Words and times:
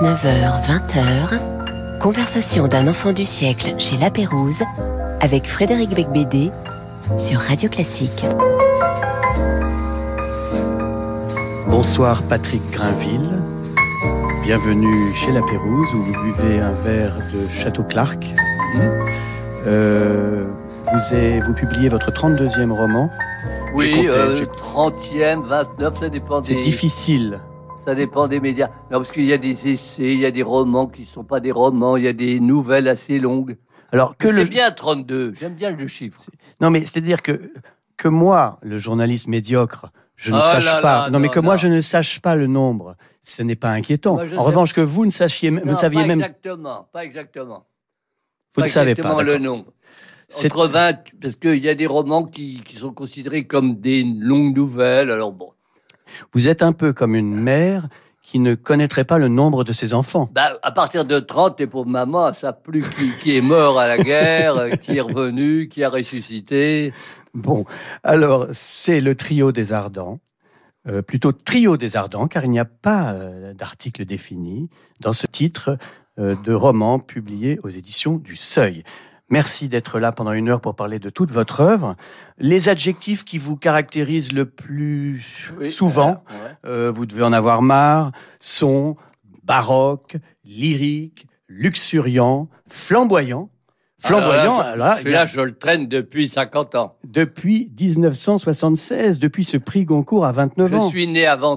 19h, 0.00 0.62
20h, 0.62 1.98
conversation 2.00 2.68
d'un 2.68 2.86
enfant 2.86 3.14
du 3.14 3.24
siècle 3.24 3.76
chez 3.78 3.96
La 3.96 4.10
Pérouse 4.10 4.62
avec 5.22 5.46
Frédéric 5.48 5.88
Becbédé 5.94 6.50
sur 7.16 7.40
Radio 7.40 7.70
Classique. 7.70 8.26
Bonsoir 11.70 12.22
Patrick 12.24 12.60
Grinville. 12.72 13.40
Bienvenue 14.44 15.14
chez 15.14 15.32
La 15.32 15.40
Pérouse 15.40 15.88
où 15.94 16.02
vous 16.02 16.22
buvez 16.24 16.60
un 16.60 16.72
verre 16.72 17.16
de 17.32 17.48
Château 17.48 17.82
Clark. 17.82 18.22
Euh, 19.66 20.44
vous, 20.92 21.14
avez, 21.14 21.40
vous 21.40 21.54
publiez 21.54 21.88
votre 21.88 22.10
32e 22.10 22.70
roman. 22.70 23.08
Oui, 23.74 23.92
compté, 23.94 24.08
euh, 24.10 24.36
j'ai- 24.36 24.44
30e, 24.46 25.42
29, 25.42 25.96
ça 25.96 26.08
dépend 26.10 26.42
C'est 26.42 26.54
des, 26.56 26.60
difficile. 26.60 27.40
Ça 27.86 27.94
dépend 27.94 28.26
des 28.28 28.40
médias. 28.40 28.68
Non, 28.90 28.98
parce 28.98 29.12
qu'il 29.12 29.24
y 29.24 29.32
a 29.32 29.38
des 29.38 29.68
essais, 29.68 30.12
il 30.14 30.20
y 30.20 30.26
a 30.26 30.30
des 30.30 30.42
romans 30.42 30.86
qui 30.86 31.02
ne 31.02 31.06
sont 31.06 31.24
pas 31.24 31.40
des 31.40 31.52
romans, 31.52 31.96
il 31.96 32.04
y 32.04 32.08
a 32.08 32.12
des 32.12 32.40
nouvelles 32.40 32.88
assez 32.88 33.18
longues. 33.18 33.56
Alors 33.92 34.16
que 34.16 34.32
C'est 34.32 34.42
le 34.44 34.48
bien 34.48 34.70
32, 34.72 35.32
j'aime 35.38 35.54
bien 35.54 35.70
le 35.70 35.86
chiffre. 35.86 36.20
non 36.60 36.70
mais 36.70 36.80
c'est-à-dire 36.80 37.22
que 37.22 37.52
que 37.96 38.08
moi, 38.08 38.58
le 38.62 38.78
journaliste 38.78 39.26
médiocre, 39.28 39.86
je 40.16 40.30
ne 40.32 40.36
Oh 40.36 40.40
sache 40.40 40.64
là 40.66 40.80
pas. 40.82 41.02
là, 41.04 41.10
non 41.10 41.18
mais 41.18 41.28
non, 41.28 41.32
que 41.32 41.40
moi 41.40 41.56
je 41.56 41.66
ne 41.68 41.80
sache 41.80 42.20
pas 42.20 42.34
le 42.36 42.46
nombre, 42.46 42.96
ce 43.22 43.42
n'est 43.42 43.56
pas 43.56 43.70
inquiétant. 43.70 44.14
Moi, 44.14 44.24
en 44.24 44.28
sais- 44.28 44.36
revanche 44.36 44.72
que 44.74 44.80
vous 44.82 45.06
ne 45.06 45.10
sachiez, 45.10 45.48
vous 45.50 45.64
ne 45.64 45.74
saviez 45.76 46.00
pas 46.02 46.06
même, 46.08 46.18
exactement, 46.18 46.88
pas 46.92 47.04
exactement. 47.04 47.66
vous 48.54 48.62
ne 48.62 48.66
savez 48.66 48.94
pas. 48.94 49.22
le 49.22 49.38
nombre. 49.38 49.72
C'est- 50.28 50.52
Entre 50.52 50.66
20, 50.66 50.98
parce 51.22 51.36
qu'il 51.36 51.64
y 51.64 51.68
a 51.68 51.74
des 51.76 51.86
romans 51.86 52.24
qui, 52.24 52.60
qui 52.64 52.74
sont 52.76 52.92
considérés 52.92 53.46
comme 53.46 53.76
des 53.76 54.02
longues 54.02 54.56
nouvelles. 54.56 55.10
Alors 55.12 55.32
bon, 55.32 55.50
Vous 56.32 56.48
êtes 56.48 56.62
un 56.62 56.72
peu 56.72 56.92
comme 56.92 57.14
une 57.14 57.34
mère 57.34 57.88
qui 58.22 58.40
ne 58.40 58.56
connaîtrait 58.56 59.04
pas 59.04 59.18
le 59.18 59.28
nombre 59.28 59.62
de 59.62 59.72
ses 59.72 59.94
enfants. 59.94 60.28
bah, 60.32 60.58
à 60.62 60.72
partir 60.72 61.04
de 61.04 61.20
30, 61.20 61.60
et 61.60 61.66
pour 61.68 61.86
maman, 61.86 62.32
ça 62.32 62.52
plus 62.52 62.82
qui, 62.82 63.12
qui 63.22 63.36
est 63.36 63.40
mort 63.40 63.78
à 63.78 63.86
la 63.86 63.98
guerre, 63.98 64.56
euh, 64.56 64.70
qui 64.70 64.96
est 64.96 65.00
revenu, 65.00 65.68
qui 65.68 65.84
a 65.84 65.88
ressuscité. 65.88 66.92
Bon, 67.34 67.64
alors 68.02 68.46
c'est 68.50 69.00
le 69.00 69.14
trio 69.14 69.52
des 69.52 69.72
Ardents, 69.72 70.18
euh, 70.88 71.02
plutôt 71.02 71.32
trio 71.32 71.76
des 71.76 71.96
Ardents, 71.96 72.26
car 72.28 72.44
il 72.44 72.50
n'y 72.50 72.58
a 72.58 72.64
pas 72.64 73.12
euh, 73.12 73.52
d'article 73.54 74.04
défini 74.04 74.70
dans 75.00 75.12
ce 75.12 75.26
titre 75.26 75.76
euh, 76.18 76.34
de 76.44 76.52
roman 76.54 76.98
publié 76.98 77.60
aux 77.62 77.68
éditions 77.68 78.16
du 78.16 78.36
Seuil. 78.36 78.84
Merci 79.28 79.66
d'être 79.68 79.98
là 79.98 80.12
pendant 80.12 80.32
une 80.32 80.48
heure 80.48 80.60
pour 80.60 80.76
parler 80.76 80.98
de 81.00 81.10
toute 81.10 81.32
votre 81.32 81.60
œuvre. 81.60 81.96
Les 82.38 82.68
adjectifs 82.68 83.24
qui 83.24 83.38
vous 83.38 83.56
caractérisent 83.56 84.32
le 84.32 84.44
plus 84.44 85.52
Oui, 85.58 85.70
souvent, 85.70 86.10
euh, 86.10 86.12
ouais. 86.14 86.50
euh, 86.66 86.90
vous 86.92 87.06
devez 87.06 87.24
en 87.24 87.32
avoir 87.32 87.60
marre, 87.60 88.12
sont 88.40 88.94
baroque, 89.42 90.16
lyrique, 90.44 91.26
luxuriant, 91.48 92.48
flamboyant. 92.68 93.50
Flamboyant, 93.98 94.58
Alors 94.60 94.76
là, 94.76 94.94
là, 94.94 94.96
je- 95.02 95.08
a- 95.14 95.26
je 95.26 95.40
le 95.40 95.56
traîne 95.56 95.88
depuis 95.88 96.28
50 96.28 96.74
ans. 96.76 96.96
depuis 97.02 97.72
1976, 97.80 99.18
depuis 99.18 99.42
ce 99.42 99.56
prix 99.56 99.84
Goncourt 99.84 100.26
à 100.26 100.32
29 100.32 100.70
Je 100.70 100.76
ans. 100.76 100.88
suis 100.88 101.06
né 101.08 101.26
avant 101.26 101.56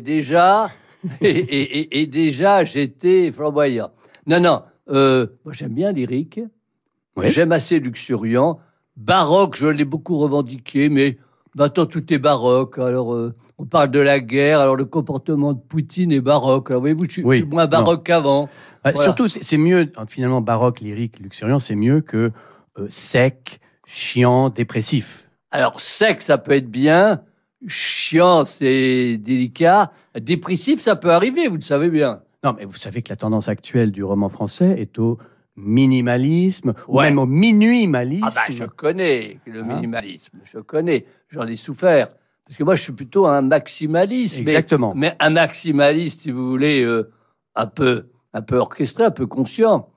déjà, 0.00 0.70
et, 1.20 1.28
et- 1.28 1.78
et- 1.78 2.00
et 2.00 2.06
déjà, 2.06 2.64
j'étais 2.64 3.30
flamboyant. 3.30 3.90
Non, 4.26 4.40
non, 4.40 4.62
euh, 4.90 5.26
moi 5.44 5.52
j'aime 5.52 5.74
bien 5.74 5.92
lyrique, 5.92 6.40
Oui. 7.16 7.30
j'aime 7.30 7.52
assez 7.52 7.78
luxuriant. 7.78 8.58
Baroque, 8.96 9.56
je 9.56 9.66
l'ai 9.66 9.84
beaucoup 9.84 10.18
revendiqué, 10.18 10.88
mais 10.88 11.18
maintenant 11.54 11.86
tout 11.86 12.12
est 12.12 12.18
baroque. 12.18 12.78
Alors, 12.78 13.14
euh, 13.14 13.34
on 13.58 13.64
parle 13.64 13.90
de 13.90 13.98
la 14.00 14.20
guerre, 14.20 14.60
alors 14.60 14.76
le 14.76 14.84
comportement 14.84 15.52
de 15.52 15.58
Poutine 15.58 16.12
est 16.12 16.20
baroque. 16.20 16.70
Alors, 16.70 16.80
voyez-vous, 16.82 17.04
je 17.04 17.10
suis, 17.10 17.24
Oui, 17.24 17.36
je 17.38 17.42
suis 17.42 17.50
moins 17.50 17.66
baroque 17.66 18.04
qu'avant. 18.06 18.46
Bah, 18.84 18.92
Voilà. 18.92 18.98
Surtout, 19.02 19.28
c'est 19.28 19.42
c'est 19.42 19.56
mieux, 19.58 19.90
finalement, 20.08 20.40
baroque, 20.40 20.80
lyrique, 20.80 21.18
luxuriant, 21.20 21.58
c'est 21.58 21.76
mieux 21.76 22.00
que 22.00 22.30
euh, 22.78 22.86
sec, 22.88 23.60
chiant, 23.86 24.48
dépressif. 24.50 25.28
Alors, 25.50 25.80
sec, 25.80 26.22
ça 26.22 26.38
peut 26.38 26.52
être 26.52 26.70
bien. 26.70 27.22
Chiant, 27.66 28.44
c'est 28.44 29.16
délicat. 29.18 29.92
Dépressif, 30.20 30.80
ça 30.80 30.96
peut 30.96 31.10
arriver, 31.10 31.48
vous 31.48 31.56
le 31.56 31.60
savez 31.62 31.88
bien. 31.88 32.20
Non, 32.44 32.54
mais 32.56 32.64
vous 32.64 32.76
savez 32.76 33.02
que 33.02 33.08
la 33.10 33.16
tendance 33.16 33.48
actuelle 33.48 33.90
du 33.90 34.04
roman 34.04 34.28
français 34.28 34.76
est 34.78 34.98
au 34.98 35.18
minimalisme, 35.56 36.74
ou 36.88 36.98
Ouais. 36.98 37.04
même 37.04 37.18
au 37.18 37.26
minimalisme. 37.26 38.26
Ah 38.28 38.32
bah, 38.34 38.42
je 38.54 38.64
connais 38.64 39.40
le 39.46 39.60
Hein? 39.60 39.64
minimalisme, 39.64 40.38
je 40.44 40.58
connais, 40.58 41.06
j'en 41.28 41.46
ai 41.46 41.56
souffert. 41.56 42.08
Parce 42.44 42.56
que 42.56 42.64
moi, 42.64 42.76
je 42.76 42.82
suis 42.82 42.92
plutôt 42.92 43.26
un 43.26 43.42
maximaliste. 43.42 44.38
Exactement. 44.38 44.92
Mais, 44.94 45.16
un 45.18 45.30
maximaliste, 45.30 46.22
si 46.22 46.30
vous 46.30 46.48
voulez, 46.48 46.82
euh, 46.82 47.10
un, 47.56 47.66
peu, 47.66 48.06
un 48.34 48.42
peu 48.42 48.56
orchestré, 48.56 49.02
un 49.04 49.10
peu 49.10 49.26
conscient. 49.26 49.88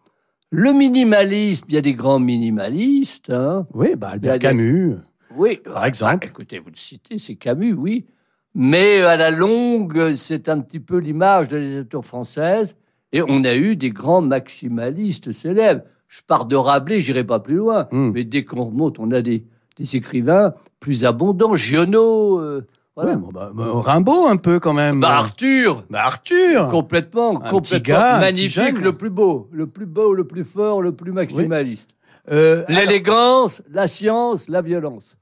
Le 0.50 0.72
minimalisme, 0.74 1.66
il 1.70 1.76
y 1.76 1.78
a 1.78 1.82
des 1.82 1.94
grands 1.94 2.20
minimalistes. 2.20 3.30
hein. 3.30 3.68
Oui, 3.74 3.96
bah, 3.96 4.10
Albert 4.14 4.34
des- 4.34 4.40
Camus. 4.40 4.96
Oui. 5.36 5.58
Par 5.64 5.86
exemple. 5.86 6.26
écoutez, 6.26 6.58
vous 6.58 6.70
le 6.70 6.76
citez, 6.76 7.20
c'est 7.20 7.36
Camus, 7.36 7.74
oui. 7.74 8.08
Mais 8.56 9.02
à 9.02 9.16
la 9.16 9.30
longue, 9.30 10.14
c'est 10.16 10.50
un 10.50 10.60
petit 10.60 10.80
peu 10.80 10.98
l'image 10.98 11.50
de 11.50 11.58
la 11.58 11.64
littérature 11.64 12.04
française. 12.04 12.76
Et 13.12 13.22
on 13.22 13.44
a 13.44 13.56
eu 13.56 13.76
des 13.76 13.90
grands 13.90 14.22
maximalistes 14.22 15.32
célèbres. 15.32 15.82
Je 16.08 16.22
pars 16.26 16.46
de 16.46 16.56
Rabelais, 16.56 17.02
j'irai 17.02 17.24
pas 17.24 17.40
plus 17.40 17.56
loin. 17.56 17.88
Hmm. 17.92 18.12
Mais 18.14 18.24
dès 18.24 18.44
qu'on 18.46 18.66
remonte, 18.66 19.00
on 19.00 19.12
a 19.12 19.22
des, 19.22 19.46
des 19.78 19.96
écrivains 19.96 20.54
plus 20.80 21.06
abondants. 21.06 21.56
Giono, 21.56 22.40
euh, 22.40 22.66
voilà. 22.96 23.16
Ouais, 23.16 23.32
bah, 23.34 23.52
bah, 23.54 23.66
Rimbaud, 23.74 24.28
un 24.28 24.38
peu 24.38 24.60
quand 24.60 24.74
même. 24.74 25.00
Bah, 25.00 25.18
Arthur, 25.18 25.84
Bah, 25.90 26.02
Arthur. 26.06 26.68
complètement, 26.70 27.36
complètement 27.40 27.80
gars, 27.80 28.16
un 28.16 28.32
petit 28.32 28.50
magnifique, 28.60 28.82
le 28.82 28.94
plus 28.94 29.10
beau, 29.10 29.48
le 29.52 29.68
plus 29.68 29.86
beau, 29.86 30.14
le 30.14 30.26
plus 30.26 30.44
fort, 30.44 30.82
le 30.82 30.92
plus 30.92 31.12
maximaliste. 31.12 31.92
Euh, 32.32 32.64
L'élégance, 32.68 33.62
la 33.72 33.88
science, 33.88 34.50
la 34.50 34.62
violence. 34.62 35.16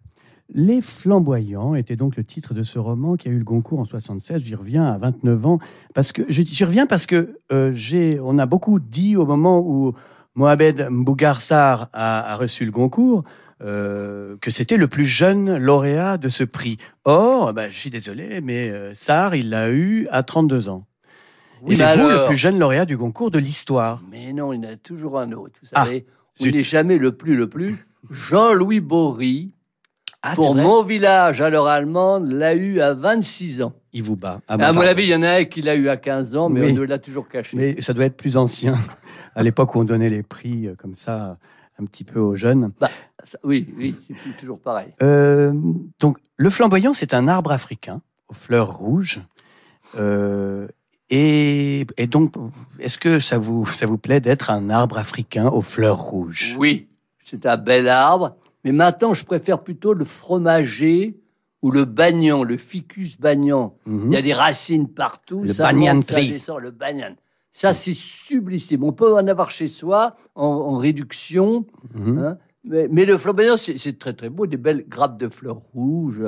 Les 0.53 0.80
Flamboyants 0.81 1.75
était 1.75 1.96
donc 1.97 2.16
le 2.16 2.24
titre 2.24 2.53
de 2.53 2.63
ce 2.63 2.80
roman 2.80 3.16
qui 3.18 3.28
a 3.28 3.31
eu 3.31 3.38
le 3.38 3.44
Goncourt 3.44 3.80
en 3.80 3.85
76. 3.85 4.44
J'y 4.44 4.56
reviens 4.56 4.85
à 4.85 4.97
29 4.97 5.46
ans 5.46 5.59
parce 5.94 6.12
que 6.13 6.22
je- 6.30 6.44
j'y 6.44 6.63
reviens 6.63 6.85
parce 6.88 7.06
que 7.06 7.38
euh, 7.52 7.72
j'ai, 7.74 8.19
on 8.22 8.40
a 8.40 8.46
beaucoup 8.46 8.80
dit 8.80 9.18
au 9.18 9.25
moment 9.25 9.59
où 9.59 9.94
Mohamed 10.35 10.88
Mbougar 10.90 11.41
Sarr 11.41 11.90
a, 11.91 12.31
a 12.34 12.35
reçu 12.38 12.63
le 12.63 12.72
Goncourt 12.72 13.24
euh, 13.62 14.38
que 14.40 14.52
c'était 14.52 14.78
le 14.78 14.88
plus 14.88 15.06
jeune 15.06 15.58
lauréat 15.58 16.18
de 16.18 16.30
ce 16.30 16.44
prix. 16.44 16.78
Or, 17.06 17.53
bah, 17.53 17.69
je 17.69 17.75
suis 17.78 17.90
désolé, 17.90 18.40
mais 18.41 18.69
euh, 18.69 18.94
Sarr, 18.94 19.35
il 19.35 19.50
l'a 19.50 19.72
eu 19.72 20.08
à 20.12 20.24
32 20.24 20.69
ans. 20.69 20.85
Oui, 21.64 21.74
Et 21.74 21.75
c'est 21.75 21.97
vous 21.97 22.08
le 22.08 22.25
plus 22.28 22.38
jeune 22.38 22.58
lauréat 22.59 22.85
du 22.85 22.96
Goncourt 22.96 23.31
de 23.31 23.40
l'histoire. 23.40 24.02
Mais 24.12 24.31
non, 24.31 24.53
il 24.53 24.64
y 24.64 24.68
en 24.68 24.72
a 24.72 24.75
toujours 24.78 25.19
un 25.19 25.31
autre. 25.31 25.59
Vous 25.62 25.69
Ah, 25.74 25.85
savez, 25.85 26.06
on 26.41 26.46
n'est 26.46 26.62
jamais 26.64 27.00
le 27.00 27.12
plus, 27.18 27.35
le 27.35 27.50
plus. 27.50 27.85
Jean-Louis 28.12 28.79
Bory, 28.79 29.53
Ah, 30.23 30.33
pour 30.35 30.55
mon 30.55 30.83
village 30.83 31.41
à 31.41 31.50
l'heure 31.50 31.67
allemande, 31.67 32.31
l'a 32.31 32.55
eu 32.55 32.81
à 32.81 32.94
26 32.94 33.61
ans. 33.61 33.73
Il 33.94 34.03
vous 34.03 34.16
bat. 34.16 34.41
à 34.47 34.57
bah, 34.57 34.69
mon 34.69 34.79
pardon. 34.79 34.89
avis, 34.89 35.03
il 35.03 35.09
y 35.09 35.16
en 35.16 35.23
a 35.23 35.29
un 35.39 35.45
qui 35.45 35.61
l'a 35.61 35.75
eu 35.75 35.89
à 35.89 35.97
15 35.97 36.35
ans, 36.35 36.50
mais 36.50 36.78
on 36.78 36.83
l'a 36.83 37.00
toujours 37.00 37.28
caché. 37.29 37.55
Mais 37.55 37.81
ça 37.81 37.94
doit 37.94 38.05
être 38.05 38.17
plus 38.17 38.35
ancien, 38.35 38.75
à 39.35 39.44
l'époque 39.44 39.75
où 39.75 39.79
on 39.79 39.83
donnait 39.83 40.09
les 40.09 40.23
prix 40.23 40.67
euh, 40.67 40.75
comme 40.75 40.95
ça, 40.95 41.38
un 41.79 41.85
petit 41.85 42.03
peu 42.03 42.19
aux 42.19 42.35
jeunes. 42.35 42.72
Bah, 42.79 42.89
ça- 43.23 43.38
oui, 43.44 43.73
oui, 43.78 43.95
c'est 44.07 44.38
toujours 44.38 44.59
pareil. 44.59 44.88
Euh, 45.03 45.53
donc, 46.00 46.17
le 46.35 46.49
flamboyant, 46.49 46.94
c'est 46.94 47.13
un 47.13 47.28
arbre 47.28 47.51
africain 47.51 48.01
aux 48.28 48.34
fleurs 48.34 48.75
rouges. 48.75 49.22
Euh, 49.97 50.67
et, 51.09 51.85
et 51.97 52.07
donc, 52.07 52.34
est-ce 52.79 52.97
que 52.97 53.19
ça 53.19 53.38
vous, 53.38 53.66
ça 53.67 53.85
vous 53.85 53.97
plaît 53.97 54.19
d'être 54.19 54.49
un 54.49 54.69
arbre 54.69 54.97
africain 54.97 55.47
aux 55.47 55.61
fleurs 55.61 55.99
rouges? 55.99 56.55
Oui, 56.59 56.88
c'est 57.19 57.45
un 57.45 57.55
bel 57.57 57.88
arbre, 57.88 58.35
mais 58.67 58.73
maintenant, 58.73 59.13
je 59.13 59.23
préfère 59.23 59.63
plutôt 59.63 59.94
le 59.94 60.03
fromager 60.03 61.17
ou 61.61 61.72
le 61.72 61.85
bagnon, 61.85 62.44
le 62.44 62.57
ficus 62.57 63.17
bagnon. 63.17 63.75
Mhm. 63.85 64.11
Il 64.11 64.13
y 64.13 64.17
a 64.17 64.22
des 64.22 64.33
racines 64.33 64.90
partout. 64.90 65.43
Le 65.43 65.53
ça 65.53 65.72
monte, 65.72 66.03
ça 66.03 66.19
descend, 66.19 66.59
le 66.59 66.72
banyan. 66.72 67.16
Ça, 67.53 67.73
c'est 67.73 67.93
sublissime. 67.93 68.84
On 68.84 68.91
peut 68.91 69.14
en 69.14 69.25
avoir 69.28 69.52
chez 69.52 69.67
soi 69.67 70.17
en, 70.35 70.46
en 70.47 70.78
réduction. 70.78 71.66
Mhm. 71.96 72.17
hein. 72.17 72.37
Mais, 72.67 72.90
mais 72.91 73.05
le 73.05 73.17
flamboyant, 73.17 73.55
c'est 73.55 73.97
très 73.97 74.11
très 74.11 74.29
beau, 74.29 74.47
des 74.47 74.58
belles 74.58 74.85
grappes 74.85 75.17
de 75.17 75.29
fleurs 75.29 75.59
rouges. 75.73 76.25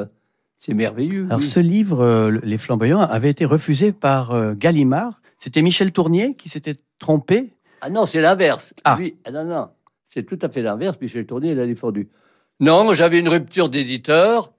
C'est 0.56 0.74
merveilleux. 0.74 1.25
Alors, 1.25 1.39
oui. 1.39 1.45
ce 1.45 1.59
livre, 1.59 2.00
euh, 2.00 2.39
Les 2.44 2.57
Flamboyants, 2.57 3.01
avait 3.01 3.30
été 3.30 3.44
refusé 3.44 3.91
par 3.91 4.31
euh, 4.31 4.53
Gallimard. 4.56 5.21
C'était 5.38 5.62
Michel 5.62 5.91
Tournier 5.91 6.36
qui 6.36 6.47
s'était 6.47 6.75
trompé. 7.00 7.53
Ah 7.81 7.89
non, 7.89 8.06
c'est 8.06 8.21
l'inverse. 8.21 8.74
Ah. 8.86 8.97
Ah 9.25 9.31
non, 9.31 9.44
non. 9.44 9.69
C'est 10.07 10.24
tout 10.24 10.39
à 10.41 10.47
fait 10.47 10.62
l'inverse. 10.62 10.97
Michel 11.01 11.25
Tournier 11.25 11.53
l'a 11.53 11.65
défendu. 11.65 12.07
Non, 12.59 12.94
j'avais 12.94 13.19
une 13.19 13.29
rupture 13.29 13.69
d'éditeur. 13.69 14.51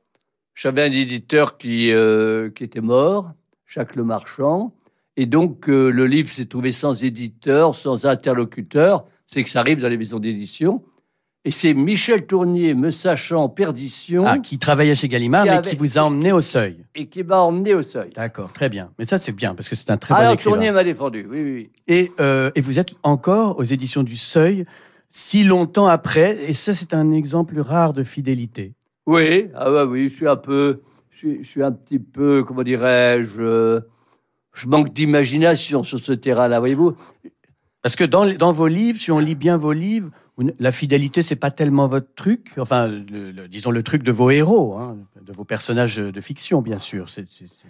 J'avais 0.55 0.83
un 0.83 0.93
éditeur 0.93 1.59
qui, 1.59 1.93
euh, 1.93 2.51
qui 2.51 2.65
était 2.65 2.81
mort, 2.81 3.31
Jacques 3.67 3.97
Le 3.97 4.05
Marchand. 4.05 4.75
Et 5.17 5.27
donc, 5.27 5.69
euh, 5.69 5.91
le 5.91 6.07
livre 6.07 6.29
s'est 6.31 6.47
trouvé 6.47 6.73
sans 6.73 7.05
éditeur, 7.05 7.75
sans 7.75 8.07
interlocuteur. 8.07 9.05
C'est 9.27 9.45
que 9.45 9.51
ça 9.51 9.61
arrive 9.61 9.81
dans 9.81 9.89
les 9.89 9.99
maisons 9.99 10.19
d'édition. 10.19 10.83
Et 11.45 11.51
c'est 11.51 11.73
Michel 11.73 12.27
Tournier, 12.27 12.75
me 12.75 12.91
sachant 12.91 13.49
perdition, 13.49 14.25
Ah, 14.27 14.39
qui 14.39 14.59
travaillait 14.59 14.95
chez 14.95 15.09
Gallimard, 15.09 15.45
Qui 15.45 15.49
mais 15.51 15.57
avait- 15.57 15.71
qui 15.71 15.77
vous 15.77 15.97
a 15.97 16.03
emmené 16.03 16.33
au 16.33 16.43
seuil. 16.43 16.85
et 16.95 17.07
qui 17.07 17.23
m'a 17.23 17.39
emmené 17.41 17.75
au 17.75 17.81
seuil. 17.81 18.11
D'accord, 18.15 18.53
très 18.53 18.69
bien. 18.69 18.91
Mais 18.99 19.07
ça, 19.07 19.19
c'est 19.19 19.33
bien, 19.33 19.55
parce 19.55 19.69
que 19.71 19.75
c'est 19.75 19.91
un 19.91 19.97
très 19.97 20.13
bon 20.15 20.21
Alors 20.21 20.33
écrivain. 20.35 20.51
Tournier 20.57 20.71
m'a 20.71 20.85
défendu, 20.85 21.27
oui, 21.31 21.43
oui, 21.43 21.53
oui. 21.55 21.71
Et, 21.89 22.13
euh, 22.21 22.51
et 22.55 22.61
vous 22.61 22.79
êtes 22.79 22.91
encore 23.03 23.59
aux 23.59 23.65
éditions 23.65 24.03
du 24.03 24.19
Seuil, 24.19 24.65
si 25.11 25.45
longtemps 25.45 25.87
après, 25.89 26.45
et 26.49 26.55
ça, 26.55 26.73
c'est 26.73 26.95
un 26.95 27.13
exemple 27.13 27.61
rare 27.61 27.93
de 27.93 28.05
fidélité. 28.05 28.75
Oui, 29.07 29.49
ah 29.55 29.71
ouais, 29.73 29.83
oui, 29.83 30.09
je 30.09 30.15
suis 30.15 30.29
un 30.29 30.37
peu, 30.37 30.81
je 31.11 31.19
suis, 31.19 31.45
je 31.45 31.49
suis 31.49 31.63
un 31.63 31.73
petit 31.73 31.99
peu, 31.99 32.45
comment 32.45 32.63
dirais-je, 32.63 33.41
euh, 33.41 33.81
je 34.55 34.67
manque 34.69 34.93
d'imagination 34.93 35.83
sur 35.83 35.99
ce 35.99 36.13
terrain-là, 36.13 36.61
voyez-vous. 36.61 36.95
Parce 37.83 37.97
que 37.97 38.05
dans, 38.05 38.25
dans 38.35 38.53
vos 38.53 38.69
livres, 38.69 38.99
si 38.99 39.11
on 39.11 39.19
lit 39.19 39.35
bien 39.35 39.57
vos 39.57 39.73
livres, 39.73 40.11
la 40.59 40.71
fidélité, 40.73 41.23
c'est 41.23 41.37
pas 41.37 41.51
tellement 41.51 41.89
votre 41.89 42.15
truc. 42.15 42.53
Enfin, 42.59 42.87
le- 42.89 43.31
le- 43.33 43.49
disons 43.49 43.71
le 43.71 43.83
truc 43.83 44.03
de 44.03 44.13
vos 44.13 44.31
héros, 44.31 44.75
hein, 44.77 44.97
de 45.21 45.33
vos 45.33 45.45
personnages 45.45 45.97
de 45.97 46.21
fiction, 46.21 46.63
bien 46.63 46.79
sûr. 46.79 47.07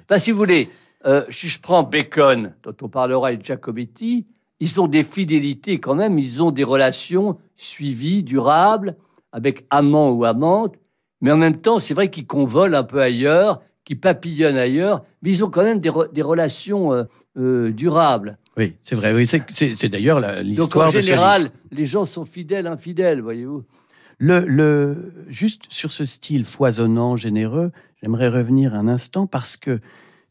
Ben, 0.09 0.19
si 0.19 0.31
vous 0.31 0.37
voulez, 0.37 0.69
euh, 1.07 1.25
si 1.31 1.49
je 1.49 1.61
prends 1.61 1.83
Bacon, 1.85 2.53
dont 2.63 2.77
on 2.83 2.89
parlera, 2.89 3.33
et 3.33 3.39
Giacometti, 3.43 4.27
ils 4.61 4.81
ont 4.81 4.87
des 4.89 5.05
fidélités 5.05 5.81
quand 5.81 5.95
même, 5.95 6.19
ils 6.19 6.43
ont 6.43 6.51
des 6.51 6.65
relations 6.65 7.39
suivies, 7.57 8.23
durables, 8.23 8.97
avec 9.33 9.65
amant 9.71 10.11
ou 10.11 10.25
amante, 10.25 10.75
mais 11.21 11.31
en 11.33 11.37
même 11.37 11.57
temps, 11.61 11.79
c'est 11.79 11.95
vrai 11.95 12.11
qu'ils 12.11 12.27
convolent 12.27 12.75
un 12.75 12.85
peu 12.85 13.01
ailleurs, 13.01 13.63
qu'ils 13.85 13.99
papillonnent 14.01 14.57
ailleurs, 14.57 15.03
mais 15.23 15.31
ils 15.31 15.45
ont 15.45 15.51
quand 15.51 15.63
même 15.63 15.79
des, 15.79 15.91
re- 15.91 16.13
des 16.13 16.23
relations 16.23 16.93
euh, 16.93 17.05
euh, 17.39 17.71
durables. 17.73 18.39
Oui, 18.57 18.75
c'est 18.83 18.95
vrai. 18.95 19.15
Oui, 19.15 19.27
c'est- 19.27 19.89
d'ailleurs 19.89 20.21
la- 20.21 20.37
Donc 20.37 20.45
l'histoire 20.45 20.89
en 20.89 20.91
de 20.93 20.97
ce 21.01 21.07
général, 21.07 21.51
les 21.71 21.87
gens 21.87 22.05
sont 22.05 22.25
fidèles, 22.25 22.67
infidèles, 22.67 23.21
voyez-vous. 23.21 23.63
Le, 24.19 24.41
le, 24.41 25.13
juste 25.29 25.65
sur 25.71 25.91
ce 25.91 26.05
style 26.05 26.45
foisonnant, 26.45 27.17
généreux, 27.17 27.71
j'aimerais 28.03 28.29
revenir 28.29 28.75
un 28.75 28.89
instant 28.89 29.27
parce 29.27 29.57
que 29.57 29.81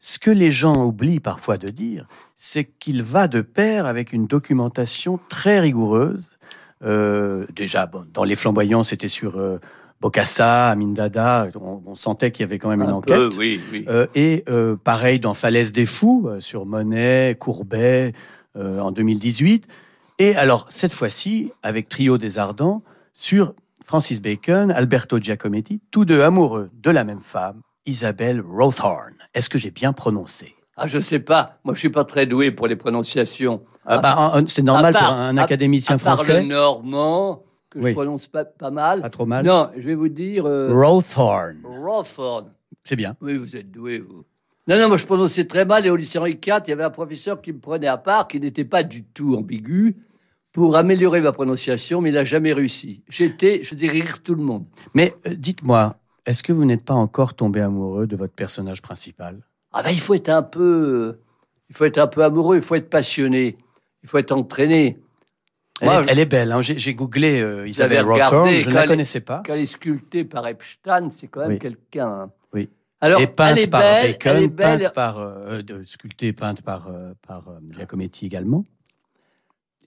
ce 0.00 0.18
que 0.18 0.30
les 0.30 0.50
gens 0.50 0.84
oublient 0.84 1.20
parfois 1.20 1.58
de 1.58 1.68
dire, 1.68 2.06
c'est 2.34 2.64
qu'il 2.64 3.02
va 3.02 3.28
de 3.28 3.42
pair 3.42 3.86
avec 3.86 4.12
une 4.12 4.26
documentation 4.26 5.20
très 5.28 5.60
rigoureuse. 5.60 6.36
Euh, 6.82 7.46
déjà, 7.54 7.86
bon, 7.86 8.06
dans 8.12 8.24
Les 8.24 8.34
Flamboyants, 8.34 8.82
c'était 8.82 9.08
sur 9.08 9.36
euh, 9.36 9.58
Bokassa, 10.00 10.70
Amin 10.70 10.88
Dada, 10.88 11.48
on, 11.60 11.82
on 11.84 11.94
sentait 11.94 12.32
qu'il 12.32 12.42
y 12.42 12.44
avait 12.44 12.58
quand 12.58 12.70
même 12.70 12.80
une 12.80 12.88
Un 12.88 12.94
enquête. 12.94 13.14
peu, 13.14 13.30
oui, 13.36 13.60
oui. 13.70 13.84
Euh, 13.88 14.06
et 14.14 14.44
pareil 14.82 15.20
dans 15.20 15.34
Falaise 15.34 15.72
des 15.72 15.86
Fous, 15.86 16.30
sur 16.38 16.64
Monet, 16.64 17.36
Courbet, 17.38 18.14
en 18.56 18.90
2018. 18.90 19.68
Et 20.18 20.34
alors, 20.36 20.66
cette 20.70 20.92
fois-ci, 20.92 21.52
avec 21.62 21.88
Trio 21.88 22.18
des 22.18 22.38
Ardents, 22.38 22.82
sur 23.12 23.54
Francis 23.84 24.22
Bacon, 24.22 24.70
Alberto 24.70 25.18
Giacometti, 25.18 25.80
tous 25.90 26.04
deux 26.04 26.22
amoureux 26.22 26.70
de 26.72 26.90
la 26.90 27.04
même 27.04 27.20
femme, 27.20 27.60
Isabelle 27.86 28.40
Rothorn. 28.40 29.14
Est-ce 29.34 29.48
que 29.48 29.58
j'ai 29.58 29.70
bien 29.70 29.92
prononcé? 29.92 30.54
Ah, 30.76 30.86
je 30.86 30.98
sais 30.98 31.18
pas. 31.20 31.58
Moi, 31.64 31.74
je 31.74 31.80
suis 31.80 31.90
pas 31.90 32.04
très 32.04 32.26
doué 32.26 32.50
pour 32.50 32.66
les 32.66 32.76
prononciations. 32.76 33.62
Ah, 33.86 33.98
bah, 33.98 34.32
en- 34.34 34.46
C'est 34.46 34.62
normal 34.62 34.94
À 34.96 34.98
part- 34.98 35.08
pour 35.08 35.18
un 35.18 35.36
à- 35.36 35.42
académicien 35.42 35.96
à 35.96 35.98
part 35.98 36.16
français. 36.16 36.42
le 36.42 36.48
normand, 36.48 37.42
que 37.70 37.78
Oui. 37.78 37.90
je 37.90 37.94
prononce 37.94 38.26
pas, 38.28 38.44
pas 38.44 38.70
mal. 38.70 39.02
Pas 39.02 39.10
trop 39.10 39.26
mal. 39.26 39.44
Non, 39.44 39.70
je 39.76 39.82
vais 39.82 39.94
vous 39.94 40.08
dire 40.08 40.46
euh, 40.46 40.72
Rothorn. 40.72 41.58
Rawford. 41.64 42.46
C'est 42.84 42.96
bien. 42.96 43.16
Oui, 43.20 43.36
vous 43.36 43.56
êtes 43.56 43.70
doué, 43.70 43.98
vous. 43.98 44.24
Non, 44.68 44.78
non, 44.78 44.88
moi 44.88 44.96
je 44.96 45.06
prononçais 45.06 45.46
très 45.46 45.64
mal. 45.64 45.86
Et 45.86 45.90
au 45.90 45.96
lycée 45.96 46.18
Henri 46.18 46.32
IV, 46.32 46.62
il 46.66 46.70
y 46.70 46.72
avait 46.72 46.84
un 46.84 46.90
professeur 46.90 47.40
qui 47.42 47.52
me 47.52 47.58
prenait 47.58 47.86
à 47.88 47.96
part, 47.98 48.28
qui 48.28 48.38
n'était 48.40 48.64
pas 48.64 48.82
du 48.82 49.04
tout 49.04 49.34
ambigu, 49.36 49.96
pour 50.52 50.76
améliorer 50.76 51.20
ma 51.20 51.32
prononciation, 51.32 52.00
mais 52.00 52.10
il 52.10 52.14
n'a 52.14 52.24
jamais 52.24 52.52
réussi. 52.52 53.02
J'étais, 53.08 53.60
je 53.62 53.74
faisais 53.74 53.88
rire 53.88 54.22
tout 54.22 54.34
le 54.34 54.42
monde. 54.42 54.64
Mais 54.94 55.14
euh, 55.26 55.34
dites-moi, 55.36 55.96
est-ce 56.26 56.42
que 56.42 56.52
vous 56.52 56.64
n'êtes 56.64 56.84
pas 56.84 56.94
encore 56.94 57.34
tombé 57.34 57.60
amoureux 57.60 58.06
de 58.06 58.16
votre 58.16 58.32
personnage 58.34 58.82
principal? 58.82 59.42
Ah 59.72 59.82
ben, 59.82 59.90
il 59.90 60.00
faut 60.00 60.14
être 60.14 60.28
un 60.28 60.42
peu, 60.42 61.18
il 61.68 61.76
faut 61.76 61.84
être 61.84 61.98
un 61.98 62.06
peu 62.06 62.22
amoureux, 62.24 62.56
il 62.56 62.62
faut 62.62 62.74
être 62.74 62.90
passionné, 62.90 63.56
il 64.02 64.08
faut 64.08 64.18
être 64.18 64.32
entraîné. 64.32 64.98
elle, 65.80 65.86
Moi, 65.88 66.00
est, 66.02 66.06
elle 66.10 66.18
est 66.18 66.26
belle. 66.26 66.52
hein. 66.52 66.60
J'ai 66.62 66.94
googlé 66.94 67.40
euh, 67.40 67.68
Isabelle 67.68 68.04
Rothorn, 68.04 68.50
je 68.58 68.68
ne 68.68 68.74
la 68.74 68.86
connaissais 68.86 69.20
pas. 69.20 69.42
Quand 69.46 69.54
elle 69.54 69.60
est 69.60 69.66
sculptée 69.66 70.24
par 70.24 70.46
Epstein, 70.46 71.08
c'est 71.10 71.28
quand 71.28 71.40
même 71.40 71.50
Oui. 71.52 71.58
quelqu'un. 71.58 72.08
hein. 72.08 72.30
Oui. 72.52 72.68
Alors, 73.00 73.20
et 73.20 73.26
peinte 73.28 73.56
elle 73.56 73.62
est 73.64 73.66
par 73.68 73.80
belle, 73.80 74.12
Bacon, 74.12 74.32
elle 74.36 74.42
est 74.42 74.48
belle. 74.48 74.82
peinte 74.82 74.92
par 74.94 75.18
euh, 75.20 75.62
de- 75.62 75.84
sculptée 75.84 76.26
et 76.28 76.32
peinte 76.34 76.60
par 76.62 76.88
euh, 76.88 77.12
par 77.26 77.48
euh, 77.48 77.58
Giacometti 77.70 78.26
également. 78.26 78.66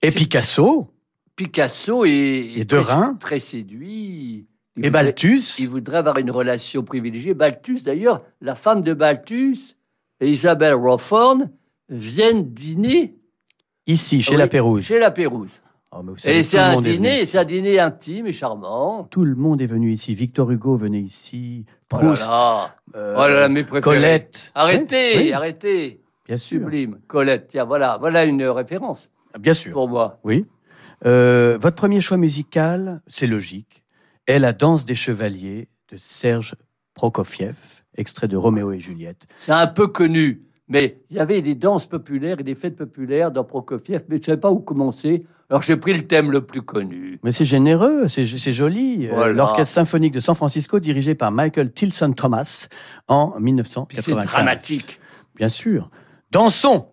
Et 0.02 0.10
Picasso 0.10 0.90
Picasso 1.36 2.04
est, 2.04 2.10
est 2.10 2.58
Et 2.60 2.66
très, 2.66 2.82
très 3.20 3.38
séduit. 3.38 4.46
Il 4.76 4.84
et 4.84 4.88
voudrait- 4.88 5.04
Balthus. 5.04 5.40
Il 5.60 5.68
voudrait 5.68 5.98
avoir 5.98 6.18
une 6.18 6.30
relation 6.30 6.82
privilégiée. 6.82 7.34
Balthus, 7.34 7.80
d'ailleurs, 7.84 8.22
la 8.40 8.54
femme 8.54 8.82
de 8.82 8.92
Balthus 8.94 9.76
et 10.20 10.28
Isabelle 10.30 10.74
Rawford 10.74 11.38
viennent 11.88 12.52
dîner 12.52 13.14
Ici, 13.86 14.22
chez 14.22 14.32
oui, 14.32 14.38
la 14.38 14.48
Pérouse. 14.48 14.84
Chez 14.84 14.98
la 14.98 15.10
Pérouse. 15.10 15.50
Oh, 15.92 15.98
mais 16.02 16.10
vous 16.12 16.16
savez, 16.16 16.38
Et 16.38 16.42
c'est 16.42 16.58
un 16.58 16.80
dîner, 16.80 17.24
c'est 17.26 17.38
un 17.38 17.44
dîner 17.44 17.78
intime 17.78 18.26
et 18.26 18.32
charmant. 18.32 19.04
Tout 19.04 19.24
le 19.24 19.34
monde 19.36 19.60
est 19.60 19.66
venu 19.66 19.92
ici. 19.92 20.12
Victor 20.14 20.50
Hugo 20.50 20.74
venait 20.74 21.02
ici. 21.02 21.66
Oh 21.92 21.96
là 21.96 21.98
Proust. 22.00 22.28
là. 22.28 22.74
euh, 22.96 23.14
Oh 23.16 23.20
là 23.28 23.40
là, 23.40 23.48
mes 23.48 23.62
préférés. 23.62 23.82
Colette. 23.98 24.50
Arrêtez, 24.56 25.18
oui, 25.18 25.32
arrêtez. 25.32 26.00
bien 26.26 26.36
sûr. 26.36 26.58
Sublime. 26.60 26.98
Colette, 27.06 27.46
tiens, 27.50 27.64
voilà, 27.64 27.98
voilà 28.00 28.24
une 28.24 28.42
référence 28.44 29.08
Bien 29.38 29.54
sûr. 29.54 29.72
pour 29.72 29.88
moi. 29.88 30.18
Oui. 30.24 30.46
Euh, 31.06 31.58
votre 31.60 31.76
premier 31.76 32.00
choix 32.00 32.16
musical, 32.16 33.00
c'est 33.06 33.26
logique, 33.28 33.83
est 34.26 34.38
La 34.38 34.52
danse 34.52 34.84
des 34.84 34.94
chevaliers 34.94 35.68
de 35.90 35.96
Serge 35.96 36.54
Prokofiev, 36.94 37.82
extrait 37.96 38.28
de 38.28 38.36
Roméo 38.36 38.72
et 38.72 38.78
Juliette. 38.80 39.26
C'est 39.36 39.52
un 39.52 39.66
peu 39.66 39.88
connu, 39.88 40.42
mais 40.68 41.02
il 41.10 41.16
y 41.16 41.20
avait 41.20 41.42
des 41.42 41.54
danses 41.54 41.86
populaires 41.86 42.40
et 42.40 42.44
des 42.44 42.54
fêtes 42.54 42.76
populaires 42.76 43.30
dans 43.30 43.44
Prokofiev, 43.44 44.04
mais 44.08 44.16
je 44.16 44.20
ne 44.20 44.24
savais 44.24 44.40
pas 44.40 44.50
où 44.50 44.60
commencer. 44.60 45.26
Alors 45.50 45.62
j'ai 45.62 45.76
pris 45.76 45.92
le 45.92 46.02
thème 46.02 46.30
le 46.30 46.40
plus 46.40 46.62
connu. 46.62 47.18
Mais 47.22 47.32
c'est 47.32 47.44
généreux, 47.44 48.08
c'est 48.08 48.24
joli. 48.52 49.08
Euh, 49.08 49.14
Voilà. 49.14 49.32
L'orchestre 49.34 49.74
symphonique 49.74 50.12
de 50.14 50.20
San 50.20 50.34
Francisco, 50.34 50.78
dirigé 50.80 51.14
par 51.14 51.32
Michael 51.32 51.72
Tilson 51.72 52.12
Thomas 52.12 52.68
en 53.08 53.32
Puis 53.32 53.44
1995. 53.44 54.04
C'est 54.04 54.26
dramatique. 54.26 55.00
Bien 55.36 55.48
sûr. 55.48 55.90
Dansons 56.30 56.86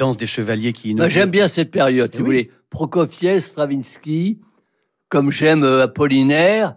danse 0.00 0.16
des 0.16 0.26
chevaliers 0.26 0.72
qui 0.72 0.94
Bah, 0.94 1.08
j'aime 1.08 1.30
bien 1.30 1.46
cette 1.48 1.70
période, 1.70 2.10
Eh 2.14 2.18
vous 2.18 2.24
voulez. 2.24 2.50
Prokofiev, 2.70 3.40
Stravinsky, 3.40 4.38
comme 5.08 5.30
j'aime 5.30 5.62
euh, 5.64 5.84
Apollinaire, 5.84 6.76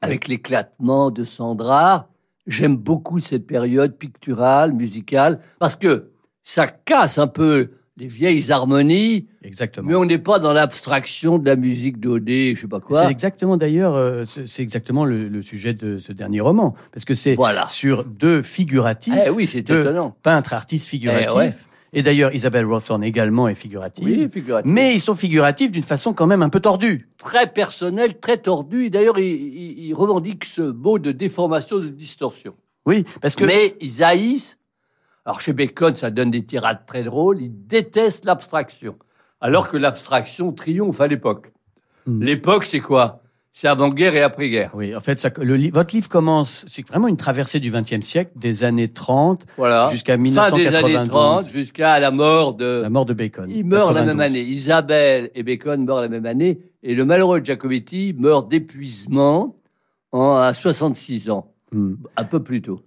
avec 0.00 0.28
l'éclatement 0.28 1.10
de 1.10 1.24
Sandra. 1.24 2.08
J'aime 2.46 2.76
beaucoup 2.76 3.18
cette 3.18 3.46
période 3.46 3.96
picturale, 3.98 4.72
musicale, 4.72 5.40
parce 5.58 5.74
que 5.76 6.10
ça 6.44 6.66
casse 6.68 7.18
un 7.18 7.26
peu 7.26 7.70
les 7.98 8.06
vieilles 8.08 8.52
harmonies, 8.52 9.26
Exactement. 9.42 9.88
mais 9.88 9.94
on 9.94 10.04
n'est 10.04 10.18
pas 10.18 10.38
dans 10.38 10.52
l'abstraction 10.52 11.38
de 11.38 11.46
la 11.46 11.56
musique 11.56 11.98
d'Odé, 11.98 12.52
je 12.54 12.60
sais 12.60 12.66
pas 12.68 12.78
quoi. 12.78 13.02
C'est 13.02 13.10
exactement 13.10 13.56
d'ailleurs, 13.56 13.94
euh, 13.94 14.24
c'est 14.26 14.62
exactement 14.62 15.04
le, 15.06 15.28
le 15.28 15.40
sujet 15.42 15.72
de 15.72 15.96
ce 15.96 16.12
dernier 16.12 16.40
roman, 16.40 16.74
parce 16.92 17.06
que 17.06 17.14
c'est 17.14 17.34
Voilà. 17.36 17.66
sur 17.68 18.04
deux 18.04 18.42
figuratifs, 18.42 19.14
Eh 19.26 19.30
oui, 19.30 19.46
c'est 19.46 19.62
deux 19.62 19.80
étonnant. 19.80 20.14
peintres 20.22 20.52
artistes 20.52 20.88
figuratifs. 20.88 21.30
Eh 21.32 21.36
ouais. 21.38 21.54
Et 21.92 22.02
d'ailleurs, 22.02 22.34
Isabelle 22.34 22.66
Rothorn 22.66 23.02
également 23.04 23.48
est 23.48 23.54
figurative. 23.54 24.04
Oui, 24.04 24.28
figuratif. 24.30 24.70
Mais 24.70 24.94
ils 24.94 25.00
sont 25.00 25.14
figuratifs 25.14 25.70
d'une 25.70 25.82
façon 25.82 26.12
quand 26.12 26.26
même 26.26 26.42
un 26.42 26.48
peu 26.48 26.60
tordue. 26.60 27.08
Très 27.16 27.50
personnel, 27.52 28.18
très 28.18 28.38
tordu. 28.38 28.84
Et 28.86 28.90
D'ailleurs, 28.90 29.18
il, 29.18 29.24
il- 29.26 29.78
il 29.86 29.94
revendique 29.94 30.44
ce 30.44 30.62
mot 30.62 30.98
de 30.98 31.12
déformation, 31.12 31.78
de 31.78 31.88
distorsion. 31.88 32.54
Oui, 32.86 33.04
parce 33.20 33.34
que 33.36 33.44
Mais 33.44 33.76
ils 33.80 34.02
haïssent. 34.04 34.58
Alors 35.24 35.40
chez 35.40 35.52
Bacon, 35.52 35.94
ça 35.94 36.10
donne 36.10 36.30
des 36.30 36.44
tirades 36.44 36.86
très 36.86 37.02
drôles. 37.02 37.40
Ils 37.40 37.66
détestent 37.66 38.24
l'abstraction. 38.26 38.96
Alors 39.40 39.68
que 39.68 39.76
l'abstraction 39.76 40.52
triomphe 40.52 41.00
à 41.00 41.06
l'époque. 41.08 41.52
Hmm. 42.06 42.22
L'époque, 42.22 42.64
c'est 42.66 42.80
quoi? 42.80 43.22
C'est 43.58 43.68
avant-guerre 43.68 44.14
et 44.14 44.20
après-guerre. 44.20 44.70
oui, 44.74 44.94
en 44.94 45.00
fait, 45.00 45.18
ça, 45.18 45.30
le, 45.40 45.56
li- 45.56 45.70
votre 45.70 45.94
livre 45.94 46.10
commence, 46.10 46.66
c'est 46.68 46.86
vraiment 46.86 47.08
une 47.08 47.16
traversée 47.16 47.58
du 47.58 47.70
XXe 47.70 48.04
siècle, 48.06 48.30
des 48.36 48.64
années 48.64 48.90
30 48.90 49.46
Voilà. 49.56 49.88
jusqu'à 49.90 50.12
Fin 50.12 50.18
des 50.18 50.22
1992, 50.24 50.94
années 50.96 51.08
30 51.08 51.50
jusqu'à 51.50 51.98
la 51.98 52.10
mort 52.10 52.54
de. 52.54 52.80
la 52.82 52.90
mort 52.90 53.06
de 53.06 53.14
Bacon. 53.14 53.48
Ils 53.50 53.64
meurent 53.64 53.94
la 53.94 54.04
même 54.04 54.18
92. 54.18 54.36
année. 54.36 54.46
Isabelle 54.46 55.30
et 55.34 55.42
Bacon 55.42 55.82
meurent 55.86 56.02
la 56.02 56.10
même 56.10 56.26
année. 56.26 56.60
Et 56.82 56.94
le 56.94 57.06
malheureux 57.06 57.40
Giacometti 57.42 58.14
meurt 58.18 58.46
d'épuisement 58.50 59.56
en- 60.12 60.34
à 60.36 60.52
66 60.52 61.30
ans, 61.30 61.50
Hmm. 61.72 61.94
un 62.18 62.24
peu 62.24 62.42
plus 62.42 62.60
tôt. 62.60 62.82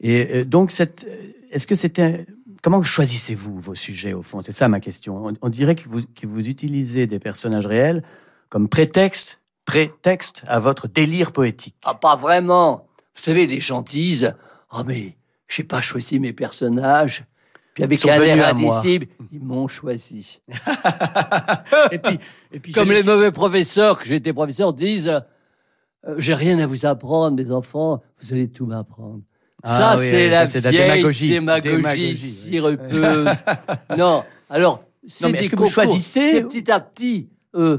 Et 0.00 0.36
euh, 0.38 0.44
donc, 0.46 0.70
cette, 0.70 1.06
est-ce 1.50 1.66
que 1.66 1.74
c'était 1.74 2.24
comment 2.62 2.82
choisissez-vous 2.82 3.60
vos 3.60 3.74
sujets 3.74 4.14
au 4.14 4.22
fond? 4.22 4.40
C'est 4.40 4.52
ça 4.52 4.68
ma 4.70 4.80
question. 4.80 5.26
On, 5.26 5.32
on 5.42 5.48
dirait 5.50 5.74
que 5.76 5.86
vous, 5.86 6.00
que 6.14 6.26
vous 6.26 6.48
utilisez 6.48 7.06
des 7.06 7.18
personnages 7.18 7.66
réels 7.66 8.02
comme 8.48 8.68
prétexte, 8.70 9.40
prétexte 9.64 10.42
à 10.46 10.58
votre 10.60 10.88
délire 10.88 11.32
poétique. 11.32 11.76
Ah, 11.84 11.94
pas 11.94 12.16
vraiment. 12.16 12.86
Vous 13.14 13.22
savez, 13.22 13.46
les 13.46 13.60
gens 13.60 13.82
disent 13.82 14.34
Ah, 14.70 14.82
mais 14.86 15.16
j'ai 15.48 15.64
pas 15.64 15.80
choisi 15.80 16.18
mes 16.20 16.32
personnages. 16.32 17.24
Puis 17.74 17.82
avec 17.82 17.98
Ils 17.98 18.02
sont 18.02 18.08
un 18.10 18.20
air 18.22 18.48
indicible, 18.48 19.06
ils 19.32 19.40
m'ont 19.42 19.66
choisi. 19.66 20.40
et 21.90 21.98
puis, 21.98 22.18
et 22.52 22.60
puis 22.60 22.72
Comme 22.72 22.90
les 22.92 23.02
mauvais 23.02 23.32
professeurs, 23.32 23.98
que 23.98 24.06
j'étais 24.06 24.32
professeur, 24.32 24.72
disent 24.72 25.08
euh, 26.06 26.14
J'ai 26.18 26.34
rien 26.34 26.58
à 26.60 26.66
vous 26.66 26.86
apprendre, 26.86 27.36
mes 27.36 27.50
enfants, 27.50 28.02
vous 28.20 28.32
allez 28.32 28.48
tout 28.48 28.66
m'apprendre. 28.66 29.20
Ah 29.64 29.96
ça, 29.96 29.96
oui, 30.00 30.06
c'est 30.08 30.24
oui, 30.26 30.30
la 30.30 30.44
la 30.44 30.70
démagogie. 30.70 31.28
démagogie, 31.30 31.76
Démagogie, 31.76 32.08
oui. 32.10 32.16
sirupeuse. 32.16 33.28
non, 33.96 34.22
alors, 34.50 34.84
c'est 35.06 35.32
des 35.32 35.38
que 35.48 35.56
vous 35.56 35.64
concours. 35.64 35.72
choisissez- 35.72 36.32
C'est 36.32 36.42
petit 36.42 36.70
à 36.70 36.80
petit. 36.80 37.28
euh, 37.54 37.78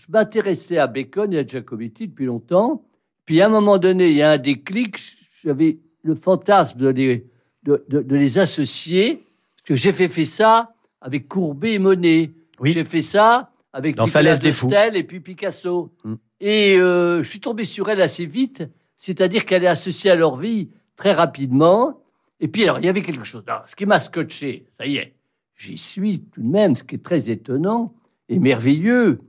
je 0.00 0.06
m'intéressais 0.08 0.78
à 0.78 0.86
Bacon 0.86 1.32
et 1.34 1.38
à 1.38 1.46
Giacometti 1.46 2.08
depuis 2.08 2.24
longtemps. 2.24 2.82
Puis 3.26 3.40
à 3.42 3.46
un 3.46 3.48
moment 3.50 3.76
donné, 3.76 4.08
il 4.10 4.16
y 4.16 4.22
a 4.22 4.32
un 4.32 4.38
déclic. 4.38 4.96
J'avais 5.42 5.78
le 6.02 6.14
fantasme 6.14 6.78
de 6.78 6.88
les, 6.88 7.26
de, 7.64 7.84
de- 7.88 8.00
de 8.00 8.16
les 8.16 8.38
associer. 8.38 9.16
Parce 9.56 9.62
que 9.66 9.76
j'ai 9.76 9.92
fait, 9.92 10.08
fait 10.08 10.24
ça 10.24 10.72
avec 11.02 11.28
Courbet 11.28 11.74
et 11.74 11.78
Monet. 11.78 12.32
Oui. 12.60 12.72
J'ai 12.72 12.84
fait 12.84 13.02
ça 13.02 13.50
avec 13.74 13.96
Dans 13.96 14.06
Nicolas 14.06 14.38
des 14.38 14.52
Fous. 14.54 14.68
Stel 14.68 14.96
et 14.96 15.04
puis 15.04 15.20
Picasso. 15.20 15.92
Mm. 16.04 16.14
Et 16.40 16.76
euh, 16.78 17.22
je 17.22 17.28
suis 17.28 17.40
tombé 17.40 17.64
sur 17.64 17.90
elle 17.90 18.00
assez 18.00 18.24
vite. 18.24 18.64
C'est-à-dire 18.96 19.44
qu'elle 19.44 19.64
est 19.64 19.68
associée 19.68 20.10
à 20.10 20.14
leur 20.14 20.36
vie 20.36 20.70
très 20.96 21.12
rapidement. 21.12 22.00
Et 22.40 22.48
puis, 22.48 22.62
alors, 22.62 22.78
il 22.78 22.86
y 22.86 22.88
avait 22.88 23.02
quelque 23.02 23.24
chose. 23.24 23.42
Alors, 23.46 23.68
ce 23.68 23.76
qui 23.76 23.84
m'a 23.84 24.00
scotché, 24.00 24.66
ça 24.78 24.86
y 24.86 24.96
est, 24.96 25.14
j'y 25.56 25.76
suis 25.76 26.20
tout 26.20 26.40
de 26.40 26.48
même. 26.48 26.74
Ce 26.74 26.84
qui 26.84 26.94
est 26.94 27.04
très 27.04 27.28
étonnant 27.28 27.92
et 28.30 28.38
merveilleux 28.38 29.20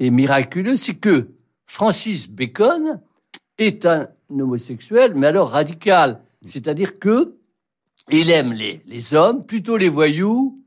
et 0.00 0.10
miraculeux, 0.10 0.74
c'est 0.76 0.94
que 0.94 1.28
Francis 1.66 2.28
Bacon 2.28 3.00
est 3.58 3.86
un 3.86 4.08
homosexuel, 4.30 5.14
mais 5.14 5.28
alors 5.28 5.50
radical. 5.50 6.20
C'est-à-dire 6.44 6.98
que 6.98 7.36
il 8.10 8.30
aime 8.30 8.52
les, 8.52 8.80
les 8.86 9.14
hommes, 9.14 9.44
plutôt 9.46 9.76
les 9.76 9.88
voyous, 9.88 10.58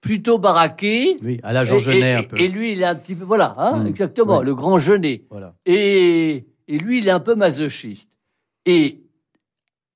plutôt 0.00 0.38
baraqués. 0.38 1.16
Oui, 1.22 1.38
à 1.44 1.52
la 1.52 1.64
Jean 1.64 1.78
Genet 1.78 2.14
un 2.14 2.22
peu. 2.24 2.40
et 2.40 2.48
lui, 2.48 2.72
il 2.72 2.80
est 2.82 2.86
un 2.86 2.94
petit 2.96 3.14
peu. 3.14 3.24
Voilà, 3.24 3.54
hein, 3.58 3.84
Mm. 3.84 3.86
exactement, 3.86 4.38
Ouais. 4.38 4.44
le 4.44 4.54
grand 4.54 4.78
Genet. 4.78 5.24
Voilà. 5.30 5.54
Et, 5.66 6.46
et 6.66 6.78
lui, 6.78 6.98
il 6.98 7.06
est 7.06 7.12
un 7.12 7.20
peu 7.20 7.34
masochiste. 7.34 8.10
Et 8.66 9.02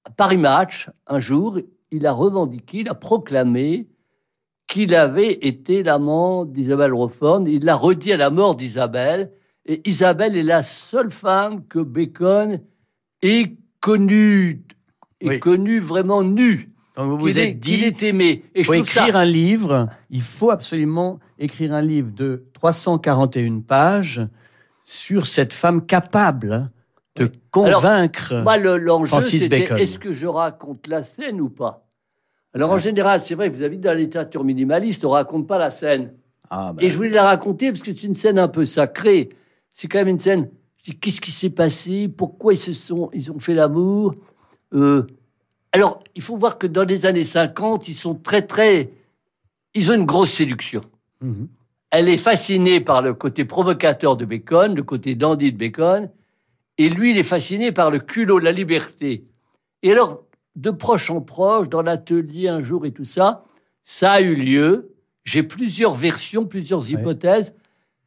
à 0.04 0.10
Paris 0.10 0.36
Match, 0.36 0.90
un 1.06 1.18
jour, 1.18 1.58
il 1.90 2.06
a 2.06 2.12
revendiqué, 2.12 2.78
il 2.80 2.88
a 2.88 2.94
proclamé 2.94 3.88
qu'il 4.72 4.94
avait 4.94 5.34
été 5.46 5.82
l'amant 5.82 6.46
d'Isabelle 6.46 6.94
Rofford. 6.94 7.42
Il 7.46 7.62
l'a 7.66 7.76
redit 7.76 8.12
à 8.14 8.16
la 8.16 8.30
mort 8.30 8.56
d'Isabelle. 8.56 9.30
Et 9.66 9.86
Isabelle 9.88 10.34
est 10.34 10.42
la 10.42 10.62
seule 10.62 11.10
femme 11.10 11.66
que 11.68 11.78
Bacon 11.78 12.58
ait 13.20 13.54
connue, 13.80 14.64
ait 15.20 15.28
Oui. 15.28 15.40
connue 15.40 15.78
vraiment 15.78 16.22
nue. 16.22 16.70
Donc 16.96 17.10
vous 17.10 17.18
vous 17.18 17.38
est- 17.38 17.50
êtes 17.50 17.58
dit, 17.60 17.82
est 17.84 18.02
aimé. 18.02 18.44
Et 18.54 18.60
il 18.60 18.64
ça 18.64 18.76
écrire 18.78 19.16
un 19.16 19.26
livre, 19.26 19.88
il 20.08 20.22
faut 20.22 20.50
absolument 20.50 21.18
écrire 21.38 21.74
un 21.74 21.82
livre 21.82 22.10
de 22.10 22.44
341 22.54 23.60
pages 23.60 24.22
sur 24.82 25.26
cette 25.26 25.52
femme 25.52 25.84
capable 25.84 26.70
de 27.16 27.24
Oui. 27.24 27.30
convaincre. 27.50 28.42
Moi, 28.42 29.06
Francis 29.06 29.48
Bacon. 29.50 29.76
est-ce 29.76 29.98
que 29.98 30.12
je 30.14 30.26
raconte 30.26 30.86
la 30.86 31.02
scène 31.02 31.40
ou 31.42 31.50
pas? 31.50 31.86
Alors, 32.54 32.70
en 32.70 32.78
général, 32.78 33.22
c'est 33.22 33.34
vrai 33.34 33.50
que 33.50 33.56
vous 33.56 33.62
avez 33.62 33.76
dans 33.78 33.90
la 33.90 33.96
littérature 33.96 34.44
minimaliste, 34.44 35.04
on 35.04 35.10
raconte 35.10 35.46
pas 35.46 35.58
la 35.58 35.70
scène. 35.70 36.12
Ah, 36.50 36.72
bah, 36.72 36.82
Et 36.82 36.90
je 36.90 36.96
voulais 36.96 37.08
la 37.10 37.24
raconter 37.24 37.70
parce 37.72 37.82
que 37.82 37.92
c'est 37.94 38.06
une 38.06 38.14
scène 38.14 38.38
un 38.38 38.48
peu 38.48 38.66
sacrée. 38.66 39.30
C'est 39.70 39.88
quand 39.88 39.98
même 39.98 40.08
une 40.08 40.18
scène. 40.18 40.50
Qu'est-ce 41.00 41.20
qui 41.20 41.30
s'est 41.30 41.50
passé? 41.50 42.08
Pourquoi 42.08 42.52
ils 42.52 42.58
se 42.58 42.72
sont, 42.72 43.08
ils 43.14 43.30
ont 43.30 43.38
fait 43.38 43.54
l'amour? 43.54 44.14
Euh, 44.74 45.06
Alors, 45.72 46.02
il 46.14 46.20
faut 46.22 46.36
voir 46.36 46.58
que 46.58 46.66
dans 46.66 46.84
les 46.84 47.06
années 47.06 47.24
50, 47.24 47.88
ils 47.88 47.94
sont 47.94 48.14
très, 48.14 48.42
très. 48.42 48.90
Ils 49.74 49.90
ont 49.90 49.94
une 49.94 50.04
grosse 50.04 50.32
séduction. 50.32 50.82
mhm. 51.20 51.48
Elle 51.94 52.08
est 52.08 52.16
fascinée 52.18 52.80
par 52.80 53.02
le 53.02 53.12
côté 53.12 53.44
provocateur 53.44 54.16
de 54.16 54.24
Bacon, 54.24 54.74
le 54.74 54.82
côté 54.82 55.14
dandy 55.14 55.52
de 55.52 55.58
Bacon, 55.58 56.08
et 56.78 56.88
lui, 56.88 57.10
il 57.10 57.18
est 57.18 57.22
fasciné 57.22 57.70
par 57.70 57.90
le 57.90 57.98
culot, 57.98 58.38
la 58.38 58.50
liberté. 58.50 59.26
Et 59.82 59.92
alors, 59.92 60.24
de 60.56 60.70
proche 60.70 61.10
en 61.10 61.20
proche, 61.20 61.68
dans 61.68 61.82
l'atelier 61.82 62.48
un 62.48 62.60
jour 62.60 62.84
et 62.86 62.90
tout 62.92 63.04
ça, 63.04 63.44
ça 63.84 64.12
a 64.12 64.20
eu 64.20 64.34
lieu. 64.34 64.94
J'ai 65.24 65.42
plusieurs 65.42 65.94
versions, 65.94 66.44
plusieurs 66.46 66.90
hypothèses, 66.90 67.52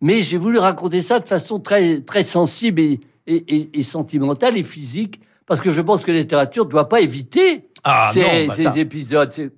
mais 0.02 0.22
j'ai 0.22 0.38
voulu 0.38 0.58
raconter 0.58 1.02
ça 1.02 1.20
de 1.20 1.28
façon 1.28 1.60
très, 1.60 2.02
très 2.02 2.24
sensible 2.24 2.82
et, 2.82 3.00
et- 3.28 3.56
et- 3.56 3.80
et 3.80 3.84
sentimentale 3.84 4.58
et 4.58 4.64
physique, 4.64 5.22
parce 5.46 5.62
que 5.62 5.72
je 5.72 5.82
pense 5.82 6.04
que 6.04 6.12
la 6.12 6.20
littérature 6.20 6.66
ne 6.66 6.70
doit 6.72 6.90
pas 6.90 7.02
éviter 7.02 7.70
Ah, 7.84 8.10
ces, 8.14 8.22
non, 8.22 8.48
bah 8.48 8.54
ces 8.56 8.64
ça- 8.64 8.78
épisodes. 8.78 9.52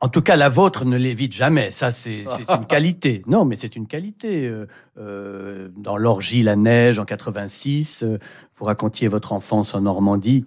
En 0.00 0.08
tout 0.10 0.20
cas, 0.20 0.36
la 0.36 0.50
vôtre 0.50 0.84
ne 0.84 0.96
l'évite 0.98 1.32
jamais. 1.32 1.70
Ça, 1.72 1.90
c'est 1.90 2.24
c'est 2.28 2.50
une 2.54 2.66
qualité. 2.66 3.22
Non, 3.26 3.44
mais 3.46 3.56
c'est 3.56 3.76
une 3.76 3.86
qualité. 3.86 4.46
Euh, 4.46 4.66
euh, 4.98 5.68
dans 5.76 5.96
l'orgie, 5.96 6.42
la 6.42 6.54
neige, 6.54 6.98
en 6.98 7.04
86, 7.04 8.02
euh, 8.02 8.18
vous 8.56 8.64
racontiez 8.66 9.08
votre 9.08 9.32
enfance 9.32 9.74
en 9.74 9.80
Normandie 9.80 10.44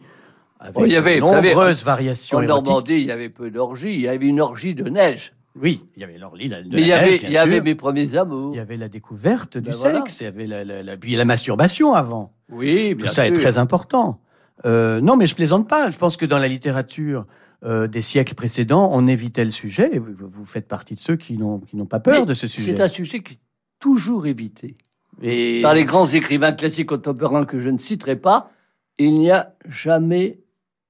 avec 0.59 0.75
Oh, 0.77 0.85
il 0.85 0.91
y 0.91 0.95
avait, 0.95 1.19
de 1.19 1.25
savez, 1.25 1.49
nombreuses 1.49 1.83
variations 1.83 2.37
En 2.37 2.41
érotiques. 2.41 2.65
Normandie, 2.67 2.93
il 2.95 3.05
y 3.05 3.11
avait 3.11 3.29
peu 3.29 3.49
d'orgies. 3.49 3.93
Il 3.95 4.01
y 4.01 4.07
avait 4.07 4.25
une 4.27 4.41
orgie 4.41 4.75
de 4.75 4.89
neige. 4.89 5.33
Oui, 5.55 5.83
il 5.95 6.01
y 6.01 6.03
avait 6.03 6.17
l'orgie, 6.17 6.47
la, 6.47 6.61
de 6.61 6.69
Mais 6.69 6.81
il 6.81 6.87
y 6.87 6.93
avait, 6.93 7.11
neige, 7.11 7.19
il 7.23 7.31
y 7.31 7.37
avait 7.37 7.61
mes 7.61 7.75
premiers 7.75 8.15
amours. 8.15 8.53
Il 8.53 8.57
y 8.57 8.61
avait 8.61 8.77
la 8.77 8.87
découverte 8.87 9.57
du 9.57 9.69
Ben 9.69 9.75
voilà. 9.75 9.97
sexe, 9.99 10.21
il 10.21 10.23
y 10.25 10.27
avait 10.27 10.47
la, 10.47 10.63
la, 10.63 10.83
la, 10.83 10.97
puis 10.97 11.15
la 11.15 11.25
masturbation 11.25 11.93
avant. 11.93 12.33
Oui, 12.51 12.95
Tout 12.99 13.07
ça 13.07 13.25
sûr. 13.25 13.33
est 13.33 13.33
très 13.33 13.57
important. 13.57 14.21
Euh, 14.65 15.01
non, 15.01 15.15
mais 15.15 15.27
je 15.27 15.35
plaisante 15.35 15.67
pas. 15.67 15.89
Je 15.89 15.97
pense 15.97 16.17
que 16.17 16.25
dans 16.25 16.37
la 16.37 16.47
littérature 16.47 17.25
euh, 17.65 17.87
des 17.87 18.01
siècles 18.01 18.35
précédents, 18.35 18.89
on 18.93 19.07
évitait 19.07 19.45
le 19.45 19.51
sujet. 19.51 19.89
Et 19.93 19.99
vous, 19.99 20.13
vous 20.29 20.45
faites 20.45 20.67
partie 20.67 20.95
de 20.95 20.99
ceux 20.99 21.15
qui 21.15 21.33
n'ont 21.37 21.59
qui 21.59 21.75
n'ont 21.77 21.85
pas 21.85 21.99
peur 21.99 22.19
Mais 22.21 22.25
de 22.25 22.33
ce 22.33 22.47
sujet. 22.47 22.75
C'est 22.75 22.81
un 22.81 22.87
sujet 22.87 23.21
qui 23.21 23.33
est 23.33 23.39
toujours 23.79 24.27
évité. 24.27 24.77
Et 25.21 25.61
Par 25.61 25.73
les 25.73 25.83
grands 25.85 26.07
écrivains 26.07 26.51
classiques 26.53 26.87
contemporains 26.89 27.45
que 27.45 27.59
je 27.59 27.69
ne 27.69 27.77
citerai 27.77 28.15
pas, 28.17 28.51
il 28.97 29.15
n'y 29.15 29.31
a 29.31 29.55
jamais 29.67 30.39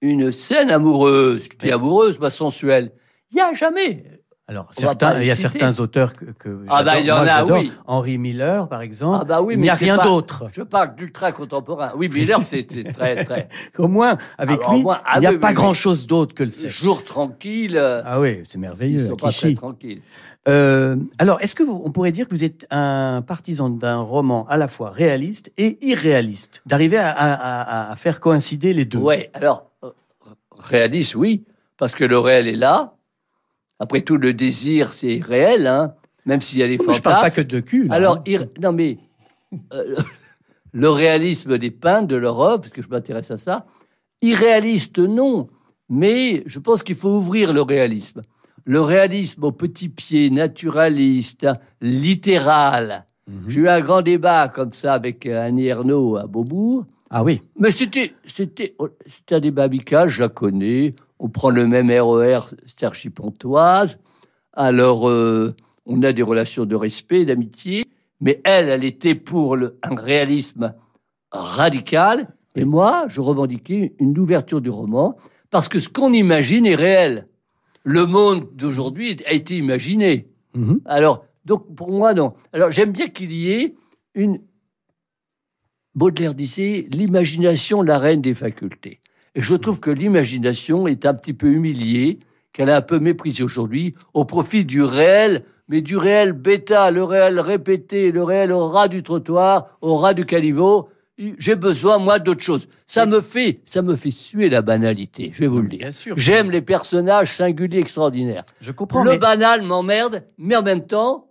une 0.01 0.31
scène 0.31 0.71
amoureuse, 0.71 1.47
qui 1.49 1.67
est 1.67 1.71
amoureuse, 1.71 2.17
pas 2.17 2.29
sensuelle. 2.29 2.91
Il 3.31 3.35
n'y 3.35 3.41
a 3.41 3.53
jamais. 3.53 4.03
Alors, 4.47 4.67
certains, 4.71 5.21
il 5.21 5.27
y 5.27 5.31
a 5.31 5.35
certains 5.35 5.79
auteurs 5.79 6.13
que, 6.13 6.25
que 6.25 6.63
Ah 6.69 6.83
bah, 6.83 6.99
il 6.99 7.05
y 7.05 7.11
en 7.11 7.17
Moi, 7.23 7.29
a, 7.31 7.45
oui. 7.45 7.71
Henri 7.85 8.17
Miller, 8.17 8.67
par 8.67 8.81
exemple. 8.81 9.19
Ah 9.21 9.23
bah 9.23 9.41
oui, 9.43 9.53
il 9.53 9.57
mais 9.59 9.65
n'y 9.65 9.69
a 9.69 9.75
rien 9.75 9.97
d'autre. 9.97 10.45
Je 10.51 10.63
parle 10.63 10.95
d'ultra 10.95 11.31
contemporain. 11.31 11.91
Oui, 11.95 12.09
Miller, 12.09 12.41
c'était 12.41 12.83
très, 12.91 13.23
très. 13.25 13.47
Au 13.77 13.87
moins, 13.87 14.17
avec 14.39 14.59
Alors, 14.61 14.73
lui, 14.73 14.81
moins, 14.81 15.01
ah 15.05 15.17
il 15.17 15.19
n'y 15.19 15.27
a 15.27 15.31
oui, 15.33 15.37
pas 15.37 15.47
oui, 15.49 15.51
oui. 15.51 15.55
grand-chose 15.55 16.07
d'autre 16.07 16.33
que 16.33 16.43
le 16.43 16.49
sexe. 16.49 16.81
Jour 16.81 17.03
tranquille. 17.03 17.77
euh, 17.77 18.01
Ah 18.03 18.19
oui, 18.19 18.39
c'est 18.43 18.55
ils 18.57 18.61
merveilleux. 18.61 19.05
sont 19.05 19.15
pas 19.15 19.31
très 19.31 19.53
tranquilles. 19.53 20.01
Euh, 20.47 20.95
alors, 21.19 21.39
est-ce 21.41 21.53
que 21.53 21.61
vous, 21.61 21.83
on 21.85 21.91
pourrait 21.91 22.11
dire 22.11 22.27
que 22.27 22.33
vous 22.33 22.43
êtes 22.43 22.65
un 22.71 23.21
partisan 23.21 23.69
d'un 23.69 23.97
roman 23.99 24.47
à 24.47 24.57
la 24.57 24.67
fois 24.67 24.89
réaliste 24.89 25.51
et 25.59 25.77
irréaliste, 25.85 26.63
d'arriver 26.65 26.97
à, 26.97 27.11
à- 27.11 27.33
à- 27.33 27.91
à 27.91 27.95
faire 27.95 28.19
coïncider 28.19 28.73
les 28.73 28.85
deux 28.85 28.97
Ouais, 28.97 29.29
alors, 29.35 29.68
réaliste, 30.59 31.15
oui, 31.15 31.43
parce 31.77 31.93
que 31.93 32.03
le 32.03 32.19
réel 32.19 32.47
est 32.47 32.55
là. 32.55 32.95
Après 33.79 34.01
tout, 34.01 34.17
le 34.17 34.33
désir, 34.33 34.91
c'est 34.93 35.21
réel, 35.23 35.65
hein, 35.67 35.93
même 36.25 36.41
s'il 36.41 36.59
y 36.59 36.63
a 36.63 36.67
des 36.67 36.77
Je 36.77 36.83
fantasmes. 36.83 37.01
parle 37.03 37.21
pas 37.23 37.31
que 37.31 37.41
de 37.41 37.59
cul. 37.61 37.87
là, 37.87 37.95
Alors, 37.95 38.17
hein. 38.17 38.23
ir- 38.25 38.47
non 38.61 38.71
mais 38.73 38.97
euh, 39.73 39.95
le 40.73 40.89
réalisme 40.89 41.57
des 41.57 41.71
peintres 41.71 42.07
de 42.07 42.15
l'Europe, 42.17 42.61
parce 42.61 42.71
que 42.73 42.81
je 42.81 42.89
m'intéresse 42.89 43.31
à 43.31 43.37
ça, 43.37 43.65
irréaliste 44.21 44.99
non, 44.99 45.47
mais 45.89 46.43
je 46.45 46.59
pense 46.59 46.83
qu'il 46.83 46.95
faut 46.95 47.15
ouvrir 47.15 47.53
le 47.53 47.61
réalisme. 47.61 48.21
Le 48.65 48.81
réalisme 48.81 49.45
au 49.45 49.51
petit 49.53 49.87
pied, 49.89 50.29
naturaliste, 50.29 51.47
littéral. 51.81 53.05
Mhm. 53.27 53.43
J'ai 53.47 53.61
eu 53.61 53.69
un 53.69 53.79
grand 53.79 54.01
débat 54.01 54.49
comme 54.49 54.73
ça 54.73 54.93
avec 54.93 55.25
euh, 55.25 55.41
Annie 55.45 55.67
Ernaux 55.67 56.17
à 56.17 56.27
Beaubourg. 56.27 56.85
Ah 57.09 57.23
oui. 57.23 57.41
Mais 57.57 57.71
c'était, 57.71 58.13
c'était, 58.23 58.75
c'était 59.05 59.35
un 59.35 59.39
débat 59.39 59.63
amical, 59.63 60.09
je 60.09 60.21
la 60.21 60.29
connais. 60.29 60.95
On 61.19 61.29
prend 61.29 61.49
le 61.49 61.67
même 61.67 61.89
RER 61.89 62.41
Sergi 62.65 63.09
Pontoise. 63.09 63.97
Alors, 64.53 65.09
euh, 65.09 65.55
on 65.85 66.01
a 66.03 66.13
des 66.13 66.21
relations 66.21 66.65
de 66.65 66.75
respect, 66.75 67.25
d'amitié. 67.25 67.85
Mais 68.21 68.41
elle, 68.43 68.69
elle 68.69 68.83
était 68.83 69.15
pour 69.15 69.55
le, 69.55 69.77
un 69.81 69.95
réalisme 69.95 70.73
radical. 71.31 72.27
Et 72.55 72.65
moi, 72.65 73.05
je 73.07 73.21
revendiquais 73.21 73.95
une 73.99 74.17
ouverture 74.17 74.61
du 74.61 74.69
roman 74.69 75.17
parce 75.49 75.67
que 75.67 75.79
ce 75.79 75.89
qu'on 75.89 76.13
imagine 76.13 76.65
est 76.65 76.75
réel. 76.75 77.27
Le 77.83 78.05
monde 78.05 78.49
d'aujourd'hui 78.53 79.17
a 79.25 79.33
été 79.33 79.57
imaginé. 79.57 80.27
Mhm. 80.53 80.81
Alors, 80.85 81.25
donc 81.45 81.73
pour 81.75 81.91
moi, 81.91 82.13
non. 82.13 82.33
Alors, 82.53 82.71
j'aime 82.71 82.91
bien 82.91 83.07
qu'il 83.07 83.31
y 83.31 83.51
ait 83.51 83.75
une. 84.13 84.39
Baudelaire 85.95 86.35
disait 86.35 86.87
l'imagination, 86.91 87.81
la 87.81 87.97
reine 87.99 88.21
des 88.21 88.33
facultés. 88.33 88.99
Et 89.35 89.41
je 89.41 89.55
trouve 89.55 89.79
que 89.79 89.89
l'imagination 89.91 90.87
est 90.87 91.05
un 91.05 91.13
petit 91.13 91.33
peu 91.33 91.47
humiliée, 91.47 92.19
qu'elle 92.53 92.69
a 92.69 92.77
un 92.77 92.81
peu 92.81 92.99
méprisée 92.99 93.43
aujourd'hui, 93.43 93.95
au 94.13 94.25
profit 94.25 94.65
du 94.65 94.81
réel, 94.81 95.43
mais 95.67 95.81
du 95.81 95.97
réel 95.97 96.33
bêta, 96.33 96.89
le 96.91 97.03
réel 97.03 97.39
répété, 97.39 98.11
le 98.11 98.23
réel 98.23 98.51
au 98.51 98.67
ras 98.69 98.87
du 98.87 99.03
trottoir, 99.03 99.77
au 99.81 99.95
ras 99.95 100.13
du 100.13 100.25
caniveau. 100.25 100.89
J'ai 101.37 101.55
besoin, 101.55 101.97
moi, 101.99 102.17
d'autre 102.17 102.41
chose. 102.41 102.67
Ça 102.87 103.05
me 103.05 103.19
fait, 103.21 103.59
ça 103.65 103.81
me 103.81 103.95
fait 103.95 104.09
suer 104.09 104.49
la 104.49 104.61
banalité, 104.61 105.31
je 105.33 105.39
vais 105.41 105.47
vous 105.47 105.61
le 105.61 105.67
dire. 105.67 105.79
Bien 105.79 105.91
sûr. 105.91 106.15
J'aime 106.17 106.49
les 106.49 106.61
personnages 106.61 107.35
singuliers, 107.35 107.79
extraordinaires. 107.79 108.45
Je 108.61 108.71
comprends. 108.71 109.03
Le 109.03 109.11
mais- 109.11 109.17
banal 109.17 109.61
m'emmerde, 109.63 110.23
mais 110.37 110.55
en 110.55 110.63
même 110.63 110.85
temps, 110.85 111.27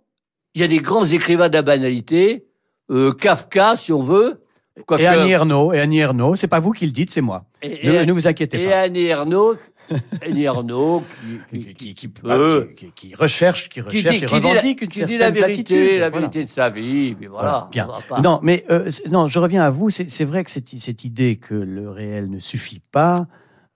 il 0.53 0.61
y 0.61 0.63
a 0.63 0.67
des 0.67 0.79
grands 0.79 1.05
écrivains 1.05 1.49
de 1.49 1.53
la 1.55 1.61
banalité. 1.63 2.45
euh, 2.91 3.11
Kafka, 3.13 3.75
si 3.75 3.91
on 3.93 3.99
veut. 4.01 4.41
Quoique- 4.85 5.03
Et 5.03 5.07
Annie 5.07 5.31
Ernaux, 5.31 5.73
et 5.73 5.79
Annie 5.79 5.99
Ernaux, 5.99 6.35
c'est 6.35 6.47
pas 6.47 6.59
vous 6.59 6.71
qui 6.71 6.85
le 6.85 6.91
dites, 6.91 7.09
c'est 7.11 7.21
moi. 7.21 7.45
et- 7.61 7.87
Ne, 7.87 7.93
et- 8.01 8.05
ne 8.05 8.11
vous 8.13 8.27
inquiétez 8.27 8.63
et 8.63 8.67
pas. 8.67 8.81
Annie 8.81 9.05
Ernaux, 9.05 9.55
Annie 10.25 10.43
Ernaux, 10.43 11.03
qui, 11.51 11.59
qui, 11.59 11.73
qui- 11.73 11.95
qui 11.95 12.07
peut, 12.07 12.69
qui, 12.75 12.91
qui- 12.95 13.15
recherche, 13.15 13.69
qui 13.69 13.81
recherche 13.81 14.17
dit, 14.19 14.23
et 14.23 14.27
qui 14.27 14.33
dit 14.35 14.41
la- 14.41 14.49
revendique 14.49 14.81
une 14.81 14.87
qui 14.87 14.93
dit 14.93 14.99
certaine 14.99 15.17
la 15.19 15.31
vérité, 15.31 15.63
platitude. 15.63 15.99
la 15.99 16.09
Voilà. 16.09 16.27
vérité 16.27 16.43
de 16.45 16.49
sa 16.49 16.69
vie, 16.69 17.15
mais 17.19 17.27
voilà. 17.27 17.49
Voilà, 17.51 17.69
bien. 17.71 17.87
pas- 18.07 18.21
Non, 18.21 18.39
mais 18.43 18.63
euh, 18.69 18.89
non, 19.11 19.27
je 19.27 19.39
reviens 19.39 19.63
à 19.63 19.69
vous. 19.69 19.89
C'est 19.89 20.23
vrai 20.25 20.43
que 20.43 20.51
cette, 20.51 20.67
cette 20.79 21.03
idée 21.05 21.37
que 21.37 21.55
le 21.55 21.89
réel 21.89 22.29
ne 22.29 22.39
suffit 22.39 22.81
pas, 22.91 23.25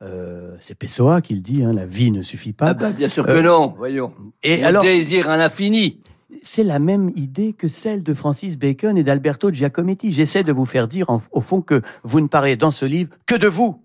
euh, 0.03 0.55
c'est 0.59 0.77
Pessoa 0.77 1.21
qui 1.21 1.33
le 1.33 1.41
dit, 1.41 1.63
hein, 1.63 1.73
la 1.73 1.85
vie 1.85 2.11
ne 2.11 2.21
suffit 2.21 2.53
pas. 2.53 2.67
Ah 2.67 2.73
bah, 2.73 2.91
bien 2.91 3.09
sûr 3.09 3.25
que 3.25 3.31
Euh, 3.31 3.41
non, 3.41 3.73
voyons. 3.77 4.13
et 4.43 4.59
On 4.61 4.65
alors, 4.67 4.83
désire 4.83 5.29
à 5.29 5.37
l'infini. 5.37 5.99
C'est 6.41 6.63
la 6.63 6.79
même 6.79 7.11
idée 7.15 7.53
que 7.53 7.67
celle 7.67 8.03
de 8.03 8.13
Francis 8.13 8.57
Bacon 8.57 8.97
et 8.97 9.03
d'Alberto 9.03 9.51
Giacometti. 9.51 10.11
J'essaie 10.11 10.43
de 10.43 10.51
vous 10.53 10.65
faire 10.65 10.87
dire, 10.87 11.09
en- 11.09 11.21
au 11.31 11.41
fond, 11.41 11.61
que 11.61 11.81
vous 12.03 12.19
ne 12.21 12.27
parlez 12.27 12.55
dans 12.55 12.71
ce 12.71 12.85
livre 12.85 13.11
que 13.25 13.35
de 13.35 13.47
vous. 13.47 13.83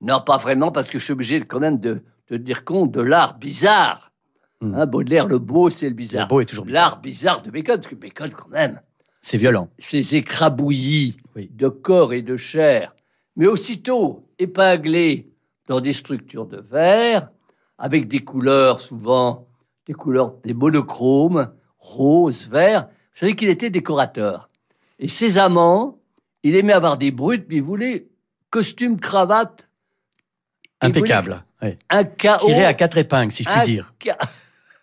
Non, 0.00 0.20
pas 0.20 0.36
vraiment, 0.38 0.72
parce 0.72 0.88
que 0.88 0.98
je 0.98 1.04
suis 1.04 1.12
obligé 1.12 1.40
quand 1.42 1.60
même 1.60 1.78
de, 1.78 2.02
de 2.30 2.36
tenir 2.36 2.64
compte 2.64 2.90
de 2.92 3.00
l'art 3.02 3.38
bizarre. 3.38 4.12
Hmm. 4.60 4.74
Hein, 4.74 4.86
Baudelaire, 4.86 5.26
le 5.26 5.38
beau, 5.38 5.70
c'est 5.70 5.88
le 5.88 5.94
bizarre. 5.94 6.22
Le 6.26 6.28
beau 6.28 6.40
est 6.40 6.46
toujours 6.46 6.64
bizarre. 6.64 6.90
L'art 6.90 7.00
bizarre 7.00 7.42
de 7.42 7.50
Bacon, 7.50 7.76
parce 7.76 7.86
que 7.88 7.94
Bacon, 7.94 8.30
quand 8.30 8.48
même, 8.48 8.80
C'est 9.20 9.36
violent. 9.36 9.68
ces 9.78 10.14
écrabouillis 10.16 11.16
Oui. 11.36 11.50
de 11.52 11.68
corps 11.68 12.12
et 12.12 12.22
de 12.22 12.36
chair, 12.36 12.94
mais 13.36 13.46
aussitôt 13.46 14.26
épinglés 14.38 15.30
dans 15.68 15.80
des 15.80 15.92
structures 15.92 16.46
de 16.46 16.58
verre, 16.58 17.30
avec 17.78 18.08
des 18.08 18.20
couleurs 18.20 18.80
souvent, 18.80 19.46
des 19.90 19.94
couleurs, 19.94 20.34
des 20.44 20.54
monochromes, 20.54 21.50
rose, 21.80 22.48
vert. 22.48 22.86
Vous 23.12 23.18
savez 23.18 23.34
qu'il 23.34 23.48
était 23.48 23.70
décorateur. 23.70 24.46
Et 25.00 25.08
ses 25.08 25.36
amants, 25.36 25.98
il 26.44 26.54
aimait 26.54 26.72
avoir 26.72 26.96
des 26.96 27.10
brutes, 27.10 27.46
mais 27.48 27.56
il 27.56 27.62
voulait 27.62 28.06
costume, 28.50 29.00
cravate, 29.00 29.66
Impeccable. 30.80 31.44
Un 31.90 32.04
chaos. 32.04 32.46
Tiré 32.46 32.64
à 32.64 32.72
quatre 32.72 32.96
épingles, 32.98 33.32
si 33.32 33.42
je 33.42 33.50
puis 33.50 33.58
un 33.60 33.64
dire. 33.66 33.92
ca- 34.02 34.16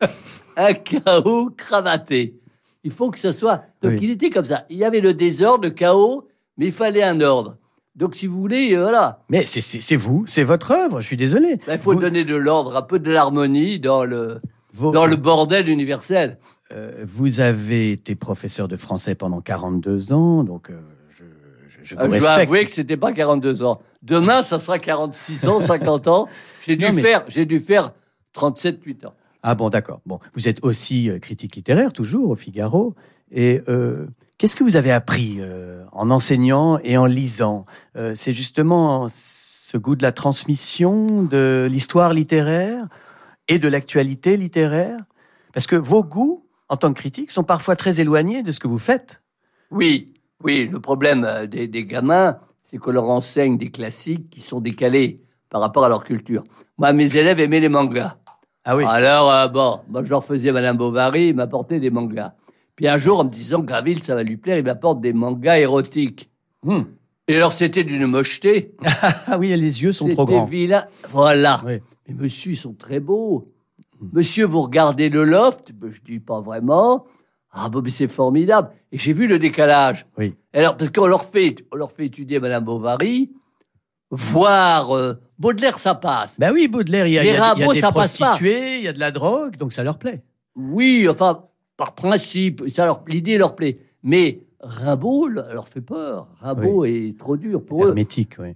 un 0.57 0.73
chaos 0.73 1.49
cravaté. 1.57 2.35
Il 2.83 2.91
faut 2.91 3.09
que 3.09 3.17
ce 3.17 3.31
soit. 3.31 3.63
Donc 3.81 3.93
Oui. 3.93 3.99
il 4.03 4.09
était 4.11 4.29
comme 4.29 4.43
ça. 4.45 4.65
Il 4.69 4.77
y 4.77 4.83
avait 4.83 4.99
le 4.99 5.13
désordre, 5.15 5.63
le 5.63 5.71
chaos, 5.71 6.27
mais 6.57 6.67
il 6.67 6.71
fallait 6.71 7.01
un 7.01 7.19
ordre. 7.21 7.57
Donc 7.95 8.13
si 8.13 8.27
vous 8.27 8.39
voulez, 8.39 8.75
euh, 8.75 8.81
voilà. 8.83 9.23
Mais 9.29 9.43
c'est- 9.45 9.95
vous, 9.95 10.25
c'est 10.27 10.43
votre 10.43 10.69
œuvre, 10.69 11.01
je 11.01 11.07
suis 11.07 11.17
désolé. 11.17 11.55
Ben, 11.65 11.73
Il 11.75 11.79
faut 11.79 11.93
Vous- 11.93 11.99
donner 11.99 12.25
de 12.25 12.35
l'ordre, 12.35 12.75
un 12.75 12.83
peu 12.83 12.99
de 12.99 13.09
l'harmonie 13.09 13.79
dans 13.79 14.03
le, 14.05 14.37
vos- 14.73 14.91
dans 14.91 15.05
le 15.05 15.15
bordel 15.15 15.69
universel. 15.69 16.37
Euh, 16.71 17.03
vous 17.05 17.39
avez 17.39 17.91
été 17.91 18.15
professeur 18.15 18.67
de 18.67 18.75
français 18.77 19.15
pendant 19.15 19.39
42 19.41 20.11
ans, 20.11 20.43
donc 20.43 20.69
euh, 20.69 20.79
je, 21.09 21.23
je- 21.69 21.79
je 21.83 21.95
vous 21.95 22.01
Euh, 22.01 22.13
je 22.15 22.19
dois 22.19 22.29
avouer 22.31 22.65
que 22.65 22.71
c'était 22.71 22.97
pas 22.97 23.13
42 23.13 23.63
ans. 23.63 23.79
Demain, 24.03 24.43
ça 24.43 24.59
sera 24.59 24.77
46 24.77 25.47
ans, 25.47 25.61
50 25.61 26.07
ans. 26.07 26.27
J'ai 26.65 26.75
dû, 26.75 26.85
mais- 26.91 27.01
faire, 27.01 27.23
j'ai 27.27 27.45
dû 27.45 27.59
faire 27.59 27.93
37, 28.33 28.83
8 28.83 29.05
ans. 29.05 29.13
Ah 29.43 29.55
bon, 29.55 29.69
d'accord. 29.69 30.01
Bon, 30.05 30.19
vous 30.35 30.47
êtes 30.49 30.63
aussi 30.63 31.09
euh, 31.09 31.19
critique 31.19 31.55
littéraire, 31.55 31.93
toujours, 31.93 32.31
au 32.31 32.35
Figaro. 32.35 32.95
Et 33.31 33.61
qu'est-ce 34.37 34.55
que 34.55 34.63
vous 34.63 34.77
avez 34.77 34.91
appris 34.91 35.39
en 35.91 36.11
enseignant 36.11 36.79
et 36.81 36.95
en 36.97 37.05
lisant? 37.05 37.65
C'est 38.13 38.31
justement 38.31 39.07
ce 39.09 39.77
goût 39.77 39.97
de 39.97 40.03
la 40.03 40.13
transmission, 40.13 41.23
de 41.23 41.67
l'histoire 41.69 42.13
littéraire? 42.13 42.85
Et 43.47 43.59
de 43.59 43.67
l'actualité 43.67 44.37
littéraire? 44.37 44.97
Parce 45.53 45.67
que 45.67 45.75
vos 45.75 46.03
goûts, 46.03 46.45
en 46.69 46.77
tant 46.77 46.93
que 46.93 46.99
critique, 46.99 47.31
sont 47.31 47.43
parfois 47.43 47.75
très 47.75 47.99
éloignés 47.99 48.43
de 48.43 48.51
ce 48.51 48.59
que 48.59 48.67
vous 48.67 48.77
faites. 48.77 49.21
Oui, 49.71 50.13
oui, 50.43 50.67
le 50.71 50.79
problème 50.79 51.23
euh, 51.25 51.47
des, 51.47 51.67
des 51.67 51.85
gamins, 51.85 52.37
c'est 52.63 52.77
qu'on 52.77 52.91
leur 52.91 53.05
enseigne 53.09 53.57
des 53.57 53.71
classiques 53.71 54.29
qui 54.29 54.41
sont 54.41 54.59
décalés 54.59 55.21
par 55.49 55.61
rapport 55.61 55.85
à 55.85 55.89
leur 55.89 56.03
culture. 56.03 56.43
Moi, 56.77 56.93
mes 56.93 57.15
élèves 57.15 57.39
aimaient 57.39 57.59
les 57.61 57.69
mangas. 57.69 58.17
Ah 58.65 58.75
oui. 58.75 58.83
Alors, 58.85 59.31
euh, 59.31 59.47
bon, 59.47 59.79
moi, 59.89 60.03
je 60.03 60.09
leur 60.09 60.23
faisais 60.25 60.51
Madame 60.51 60.77
Bovary, 60.77 61.29
il 61.29 61.35
m'apportait 61.35 61.79
des 61.79 61.89
mangas. 61.89 62.33
Puis 62.75 62.87
un 62.87 62.97
jour, 62.97 63.19
en 63.19 63.23
me 63.23 63.29
disant, 63.29 63.59
Graville, 63.61 64.03
ça 64.03 64.13
va 64.13 64.23
lui 64.23 64.37
plaire, 64.37 64.57
il 64.57 64.65
m'apporte 64.65 65.01
des 65.01 65.13
mangas 65.13 65.57
érotiques. 65.59 66.29
Hmm. 66.63 66.81
Et 67.29 67.35
alors, 67.37 67.51
c'était 67.53 67.83
d'une 67.83 68.05
mocheté. 68.05 68.75
Ah 69.29 69.37
oui, 69.39 69.47
les 69.49 69.81
yeux 69.83 69.91
sont 69.91 70.07
trop 70.09 70.21
C'était 70.25 70.37
grands. 70.37 70.45
vilain. 70.45 70.85
Voilà. 71.09 71.61
Oui. 71.65 71.79
Mais 72.07 72.13
monsieur, 72.13 72.51
ils 72.51 72.55
sont 72.57 72.73
très 72.73 72.99
beaux. 72.99 73.47
Monsieur, 74.13 74.45
vous 74.45 74.61
regardez 74.61 75.09
le 75.09 75.23
loft? 75.23 75.71
Ben, 75.73 75.89
Je 75.91 76.01
dis 76.01 76.19
pas 76.19 76.39
vraiment. 76.41 77.05
Ah, 77.51 77.69
bon, 77.69 77.81
mais 77.81 77.89
c'est 77.89 78.07
formidable. 78.07 78.69
Et 78.91 78.97
j'ai 78.97 79.13
vu 79.13 79.25
le 79.27 79.39
décalage. 79.39 80.05
Oui. 80.17 80.35
Alors, 80.53 80.77
parce 80.77 80.91
qu'on 80.91 81.07
leur 81.07 81.23
fait, 81.25 81.55
on 81.73 81.77
leur 81.77 81.91
fait 81.91 82.05
étudier 82.05 82.39
Madame 82.39 82.63
Bovary, 82.65 83.33
voir 84.11 84.95
euh, 84.95 85.13
Baudelaire, 85.39 85.79
ça 85.79 85.95
passe. 85.95 86.39
Ben 86.39 86.51
oui, 86.53 86.67
Baudelaire, 86.67 87.07
il 87.07 87.13
y 87.13 87.19
a, 87.19 87.23
y 87.23 87.29
a- 87.29 87.33
il 87.57 87.59
y 87.59 87.63
a 87.63 87.67
des 87.73 87.81
prostituées, 88.27 88.77
il 88.77 88.83
y 88.83 88.87
a 88.87 88.93
de 88.93 88.99
la 88.99 89.11
drogue, 89.11 89.57
donc 89.57 89.73
ça 89.73 89.83
leur 89.83 89.97
plaît. 89.97 90.23
Oui, 90.55 91.07
enfin, 91.09 91.45
par 91.75 91.93
principe, 91.93 92.63
ça 92.73 92.85
leur, 92.85 93.03
l'idée 93.07 93.37
leur 93.37 93.55
plaît. 93.55 93.79
Mais 94.03 94.41
Rimbaud 94.59 95.27
le- 95.27 95.43
leur 95.53 95.67
fait 95.67 95.81
peur. 95.81 96.27
Rimbaud 96.39 96.85
est 96.85 97.17
trop 97.17 97.37
dur 97.37 97.63
pour 97.63 97.83
eux. 97.85 97.89
Hermétique, 97.89 98.35
oui. 98.39 98.53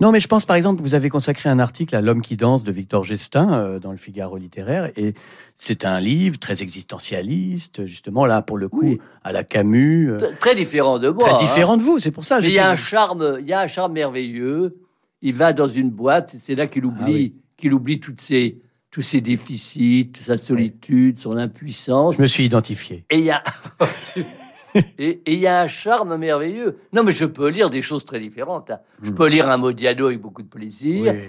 Non, 0.00 0.10
mais 0.12 0.20
je 0.20 0.26
pense 0.28 0.44
par 0.44 0.56
exemple, 0.56 0.82
vous 0.82 0.94
avez 0.94 1.08
consacré 1.08 1.48
un 1.48 1.58
article 1.58 1.94
à 1.96 2.00
L'homme 2.00 2.20
qui 2.22 2.36
danse 2.36 2.64
de 2.64 2.72
Victor 2.72 3.04
Gestin 3.04 3.52
euh, 3.54 3.78
dans 3.78 3.92
le 3.92 3.96
Figaro 3.96 4.36
littéraire, 4.36 4.90
et 4.96 5.14
c'est 5.54 5.84
un 5.84 6.00
livre 6.00 6.38
très 6.38 6.62
existentialiste, 6.62 7.86
justement 7.86 8.26
là 8.26 8.42
pour 8.42 8.58
le 8.58 8.68
coup 8.68 8.80
Oui. 8.82 8.98
à 9.22 9.32
la 9.32 9.44
Camus, 9.44 10.10
euh, 10.10 10.32
Très 10.40 10.54
différent 10.54 10.98
de 10.98 11.08
moi. 11.10 11.18
très 11.28 11.34
hein. 11.34 11.38
différent 11.38 11.76
de 11.76 11.82
vous. 11.82 11.98
C'est 11.98 12.10
pour 12.10 12.24
ça. 12.24 12.40
Il 12.40 12.50
y 12.50 12.58
a 12.58 12.70
un 12.70 12.76
charme, 12.76 13.36
il 13.40 13.46
y 13.46 13.52
a 13.52 13.60
un 13.60 13.66
charme 13.66 13.92
merveilleux. 13.92 14.76
Il 15.22 15.34
va 15.34 15.52
dans 15.52 15.68
une 15.68 15.90
boîte, 15.90 16.34
c'est 16.44 16.54
là 16.54 16.66
qu'il 16.66 16.84
oublie, 16.84 17.00
Ah 17.02 17.06
oui. 17.10 17.34
qu'il 17.56 17.72
oublie 17.72 17.98
toutes 18.00 18.20
ses, 18.20 18.60
tous 18.90 19.00
ses 19.00 19.20
déficits, 19.20 20.12
sa 20.20 20.36
solitude, 20.36 21.18
son 21.18 21.36
impuissance. 21.36 22.16
Je 22.16 22.22
me 22.22 22.26
suis 22.26 22.44
identifié. 22.44 23.04
Et 23.10 23.18
il 23.20 23.24
y 23.24 23.30
a. 23.30 23.42
Et 24.98 25.20
il 25.26 25.38
y 25.38 25.46
a 25.46 25.60
un 25.62 25.66
charme 25.68 26.16
merveilleux. 26.16 26.78
Non, 26.92 27.02
mais 27.04 27.12
je 27.12 27.24
peux 27.24 27.48
lire 27.48 27.70
des 27.70 27.82
choses 27.82 28.04
très 28.04 28.18
différentes. 28.20 28.70
hein. 28.70 28.80
Je 29.02 29.10
Hmm. 29.10 29.14
peux 29.14 29.28
lire 29.28 29.48
un 29.48 29.56
Modiano 29.56 30.06
avec 30.06 30.20
beaucoup 30.20 30.42
de 30.42 30.48
plaisir. 30.48 31.12
Oui, 31.12 31.28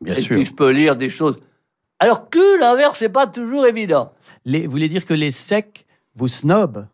bien 0.00 0.14
et 0.14 0.20
sûr. 0.20 0.34
puis 0.36 0.44
je 0.44 0.52
peux 0.52 0.70
lire 0.70 0.96
des 0.96 1.08
choses. 1.10 1.38
Alors 2.00 2.28
que 2.28 2.60
l'inverse, 2.60 2.98
c'est 2.98 3.08
pas 3.08 3.26
toujours 3.26 3.66
évident. 3.66 4.12
Les, 4.44 4.64
vous 4.66 4.70
voulez 4.72 4.88
dire 4.88 5.06
que 5.06 5.14
les 5.14 5.30
secs 5.32 5.86
vous 6.14 6.28
snobent? 6.28 6.86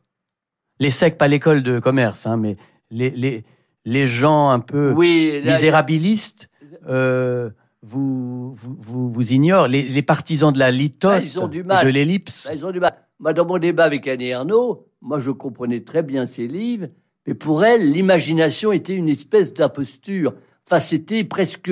Les 0.79 0.90
secs, 0.90 1.16
pas 1.19 1.29
l'école 1.29 1.62
de 1.62 1.79
commerce, 1.79 2.27
hein, 2.27 2.37
mais 2.37 2.57
les, 2.90 3.11
les, 3.11 3.45
les 3.85 4.07
gens 4.07 4.51
un 4.51 4.61
peu 4.61 4.93
Oui, 4.93 5.40
là, 5.45 5.53
misérabilistes 5.53 6.49
euh, 6.88 7.51
vous, 7.83 8.55
vous, 8.55 8.77
vous, 8.79 9.11
vous 9.11 9.33
ignorent. 9.33 9.69
Les, 9.69 9.83
les 9.83 10.03
partisans 10.03 10.53
de 10.53 10.59
la 10.59 10.71
litote 10.71 11.12
Ah, 11.16 11.21
ils 11.23 11.38
ont 11.38 11.49
du 11.49 11.62
mal. 11.64 11.83
et 11.83 11.87
de 11.90 11.93
l'ellipse. 11.95 12.47
Bah, 12.47 12.55
ils 12.55 12.64
ont 12.66 12.71
du 12.71 12.81
mal. 12.81 12.95
Moi, 13.19 13.33
dans 13.33 13.45
mon 13.47 13.59
débat 13.59 13.85
avec 13.85 14.07
Annie 14.07 14.29
Ernaux, 14.29 14.87
moi, 15.03 15.19
je 15.21 15.31
comprenais 15.31 15.81
très 15.81 16.03
bien 16.03 16.27
ses 16.27 16.47
livres, 16.47 16.89
mais 17.27 17.35
pour 17.35 17.65
elle, 17.65 17.91
l'imagination 17.93 18.73
était 18.73 18.95
une 18.95 19.09
espèce 19.09 19.53
d'imposture. 19.53 20.35
Enfin, 20.67 20.81
c'était 20.81 21.25
presque 21.25 21.71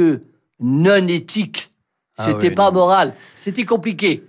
non 0.61 1.07
éthique. 1.07 1.71
Ah 2.17 2.27
C'était 2.27 2.49
oui, 2.49 2.55
pas 2.55 2.67
non. 2.71 2.79
moral. 2.81 3.15
C'était 3.37 3.65
compliqué. 3.65 4.25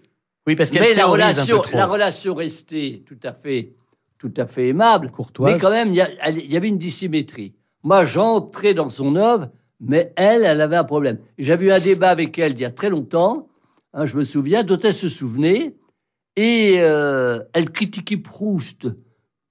Oui, 0.47 0.55
parce 0.55 0.71
qu'elle 0.71 0.81
Mais 0.81 0.93
la 0.93 1.05
relation, 1.07 1.55
un 1.57 1.61
peu 1.61 1.67
trop. 1.67 1.77
la 1.77 1.85
relation 1.87 2.33
restait 2.33 3.03
tout 3.05 3.17
à 3.23 3.33
fait, 3.33 3.73
tout 4.17 4.33
à 4.37 4.47
fait 4.47 4.69
aimable. 4.69 5.11
Courtoise. 5.11 5.53
Mais 5.53 5.59
quand 5.59 5.71
même, 5.71 5.93
y, 5.93 6.01
il 6.29 6.51
y 6.51 6.57
avait 6.57 6.67
une 6.67 6.77
dissymétrie. 6.77 7.53
Moi, 7.83 8.03
j'entrais 8.03 8.73
dans 8.73 8.89
son 8.89 9.15
œuvre, 9.15 9.49
mais 9.79 10.13
elle, 10.15 10.43
elle 10.43 10.61
avait 10.61 10.75
un 10.75 10.83
problème. 10.83 11.17
J'avais 11.37 11.67
eu 11.67 11.71
un 11.71 11.79
débat 11.79 12.09
avec 12.09 12.37
elle 12.37 12.53
il 12.53 12.59
y 12.59 12.65
a 12.65 12.71
très 12.71 12.89
longtemps, 12.89 13.47
hein, 13.93 14.05
je 14.05 14.15
me 14.15 14.23
souviens, 14.23 14.63
dont 14.63 14.77
elle 14.77 14.93
se 14.93 15.07
souvenait, 15.09 15.75
et 16.35 16.75
euh, 16.79 17.43
elle 17.53 17.71
critiquait 17.71 18.17
Proust. 18.17 18.87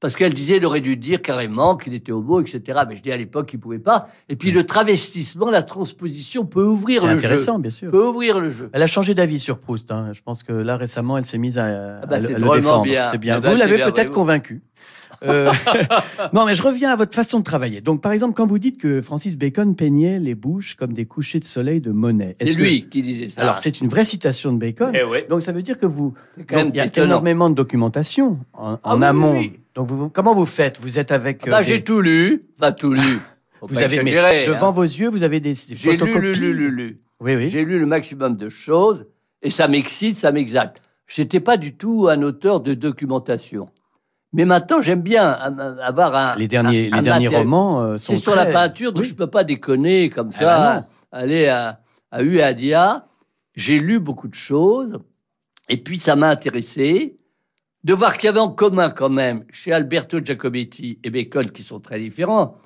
Parce 0.01 0.15
qu'elle 0.15 0.33
disait, 0.33 0.59
il 0.59 0.65
aurait 0.65 0.81
dû 0.81 0.97
dire 0.97 1.21
carrément 1.21 1.77
qu'il 1.77 1.93
était 1.93 2.13
homo, 2.13 2.41
etc. 2.41 2.81
Mais 2.89 2.95
je 2.95 3.03
dis 3.03 3.11
à 3.11 3.17
l'époque, 3.17 3.51
il 3.53 3.57
ne 3.57 3.63
pouvait 3.63 3.81
pas. 3.81 4.09
Et 4.29 4.37
puis 4.37 4.53
le 4.53 4.63
travestissement, 4.65 5.51
la 5.51 5.63
transposition 5.65 6.45
peut 6.47 6.63
ouvrir 6.65 7.01
C'est 7.01 7.09
le 7.09 7.13
intéressant, 7.15 7.55
jeu. 7.57 7.63
bien 7.63 7.71
sûr. 7.71 7.91
Peut 7.91 8.07
ouvrir 8.07 8.39
le 8.39 8.49
jeu. 8.51 8.71
Elle 8.73 8.83
a 8.83 8.87
changé 8.87 9.15
d'avis 9.15 9.41
sur 9.41 9.59
Proust. 9.59 9.91
hein. 9.91 10.11
Je 10.13 10.21
pense 10.23 10.45
que 10.45 10.53
là, 10.53 10.77
récemment, 10.77 11.19
elle 11.19 11.25
s'est 11.25 11.39
mise 11.39 11.59
à, 11.59 11.99
Ah 12.03 12.07
bah, 12.07 12.17
à 12.17 12.19
le- 12.21 12.27
c'est 12.29 12.35
à 12.35 12.39
le 12.39 12.45
drôlement 12.45 12.61
défendre. 12.63 12.83
bien. 12.85 13.09
C'est 13.11 13.19
bien. 13.19 13.35
Ah 13.37 13.41
bah, 13.41 13.51
vous 13.51 13.57
c'est 13.59 13.67
l'avez 13.67 13.83
peut-être 13.91 14.11
convaincu. 14.13 14.63
Euh, 15.25 15.51
non, 16.33 16.47
mais 16.47 16.55
je 16.55 16.63
reviens 16.63 16.93
à 16.93 16.97
votre 16.97 17.15
façon 17.17 17.41
de 17.41 17.45
travailler. 17.45 17.81
Donc, 17.81 18.01
par 18.01 18.13
exemple, 18.13 18.35
quand 18.35 18.47
vous 18.47 18.61
dites 18.61 18.79
que 18.81 19.03
Francis 19.03 19.37
Bacon 19.37 19.75
peignait 19.75 20.21
les 20.21 20.37
bouches 20.37 20.77
comme 20.77 20.93
des 20.93 21.07
couchers 21.07 21.41
de 21.41 21.45
soleil 21.45 21.81
de 21.81 21.91
Monet. 21.91 22.37
C'est 22.39 22.45
est-ce 22.51 22.57
que- 22.57 22.63
lui 22.63 22.89
qui 22.89 23.03
disait 23.03 23.29
ça. 23.29 23.43
Alors, 23.43 23.59
c'est 23.59 23.81
une 23.81 23.89
vraie 23.89 24.05
citation 24.05 24.53
de 24.53 24.59
Bacon. 24.59 24.93
Eh 24.95 25.03
ouais. 25.03 25.27
Donc, 25.29 25.43
ça 25.43 25.51
veut 25.51 25.63
dire 25.63 25.77
que 25.79 25.87
vous. 25.87 26.15
C'est 26.37 26.47
il 26.69 26.77
y 26.77 26.79
a 26.81 26.87
étonnant. 26.87 27.07
énormément 27.09 27.51
de 27.51 27.57
documentation 27.57 28.39
en, 28.53 28.79
Ah 28.85 28.95
oui, 28.97 29.05
amont. 29.05 29.39
oui. 29.39 29.59
Donc, 29.79 29.87
vous, 29.87 30.09
comment 30.09 30.35
vous 30.35 30.45
faites? 30.45 30.81
Vous 30.81 30.99
êtes 30.99 31.13
avec. 31.13 31.43
Ah 31.47 31.51
bah, 31.51 31.59
euh, 31.61 31.63
j'ai 31.63 31.85
tout 31.85 32.01
lu, 32.01 32.43
pas 32.59 32.73
tout 32.73 32.93
lu. 32.93 33.21
Vous 33.63 33.81
avez 33.83 34.03
mais 34.05 34.47
devant 34.47 34.69
hein. 34.69 34.71
vos 34.71 34.83
yeux, 34.85 35.09
vous 35.09 35.25
avez 35.25 35.41
des, 35.41 35.53
J'ai 35.55 35.75
photocopies? 35.97 36.21
lu, 36.21 36.33
lu, 36.33 36.53
lu, 36.55 36.71
lu. 36.71 37.01
Oui, 37.21 37.35
oui. 37.35 37.49
J'ai 37.49 37.65
lu 37.65 37.81
le 37.81 37.87
maximum 37.87 38.37
de 38.37 38.49
choses 38.49 39.07
et 39.43 39.51
ça 39.51 39.67
m'excite, 39.67 40.17
ça 40.17 40.31
m'exalte. 40.31 40.77
J'étais 41.09 41.41
pas 41.41 41.57
du 41.57 41.77
tout 41.77 42.07
un 42.09 42.23
auteur 42.23 42.61
de 42.61 42.75
documentation. 42.75 43.67
Mais 44.33 44.45
maintenant, 44.45 44.81
j'aime 44.81 45.01
bien 45.03 45.37
euh, 45.59 45.77
avoir 45.81 46.15
un. 46.15 46.37
Les 46.37 46.47
derniers, 46.47 46.87
un- 46.87 46.91
les 46.91 46.99
un 46.99 47.03
derniers 47.03 47.25
matériel. 47.27 47.47
romans 47.49 47.81
euh, 47.83 47.97
sont 47.99 48.13
C'est 48.13 48.19
sur 48.21 48.37
la 48.37 48.47
peinture, 48.47 48.93
donc 48.93 49.03
Oui. 49.03 49.09
je 49.09 49.15
peux 49.17 49.27
pas 49.27 49.43
déconner 49.43 50.09
comme 50.11 50.29
Ah 50.35 50.37
ça, 50.37 50.45
bah 50.45 50.75
non. 50.81 50.87
aller 51.21 51.47
à, 51.49 51.81
à 52.13 52.23
Uadia. 52.23 53.07
J'ai 53.57 53.81
lu 53.81 53.99
beaucoup 53.99 54.29
de 54.29 54.35
choses 54.37 54.99
et 55.69 55.79
puis 55.79 55.99
ça 55.99 56.15
m'a 56.15 56.29
intéressé 56.31 57.17
de 57.85 57.95
voir 57.95 58.17
qu'il 58.17 58.27
y 58.27 58.29
avait 58.29 58.41
en 58.41 58.51
commun 58.51 58.91
quand 58.91 59.11
même 59.11 59.45
chez 59.51 59.73
Alberto 59.73 60.19
Giacometti 60.19 60.99
et 61.03 61.11
Bacon 61.11 61.51
qui 61.51 61.63
sont 61.63 61.81
très 61.81 61.99
différents. 61.99 62.57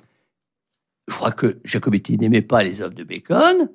Je 1.07 1.15
crois 1.15 1.31
que 1.31 1.59
Giacometti 1.63 2.17
n'aimait 2.17 2.41
pas 2.41 2.63
les 2.63 2.81
œuvres 2.81 2.93
de 2.93 3.03
Bacon 3.03 3.69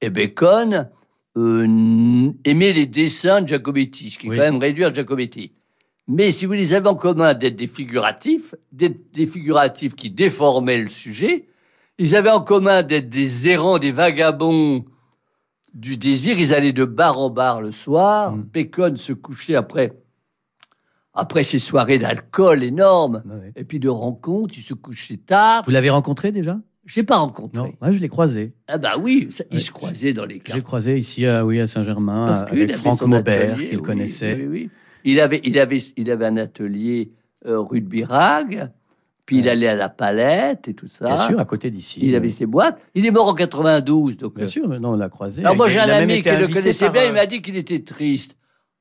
et 0.00 0.10
Bacon 0.10 0.88
euh, 1.36 2.32
aimait 2.44 2.72
les 2.72 2.86
dessins 2.86 3.42
de 3.42 3.48
Giacometti, 3.48 4.10
ce 4.10 4.18
qui 4.18 4.26
est 4.26 4.30
quand 4.30 4.36
même 4.36 4.58
réduire 4.58 4.94
Giacometti. 4.94 5.52
Mais 6.08 6.30
si 6.30 6.46
vous 6.46 6.52
les 6.52 6.72
avez 6.72 6.88
en 6.88 6.94
commun 6.94 7.34
d'être 7.34 7.56
des 7.56 7.66
figuratifs, 7.66 8.54
d'être 8.72 9.12
des 9.12 9.26
figuratifs 9.26 9.96
qui 9.96 10.10
déformaient 10.10 10.78
le 10.80 10.90
sujet, 10.90 11.48
ils 11.98 12.14
avaient 12.14 12.30
en 12.30 12.40
commun 12.40 12.82
d'être 12.82 13.08
des 13.08 13.48
errants, 13.48 13.78
des 13.78 13.90
vagabonds 13.90 14.84
du 15.74 15.96
désir. 15.96 16.38
Ils 16.38 16.54
allaient 16.54 16.72
de 16.72 16.84
bar 16.84 17.18
en 17.18 17.30
bar 17.30 17.60
le 17.60 17.72
soir. 17.72 18.32
Mm. 18.32 18.42
Bacon 18.42 18.96
se 18.96 19.12
couchait 19.12 19.56
après, 19.56 19.92
après 21.16 21.42
ces 21.42 21.58
soirées 21.58 21.98
d'alcool 21.98 22.62
énormes 22.62 23.22
Ouais, 23.26 23.52
et 23.56 23.64
puis 23.64 23.80
de 23.80 23.88
rencontres. 23.88 24.54
Il 24.56 24.62
se 24.62 24.74
couchait 24.74 25.16
tard. 25.16 25.62
Vous 25.64 25.70
l'avez 25.72 25.90
rencontré 25.90 26.30
déjà? 26.32 26.58
Je 26.84 26.96
l'ai 27.00 27.02
pas 27.04 27.16
rencontré. 27.16 27.60
Non, 27.60 27.72
moi 27.80 27.90
je 27.90 27.98
l'ai 27.98 28.08
croisé. 28.08 28.52
Ah 28.68 28.78
bah 28.78 28.92
oui, 29.00 29.28
ça- 29.30 29.42
Ouais. 29.52 29.58
se 29.58 29.72
croisaient 29.72 30.12
dans 30.12 30.24
les 30.24 30.34
J'ai 30.36 30.40
quartiers. 30.40 30.62
croisé 30.62 30.96
ici 30.98 31.26
à, 31.26 31.44
oui, 31.44 31.60
à 31.60 31.66
Saint-Germain 31.66 32.46
avec 32.48 32.76
Franck 32.76 33.02
Maubert, 33.02 33.56
qu'il 33.56 33.76
oui, 33.76 33.82
connaissait. 33.82 34.34
oui, 34.36 34.46
oui. 34.46 34.70
Il, 35.04 35.18
avait, 35.20 35.40
il, 35.42 35.58
avait, 35.58 35.78
il 35.96 36.10
avait 36.10 36.26
un 36.26 36.36
atelier 36.36 37.10
euh, 37.46 37.58
rue 37.60 37.80
de 37.80 37.86
Birague, 37.88 38.68
puis 39.24 39.38
il 39.38 39.48
allait 39.48 39.66
à 39.68 39.74
la 39.74 39.88
palette 39.88 40.68
et 40.68 40.74
tout 40.74 40.86
ça. 40.88 41.06
Bien 41.06 41.16
sûr, 41.16 41.40
à 41.40 41.44
côté 41.44 41.70
d'ici. 41.72 42.00
Il 42.04 42.14
avait 42.14 42.28
ses 42.30 42.46
boîtes. 42.46 42.78
Il 42.94 43.04
est 43.06 43.10
mort 43.10 43.26
en 43.28 43.34
92. 43.34 44.16
Donc, 44.16 44.34
Bien 44.34 44.44
euh, 44.44 44.46
sûr, 44.46 44.68
non, 44.80 44.90
on 44.90 44.96
l'a 44.96 45.08
croisé. 45.08 45.42
alors 45.42 45.56
moi, 45.56 45.66
Il 45.68 45.72
j'ai 45.72 45.80
un 45.80 45.88
ami 45.88 46.20
qui 46.22 46.28
le 46.30 46.46
connaissait 46.48 46.90
bien, 46.90 47.02
euh, 47.02 47.06
il 47.08 47.12
m'a 47.14 47.26
dit 47.26 47.42
qu'il 47.42 47.56
était 47.56 47.80
triste. 47.82 48.36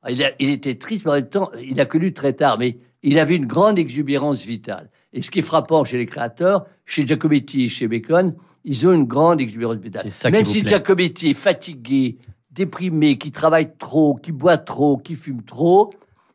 Il, 0.10 0.24
a- 0.24 0.32
il 0.40 0.50
était 0.50 0.76
triste, 0.76 1.06
mais 1.06 1.12
en 1.12 1.16
même 1.16 1.30
temps, 1.30 1.52
il 1.62 1.80
a 1.80 1.86
connu 1.86 2.14
très 2.14 2.34
tard, 2.34 2.58
mais 2.60 2.78
il 3.04 3.20
avait 3.20 3.36
une 3.36 3.46
grande 3.46 3.78
exubérance 3.80 4.44
vitale. 4.46 4.90
Et 5.14 5.22
ce 5.22 5.32
qui 5.32 5.40
est 5.40 5.44
frappant 5.44 5.84
chez 5.84 5.98
les 5.98 6.06
créateurs, 6.06 6.66
chez 6.86 7.06
Giacometti 7.08 7.64
et 7.64 7.68
chez 7.68 7.88
Bacon, 7.88 8.36
ils 8.64 8.88
ont 8.88 8.94
une 8.94 9.06
grande 9.06 9.40
exubérance 9.40 9.78
vitale. 9.78 10.10
Ça 10.12 10.30
Même 10.30 10.44
si. 10.46 10.66
Giacometti 10.66 11.30
est 11.30 11.34
fatigué, 11.34 12.18
déprimé, 12.52 13.18
qui 13.18 13.32
travaille 13.32 13.70
trop, 13.78 14.16
qui 14.16 14.32
boit 14.32 14.58
trop, 14.58 14.98
qui 14.98 15.16
fume 15.16 15.44
trop, 15.44 15.90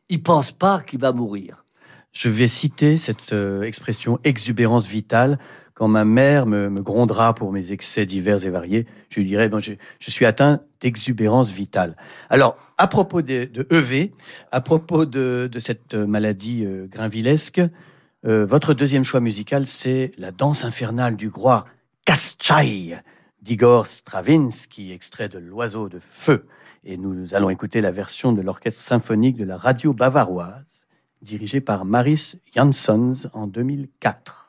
il 0.09 0.22
pense 0.22 0.52
pas 0.52 0.80
qu'il 0.80 1.00
va 1.00 1.12
mourir. 1.12 1.64
Je 2.12 2.28
vais 2.28 2.46
citer 2.48 2.96
cette 2.96 3.33
euh, 3.33 3.62
expression 3.62 4.18
exubérance 4.24 4.87
vitale. 4.88 5.38
Quand 5.80 5.88
ma 5.88 6.04
mère 6.04 6.44
me, 6.44 6.68
grondera 6.82 7.34
pour 7.34 7.52
mes 7.52 7.72
excès 7.72 8.04
divers 8.04 8.44
et 8.44 8.50
variés, 8.50 8.84
je 9.08 9.18
lui 9.18 9.26
dirai 9.26 9.48
bon, 9.48 9.60
je, 9.60 9.72
suis 9.98 10.26
atteint 10.26 10.60
d'exubérance 10.82 11.52
vitale. 11.52 11.96
Alors, 12.28 12.58
à 12.76 12.86
propos 12.86 13.22
de, 13.22 13.48
EV, 13.70 14.12
à 14.52 14.60
propos 14.60 15.06
de, 15.06 15.48
cette 15.58 15.94
maladie 15.94 16.66
euh, 16.66 16.86
euh, 18.26 18.44
votre 18.44 18.74
deuxième 18.74 19.04
choix 19.04 19.20
musical, 19.20 19.66
c'est 19.66 20.10
la 20.18 20.32
danse 20.32 20.66
infernale 20.66 21.16
du 21.16 21.28
roi 21.28 21.64
Kaschai 22.04 22.98
d'Igor 23.40 23.86
Stravinsky, 23.86 24.92
extrait 24.92 25.30
de 25.30 25.38
L'oiseau 25.38 25.88
de 25.88 25.98
feu. 25.98 26.44
Et 26.84 26.98
nous 26.98 27.34
allons 27.34 27.48
écouter 27.48 27.80
la 27.80 27.90
version 27.90 28.34
de 28.34 28.42
l'orchestre 28.42 28.82
symphonique 28.82 29.38
de 29.38 29.44
la 29.44 29.56
radio 29.56 29.94
bavaroise, 29.94 30.84
dirigée 31.22 31.62
par 31.62 31.86
Maris 31.86 32.34
Jansons 32.54 33.30
en 33.32 33.46
2004. 33.46 34.40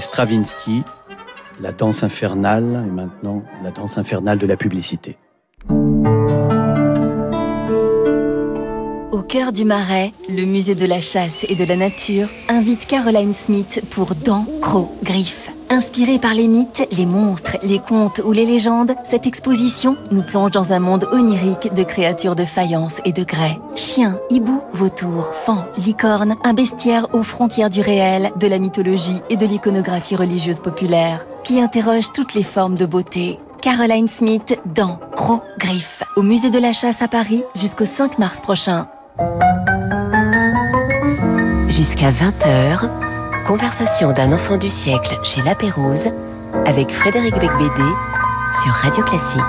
Stravinsky, 0.00 0.82
la 1.60 1.72
danse 1.72 2.02
infernale, 2.02 2.84
et 2.86 2.90
maintenant 2.90 3.42
la 3.62 3.70
danse 3.70 3.98
infernale 3.98 4.38
de 4.38 4.46
la 4.46 4.56
publicité. 4.56 5.16
Au 9.12 9.22
cœur 9.22 9.52
du 9.52 9.64
Marais, 9.64 10.12
le 10.28 10.44
musée 10.44 10.74
de 10.74 10.86
la 10.86 11.00
chasse 11.00 11.44
et 11.48 11.54
de 11.54 11.64
la 11.64 11.76
nature 11.76 12.28
invite 12.48 12.86
Caroline 12.86 13.32
Smith 13.32 13.82
pour 13.90 14.14
Dents, 14.14 14.46
Crocs, 14.60 14.90
Griffes. 15.02 15.51
Inspirée 15.72 16.18
par 16.18 16.34
les 16.34 16.48
mythes, 16.48 16.86
les 16.92 17.06
monstres, 17.06 17.56
les 17.62 17.78
contes 17.78 18.20
ou 18.26 18.32
les 18.32 18.44
légendes, 18.44 18.94
cette 19.04 19.26
exposition 19.26 19.96
nous 20.10 20.20
plonge 20.20 20.50
dans 20.50 20.74
un 20.74 20.78
monde 20.78 21.08
onirique 21.12 21.72
de 21.72 21.82
créatures 21.82 22.36
de 22.36 22.44
faïence 22.44 22.96
et 23.06 23.12
de 23.12 23.24
grès. 23.24 23.58
Chiens, 23.74 24.18
hiboux, 24.28 24.60
vautours, 24.74 25.32
fans, 25.32 25.64
licornes, 25.78 26.36
un 26.44 26.52
bestiaire 26.52 27.06
aux 27.14 27.22
frontières 27.22 27.70
du 27.70 27.80
réel, 27.80 28.32
de 28.38 28.46
la 28.48 28.58
mythologie 28.58 29.22
et 29.30 29.36
de 29.36 29.46
l'iconographie 29.46 30.14
religieuse 30.14 30.60
populaire, 30.60 31.24
qui 31.42 31.58
interroge 31.58 32.12
toutes 32.12 32.34
les 32.34 32.42
formes 32.42 32.76
de 32.76 32.84
beauté. 32.84 33.40
Caroline 33.62 34.08
Smith 34.08 34.60
dans 34.66 35.00
Gros 35.16 35.40
Griffes, 35.58 36.02
au 36.16 36.22
musée 36.22 36.50
de 36.50 36.58
la 36.58 36.74
chasse 36.74 37.00
à 37.00 37.08
Paris 37.08 37.44
jusqu'au 37.56 37.86
5 37.86 38.18
mars 38.18 38.42
prochain. 38.42 38.88
Jusqu'à 41.70 42.10
20h, 42.10 43.01
conversation 43.42 44.12
d'un 44.12 44.32
enfant 44.32 44.56
du 44.56 44.70
siècle 44.70 45.18
chez 45.24 45.42
La 45.42 45.54
Pérouse 45.54 46.08
avec 46.64 46.90
Frédéric 46.90 47.34
Becbédé 47.34 47.90
sur 48.62 48.72
Radio 48.72 49.02
Classique. 49.02 49.40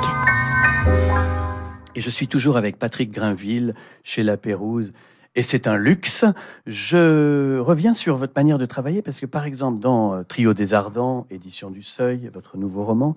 Et 1.96 2.02
je 2.02 2.10
suis 2.10 2.28
toujours 2.28 2.58
avec 2.58 2.80
Patrick 2.80 3.12
Grinville 3.12 3.74
chez 4.04 4.24
La 4.24 4.36
Pérouse. 4.36 4.92
Et 5.36 5.44
c'est 5.44 5.68
un 5.68 5.78
luxe. 5.78 6.26
Je 6.66 7.60
reviens 7.60 7.94
sur 7.94 8.16
votre 8.16 8.34
manière 8.36 8.58
de 8.58 8.66
travailler 8.66 9.02
parce 9.02 9.20
que, 9.20 9.26
par 9.26 9.46
exemple, 9.46 9.80
dans 9.80 10.14
euh, 10.14 10.24
Trio 10.24 10.54
des 10.54 10.74
Ardents, 10.74 11.28
édition 11.30 11.70
du 11.70 11.84
Seuil, 11.84 12.30
votre 12.34 12.58
nouveau 12.58 12.86
roman, 12.86 13.16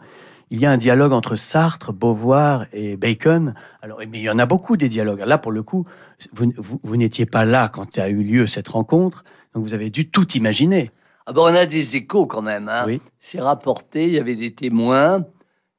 il 0.51 0.61
y 0.61 0.67
a 0.67 0.71
un 0.71 0.77
dialogue 0.77 1.13
entre 1.13 1.37
Sartre, 1.37 1.93
Beauvoir 1.93 2.67
et 2.73 2.97
Bacon. 2.97 3.55
Alors, 3.83 3.99
mais 3.99 4.19
il 4.19 4.23
y 4.23 4.31
en 4.31 4.39
a 4.39 4.47
beaucoup 4.47 4.77
des 4.77 4.89
dialogues. 4.89 5.23
Là, 5.27 5.39
pour 5.39 5.53
le 5.53 5.63
coup, 5.63 5.87
vous, 6.35 6.53
vous, 6.83 6.97
n'étiez 6.97 7.27
pas 7.27 7.45
là 7.45 7.69
quand 7.69 7.99
a 7.99 8.09
eu 8.09 8.23
lieu 8.23 8.47
cette 8.47 8.69
rencontre, 8.69 9.25
donc 9.57 9.65
vous 9.65 9.73
avez 9.73 9.89
dû 9.89 10.11
tout 10.11 10.31
imaginer. 10.33 10.91
Ah 11.25 11.33
bon, 11.33 11.45
on 11.45 11.55
a 11.55 11.65
des 11.65 11.97
échos 11.97 12.27
quand 12.27 12.43
même. 12.43 12.69
Hein. 12.69 12.85
Oui. 12.87 13.01
C'est 13.19 13.41
rapporté, 13.41 14.07
il 14.07 14.13
y 14.13 14.19
avait 14.19 14.37
des 14.37 14.55
témoins, 14.55 15.25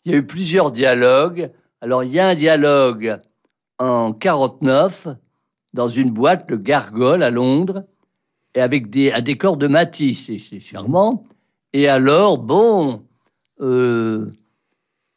il 0.03 0.11
y 0.11 0.15
a 0.15 0.17
eu 0.17 0.25
plusieurs 0.25 0.71
dialogues. 0.71 1.51
Alors, 1.79 2.03
il 2.03 2.11
y 2.11 2.19
a 2.19 2.27
un 2.27 2.33
dialogue 2.33 3.19
en 3.77 4.13
49 4.13 5.09
dans 5.75 5.89
une 5.89 6.09
boîte, 6.09 6.49
le 6.49 6.57
Gargole 6.57 7.21
à 7.21 7.29
Londres, 7.29 7.85
et 8.55 8.61
avec 8.61 8.89
des, 8.89 9.11
un 9.11 9.21
décor 9.21 9.57
de 9.57 9.67
Matisse, 9.67 10.31
c'est 10.39 10.59
charmant. 10.59 11.23
Et 11.71 11.87
alors, 11.87 12.39
bon, 12.39 13.05
euh, 13.61 14.31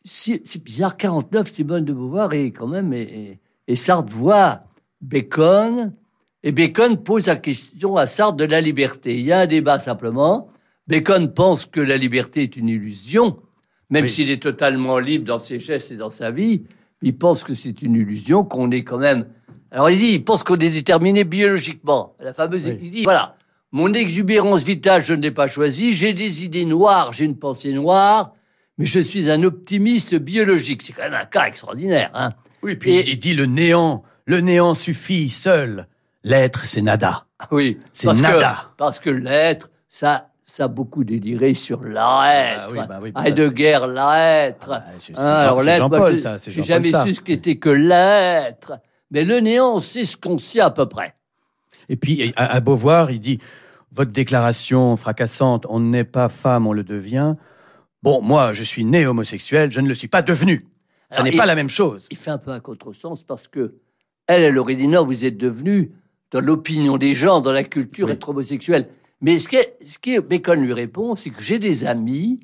c'est 0.04 0.62
bizarre, 0.62 0.98
49, 0.98 1.50
Simone 1.50 1.86
de 1.86 1.94
Beauvoir 1.94 2.34
et 2.34 2.52
quand 2.52 2.66
même, 2.66 2.92
et, 2.92 3.40
Sartre 3.74 4.12
voit 4.12 4.64
Bacon, 5.00 5.94
et 6.42 6.52
Bacon 6.52 7.02
pose 7.02 7.26
la 7.26 7.36
question 7.36 7.96
à 7.96 8.06
Sartre 8.06 8.36
de 8.36 8.44
la 8.44 8.60
liberté. 8.60 9.18
Il 9.18 9.26
y 9.26 9.32
a 9.32 9.40
un 9.40 9.46
débat 9.46 9.78
simplement. 9.78 10.48
Bacon 10.86 11.32
pense 11.32 11.66
que 11.66 11.80
la 11.80 11.96
liberté 11.96 12.42
est 12.42 12.56
une 12.56 12.68
illusion, 12.68 13.40
même 13.90 14.08
s'il 14.08 14.30
est 14.30 14.42
totalement 14.42 14.98
libre 14.98 15.24
dans 15.24 15.38
ses 15.38 15.60
gestes 15.60 15.92
et 15.92 15.96
dans 15.96 16.10
sa 16.10 16.30
vie. 16.30 16.62
Il 17.02 17.16
pense 17.16 17.44
que 17.44 17.54
c'est 17.54 17.82
une 17.82 17.94
illusion, 17.94 18.44
qu'on 18.44 18.70
est 18.70 18.84
quand 18.84 18.98
même. 18.98 19.26
Alors 19.70 19.90
il 19.90 19.98
dit, 19.98 20.12
il 20.12 20.24
pense 20.24 20.42
qu'on 20.42 20.56
est 20.56 20.70
déterminé 20.70 21.24
biologiquement. 21.24 22.14
La 22.20 22.32
fameuse, 22.32 22.66
il 22.66 22.90
dit, 22.90 23.04
voilà, 23.04 23.36
mon 23.72 23.92
exubérance 23.92 24.64
vitale, 24.64 25.04
je 25.04 25.14
ne 25.14 25.22
l'ai 25.22 25.30
pas 25.30 25.46
choisie. 25.46 25.92
J'ai 25.92 26.12
des 26.12 26.44
idées 26.44 26.64
noires, 26.64 27.12
j'ai 27.12 27.24
une 27.24 27.38
pensée 27.38 27.72
noire 27.72 28.32
mais 28.80 28.86
je 28.86 28.98
suis 28.98 29.30
un 29.30 29.42
optimiste 29.42 30.14
biologique. 30.14 30.80
C'est 30.80 30.94
quand 30.94 31.02
même 31.02 31.12
un 31.12 31.26
cas 31.26 31.44
extraordinaire. 31.44 32.10
Hein 32.14 32.30
oui, 32.62 32.76
puis 32.76 32.98
il 33.06 33.18
dit 33.18 33.34
le 33.34 33.44
néant. 33.44 34.02
Le 34.24 34.40
néant 34.40 34.72
suffit 34.72 35.28
seul. 35.28 35.86
L'être, 36.24 36.64
c'est 36.66 36.82
nada. 36.82 37.26
Oui, 37.50 37.78
c'est 37.92 38.12
nada. 38.12 38.72
parce 38.76 38.98
que 38.98 39.10
l'être, 39.10 39.70
ça, 39.88 40.30
ça 40.44 40.64
a 40.64 40.68
beaucoup 40.68 41.04
déliré 41.04 41.54
sur 41.54 41.82
l'être. 41.82 41.96
Ah, 41.98 42.66
oui, 42.70 42.78
bah 42.88 42.98
oui, 43.02 43.12
Heidegger, 43.16 43.80
l'être. 43.88 44.70
Ah, 44.72 44.82
hein, 45.16 45.24
alors 45.24 45.62
l'être, 45.62 46.18
ça. 46.18 46.36
J'ai 46.46 46.62
jamais 46.62 46.92
su 46.92 47.14
ce 47.14 47.20
qu'était 47.20 47.56
que 47.56 47.70
l'être. 47.70 48.72
Mais 49.10 49.24
le 49.24 49.40
néant, 49.40 49.80
c'est 49.80 50.04
ce 50.04 50.16
qu'on 50.16 50.38
sait 50.38 50.60
à 50.60 50.70
peu 50.70 50.86
près. 50.86 51.14
Et 51.88 51.96
puis, 51.96 52.32
à, 52.36 52.54
à 52.54 52.60
Beauvoir, 52.60 53.10
il 53.10 53.18
dit 53.18 53.38
Votre 53.90 54.12
déclaration 54.12 54.96
fracassante, 54.96 55.66
on 55.68 55.80
n'est 55.80 56.04
pas 56.04 56.28
femme, 56.28 56.66
on 56.66 56.72
le 56.72 56.84
devient. 56.84 57.34
Bon, 58.02 58.22
moi, 58.22 58.52
je 58.52 58.62
suis 58.62 58.84
né 58.84 59.06
homosexuel, 59.06 59.70
je 59.70 59.80
ne 59.80 59.88
le 59.88 59.94
suis 59.94 60.08
pas 60.08 60.22
devenu. 60.22 60.66
Ça 61.10 61.22
n'est 61.22 61.32
pas 61.32 61.46
la 61.46 61.56
même 61.56 61.68
chose. 61.68 62.06
Il 62.10 62.16
fait 62.16 62.30
un 62.30 62.38
peu 62.38 62.52
un 62.52 62.60
contresens 62.60 63.22
parce 63.24 63.48
que 63.48 63.74
elle, 64.26 64.42
elle 64.42 64.58
aurait 64.58 64.76
dit 64.76 64.86
non, 64.86 65.04
vous 65.04 65.24
êtes 65.24 65.36
devenu, 65.36 65.92
dans 66.30 66.40
l'opinion 66.40 66.96
des 66.96 67.14
gens, 67.14 67.40
dans 67.40 67.52
la 67.52 67.64
culture, 67.64 68.10
être 68.10 68.28
homosexuel. 68.28 68.88
Mais 69.20 69.38
ce 69.38 69.48
que, 69.48 69.56
ce 69.84 69.98
que 69.98 70.20
Bacon 70.20 70.60
lui 70.60 70.72
répond, 70.72 71.14
c'est 71.14 71.30
que 71.30 71.42
j'ai 71.42 71.58
des 71.58 71.84
amis, 71.84 72.40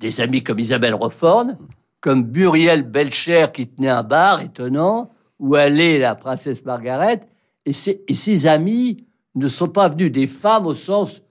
des 0.00 0.20
amis 0.20 0.42
comme 0.42 0.58
Isabelle 0.58 0.94
Roforne, 0.94 1.58
comme 2.00 2.30
Muriel 2.30 2.82
Belcher 2.82 3.46
qui 3.52 3.66
tenait 3.66 3.88
un 3.88 4.02
bar 4.02 4.42
étonnant, 4.42 5.10
où 5.38 5.54
allait 5.54 5.98
la 5.98 6.14
princesse 6.14 6.64
Margaret, 6.64 7.20
et, 7.64 7.70
et 8.08 8.14
ses 8.14 8.46
amis 8.46 8.96
ne 9.34 9.48
sont 9.48 9.68
pas 9.68 9.88
venus 9.88 10.10
des 10.10 10.26
femmes 10.26 10.66
au 10.66 10.74
sens 10.74 11.22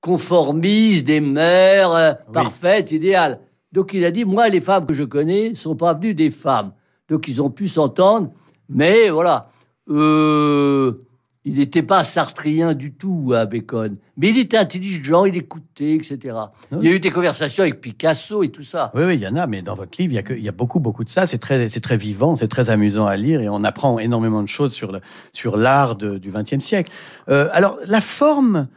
conformiste, 0.00 1.06
des 1.06 1.20
mères 1.20 1.92
euh, 1.92 2.12
parfaites, 2.32 2.90
idéales. 2.90 3.40
Donc 3.72 3.92
il 3.92 4.04
a 4.04 4.10
dit, 4.10 4.24
moi, 4.24 4.48
les 4.48 4.60
femmes 4.60 4.86
que 4.86 4.94
je 4.94 5.04
connais 5.04 5.54
sont 5.54 5.76
pas 5.76 5.94
venues 5.94 6.14
des 6.14 6.30
femmes. 6.30 6.72
Donc 7.08 7.28
ils 7.28 7.42
ont 7.42 7.50
pu 7.50 7.68
s'entendre, 7.68 8.32
mais 8.68 9.10
voilà. 9.10 9.50
Euh, 9.88 11.06
il 11.44 11.56
n'était 11.56 11.82
pas 11.82 12.04
sartrien 12.04 12.74
du 12.74 12.92
tout 12.92 13.32
à 13.34 13.46
Bacon, 13.46 13.96
mais 14.18 14.28
il 14.28 14.38
était 14.38 14.58
intelligent, 14.58 15.24
il 15.24 15.36
écoutait, 15.36 15.94
etc. 15.94 16.36
Ah 16.36 16.50
il 16.80 16.86
y 16.86 16.88
a 16.88 16.94
eu 16.94 17.00
des 17.00 17.10
conversations 17.10 17.62
avec 17.62 17.80
Picasso 17.80 18.42
et 18.42 18.50
tout 18.50 18.62
ça. 18.62 18.92
Oui, 18.94 19.04
oui, 19.04 19.14
il 19.14 19.22
y 19.22 19.26
en 19.26 19.36
a, 19.36 19.46
mais 19.46 19.62
dans 19.62 19.74
votre 19.74 19.98
livre, 19.98 20.12
il 20.12 20.16
y 20.16 20.18
a, 20.18 20.22
que, 20.22 20.34
il 20.34 20.44
y 20.44 20.48
a 20.48 20.52
beaucoup, 20.52 20.80
beaucoup 20.80 21.02
de 21.02 21.08
ça. 21.08 21.26
C'est 21.26 21.38
très, 21.38 21.68
c'est 21.68 21.80
très 21.80 21.96
vivant, 21.96 22.36
c'est 22.36 22.48
très 22.48 22.68
amusant 22.68 23.06
à 23.06 23.16
lire 23.16 23.40
et 23.40 23.48
on 23.48 23.64
apprend 23.64 23.98
énormément 23.98 24.42
de 24.42 24.48
choses 24.48 24.74
sur, 24.74 24.92
le, 24.92 25.00
sur 25.32 25.56
l'art 25.56 25.96
du 25.96 26.30
XXe 26.30 26.60
siècle. 26.60 26.92
Euh, 27.30 27.48
alors, 27.52 27.78
la 27.86 28.02
forme 28.02 28.68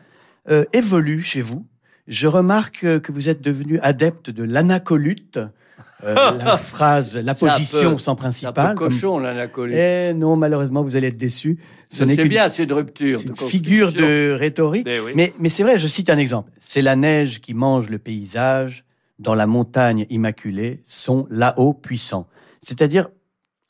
euh, 0.49 0.63
évolue 0.71 1.21
chez 1.21 1.41
vous. 1.41 1.65
Je 2.07 2.27
remarque 2.27 2.99
que 2.99 3.11
vous 3.11 3.27
êtes 3.29 3.41
devenu 3.41 3.79
adepte 3.79 4.29
de 4.29 4.43
l'anacolute. 4.43 5.39
Euh, 6.03 6.15
la 6.15 6.57
phrase, 6.57 7.15
la 7.15 7.33
position 7.33 7.97
sans 7.97 8.15
principal. 8.15 8.53
C'est 8.55 8.61
un 8.61 8.75
peu 8.75 8.89
cochon, 8.89 9.19
l'anacolute. 9.19 9.75
Eh 9.77 10.13
non, 10.13 10.35
malheureusement, 10.35 10.83
vous 10.83 10.95
allez 10.95 11.07
être 11.07 11.17
déçu. 11.17 11.57
Ce 11.89 12.03
n'est 12.03 12.15
bien, 12.25 12.49
c'est 12.49 12.63
une 12.63 12.73
rupture. 12.73 13.21
Une 13.21 13.35
figure 13.35 13.91
de 13.91 14.35
rhétorique. 14.37 14.87
Eh 14.89 15.13
mais, 15.15 15.33
mais 15.39 15.49
c'est 15.49 15.63
vrai, 15.63 15.79
je 15.79 15.87
cite 15.87 16.09
un 16.09 16.17
exemple. 16.17 16.51
C'est 16.59 16.81
la 16.81 16.95
neige 16.95 17.39
qui 17.39 17.53
mange 17.53 17.89
le 17.89 17.99
paysage 17.99 18.83
dans 19.19 19.35
la 19.35 19.47
montagne 19.47 20.05
immaculée, 20.09 20.81
sont 20.83 21.25
là-haut 21.29 21.73
puissants. 21.73 22.27
C'est-à-dire, 22.59 23.07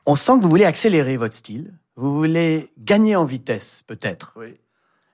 on 0.06 0.16
sent 0.16 0.34
que 0.38 0.44
vous 0.44 0.50
voulez 0.50 0.66
accélérer 0.66 1.18
votre 1.18 1.36
style, 1.36 1.74
vous 1.96 2.14
voulez 2.16 2.72
gagner 2.80 3.16
en 3.16 3.26
vitesse, 3.26 3.84
peut-être. 3.86 4.34
Oui. 4.36 4.56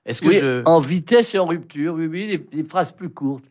Est-ce 0.06 0.22
que 0.22 0.62
En 0.64 0.80
vitesse 0.80 1.34
et 1.34 1.38
en 1.38 1.46
rupture, 1.46 1.94
oui, 1.94 2.06
oui, 2.06 2.42
les, 2.52 2.64
phrases 2.64 2.92
plus 2.92 3.10
courtes. 3.10 3.44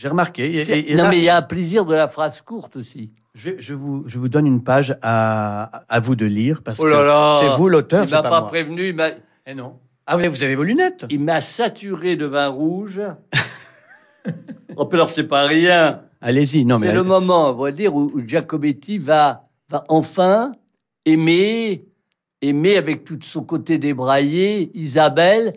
J'ai 0.00 0.08
remarqué. 0.08 0.64
non, 0.94 1.10
mais 1.10 1.18
il 1.18 1.24
y 1.24 1.28
a 1.28 1.36
un 1.36 1.42
plaisir 1.42 1.84
de 1.84 1.94
la 1.94 2.08
phrase 2.08 2.40
courte 2.40 2.76
aussi. 2.76 3.10
Je, 3.34 3.74
vous, 3.74 4.04
je 4.06 4.18
vous 4.18 4.30
donne 4.30 4.46
une 4.46 4.64
page 4.64 4.96
à, 5.02 5.82
à 5.90 6.00
vous 6.00 6.16
de 6.16 6.24
lire 6.24 6.62
parce 6.62 6.80
oh 6.80 6.84
que 6.84 7.40
c'est 7.40 7.54
vous 7.58 7.68
l'auteur. 7.68 8.06
Il 8.06 8.10
m'a 8.10 8.22
pas, 8.22 8.42
prévenu. 8.42 8.88
Il 8.88 8.94
m'a... 8.94 9.08
Eh 9.44 9.52
non. 9.52 9.78
Ah 10.06 10.16
oui, 10.16 10.26
vous 10.26 10.42
avez 10.42 10.54
vos 10.54 10.62
lunettes. 10.62 11.04
Il 11.10 11.20
m'a 11.20 11.42
saturé 11.42 12.16
de 12.16 12.24
vin 12.24 12.48
rouge. 12.48 13.02
oh, 14.76 14.88
alors 14.90 15.10
c'est 15.10 15.24
pas 15.24 15.42
rien. 15.46 16.00
Allez-y. 16.22 16.64
Non, 16.64 16.78
mais 16.78 16.86
c'est 16.86 16.94
le 16.94 17.02
moment, 17.02 17.50
on 17.50 17.62
va 17.62 17.70
dire, 17.70 17.94
où, 17.94 18.10
où 18.14 18.26
Giacometti 18.26 18.96
va, 18.96 19.42
va 19.68 19.84
enfin 19.88 20.52
aimer, 21.04 21.84
aimer 22.40 22.78
avec 22.78 23.04
tout 23.04 23.18
son 23.20 23.44
côté 23.44 23.76
débraillé 23.76 24.70
Isabelle 24.72 25.52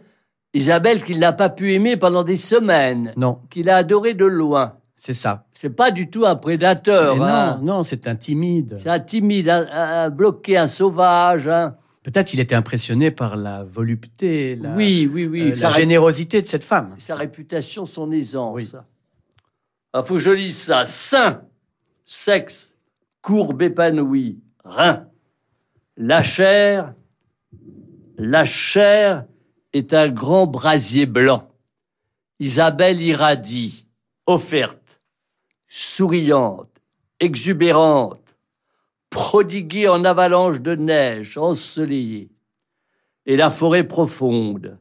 Isabelle 0.54 1.04
qu'il 1.04 1.20
n'a 1.20 1.34
pas 1.34 1.50
pu 1.50 1.74
aimer 1.74 1.98
pendant 1.98 2.24
des 2.24 2.36
semaines. 2.36 3.14
Non. 3.18 3.40
Qu'il 3.50 3.70
a 3.70 3.78
adoré 3.78 4.14
de 4.14 4.26
loin. 4.26 4.78
C'est 4.96 5.14
ça. 5.14 5.46
C'est 5.52 5.72
pas 5.72 5.92
du 5.92 6.10
tout 6.10 6.26
un 6.26 6.36
prédateur. 6.36 7.22
Hein. 7.22 7.58
Non, 7.62 7.78
non, 7.78 7.84
c'est 7.84 8.08
un 8.08 8.16
timide. 8.16 8.78
C'est 8.80 8.90
un 8.90 9.00
timide, 9.00 9.50
un, 9.50 10.10
bloqué, 10.10 10.58
un 10.58 10.68
sauvage. 10.68 11.48
Hein. 11.48 11.76
Peut-être 12.04 12.34
il 12.34 12.40
était 12.40 12.56
impressionné 12.56 13.12
par 13.12 13.36
la 13.36 13.64
volupté, 13.64 14.56
la, 14.58 14.76
oui, 14.76 15.10
oui, 15.12 15.26
oui. 15.26 15.52
Euh, 15.52 15.56
la 15.62 15.72
générosité 15.72 16.42
de 16.42 16.48
cette 16.48 16.64
femme. 16.64 16.96
Sa 17.00 17.16
réputation, 17.16 17.86
son 17.86 18.12
aisance. 18.12 18.62
Il 18.62 18.80
ah, 19.94 20.04
faut 20.04 20.16
que 20.16 20.20
je 20.22 20.32
lise 20.32 20.58
ça. 20.58 20.86
Saint, 20.86 21.42
sexe, 22.06 22.76
courbe 23.22 23.62
épanouie, 23.62 24.40
rein. 24.64 25.08
La 25.96 26.24
chair, 26.24 26.94
la 28.18 28.46
chair 28.46 29.26
est 29.74 29.94
un 29.94 30.10
grand 30.10 30.48
brasier 30.48 31.06
blanc. 31.06 31.50
Isabelle 32.40 33.02
irradie, 33.02 33.86
offerte, 34.26 35.02
souriante, 35.68 36.82
exubérante, 37.20 38.36
prodiguée 39.10 39.88
en 39.88 40.06
avalanche 40.06 40.62
de 40.62 40.76
neige 40.76 41.38
ensoleillée. 41.38 42.30
Et 43.26 43.38
la 43.38 43.50
forêt 43.50 43.84
profonde, 43.84 44.78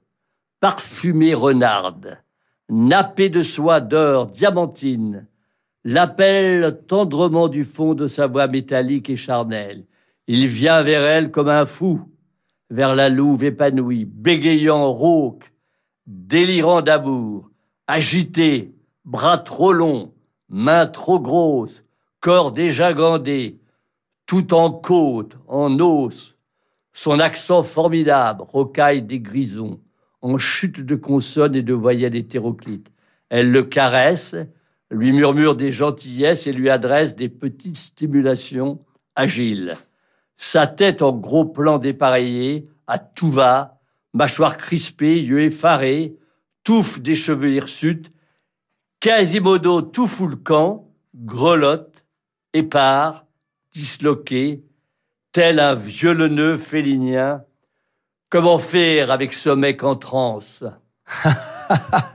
parfumée 0.61 1.35
renarde, 1.35 2.19
nappée 2.69 3.29
de 3.29 3.43
soie 3.43 3.81
d'or 3.81 4.27
diamantine, 4.27 5.27
l'appelle 5.85 6.83
tendrement 6.87 7.49
du 7.49 7.65
fond 7.65 7.95
de 7.95 8.07
sa 8.07 8.27
voix 8.27 8.47
métallique 8.47 9.11
et 9.11 9.17
charnelle. 9.17 9.85
Il 10.27 10.47
vient 10.47 10.83
vers 10.83 11.03
elle 11.03 11.31
comme 11.31 11.49
un 11.49 11.67
fou, 11.67 12.12
vers 12.73 12.95
la 12.95 13.11
louve 13.11 13.45
épanouie, 13.45 14.07
bégayant 14.07 14.91
rauque, 14.91 15.53
délirant 16.07 16.81
d'amour, 16.81 17.51
agité, 17.87 18.75
bras 19.05 19.37
trop 19.37 19.75
longs, 19.75 20.15
mains 20.49 20.87
trop 20.87 21.21
grosses, 21.21 21.85
corps 22.21 22.51
déjà 22.51 22.95
gandé, 22.95 23.61
tout 24.25 24.55
en 24.55 24.71
côte, 24.71 25.37
en 25.49 25.79
os, 25.81 26.35
son 26.95 27.21
accent 27.21 27.63
formidable, 27.63 28.43
rocaille 28.43 29.03
des 29.03 29.21
grisons, 29.21 29.79
en 30.23 30.39
chute 30.39 30.81
de 30.81 30.95
consonnes 30.95 31.57
et 31.57 31.63
de 31.63 31.75
voyelles 31.75 32.17
hétéroclites. 32.17 32.91
Elle 33.29 33.53
le 33.53 33.65
caresse, 33.65 34.35
lui 34.91 35.13
murmure 35.13 35.57
des 35.57 35.73
gentillesses 35.73 36.47
et 36.47 36.53
lui 36.53 36.71
adresse 36.71 37.17
des 37.17 37.29
petites 37.29 37.77
stimulations 37.77 38.83
agiles. 39.15 39.75
Sa 40.43 40.67
tête 40.67 41.03
en 41.03 41.13
gros 41.13 41.45
plan 41.45 41.79
dépareillé, 41.79 42.69
à 42.89 42.99
tout 42.99 43.31
va, 43.31 43.79
mâchoire 44.13 44.57
crispée, 44.57 45.23
yeux 45.23 45.43
effarés, 45.43 46.17
touffe 46.65 47.01
des 47.01 47.15
cheveux 47.15 47.53
hirsutes, 47.53 48.11
Quasimodo 48.99 49.83
tout 49.83 50.09
fout 50.09 50.43
grelotte, 51.15 52.05
épars, 52.53 53.25
disloqué, 53.73 54.65
tel 55.31 55.61
un 55.61 55.75
violonneux 55.75 56.57
félinien. 56.57 57.45
Comment 58.29 58.59
faire 58.59 59.13
avec 59.13 59.35
ce 59.35 59.51
mec 59.51 59.85
en 59.85 59.95
transe? 59.95 60.65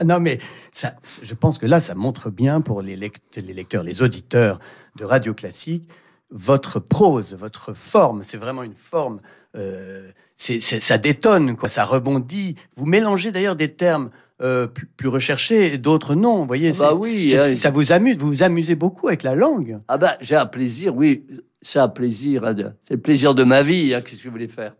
Non, 0.04 0.20
mais 0.20 0.38
je 0.72 1.34
pense 1.34 1.58
que 1.58 1.66
là, 1.66 1.80
ça 1.80 1.96
montre 1.96 2.30
bien 2.30 2.60
pour 2.60 2.80
les 2.82 2.94
lecteurs, 2.94 3.82
les 3.82 4.02
auditeurs 4.02 4.60
de 4.96 5.04
radio 5.04 5.34
classique, 5.34 5.88
votre 6.30 6.80
prose, 6.80 7.34
votre 7.34 7.72
forme. 7.72 8.22
C'est 8.22 8.36
vraiment 8.36 8.62
une 8.62 8.74
forme. 8.74 9.20
Euh, 9.56 10.10
c'est, 10.36 10.60
ça 10.60 10.98
détonne, 10.98 11.56
quoi. 11.56 11.68
Ça 11.68 11.84
rebondit. 11.84 12.54
Vous 12.76 12.86
mélangez 12.86 13.30
d'ailleurs 13.30 13.56
des 13.56 13.72
termes 13.72 14.10
euh, 14.40 14.66
plus, 14.66 15.08
recherchés 15.08 15.78
d'autres 15.78 16.14
non. 16.14 16.40
Vous 16.40 16.46
voyez, 16.46 16.70
ah 16.76 16.90
bah 16.90 16.94
oui, 16.94 17.34
hein. 17.36 17.54
ça 17.54 17.70
vous 17.70 17.92
amuse. 17.92 18.18
Vous 18.18 18.28
vous 18.28 18.42
amusez 18.42 18.74
beaucoup 18.74 19.08
avec 19.08 19.22
la 19.22 19.34
langue. 19.34 19.80
Ah 19.88 19.98
bah 19.98 20.16
j'ai 20.20 20.36
un 20.36 20.46
plaisir, 20.46 20.94
oui. 20.94 21.26
C'est 21.60 21.80
un 21.80 21.88
plaisir. 21.88 22.44
Hein, 22.44 22.54
c'est 22.82 22.94
le 22.94 23.00
plaisir 23.00 23.34
de 23.34 23.42
ma 23.42 23.62
vie. 23.62 23.94
Hein, 23.94 24.00
qu'est-ce 24.00 24.22
que 24.22 24.28
vous 24.28 24.32
voulez 24.32 24.48
faire? 24.48 24.74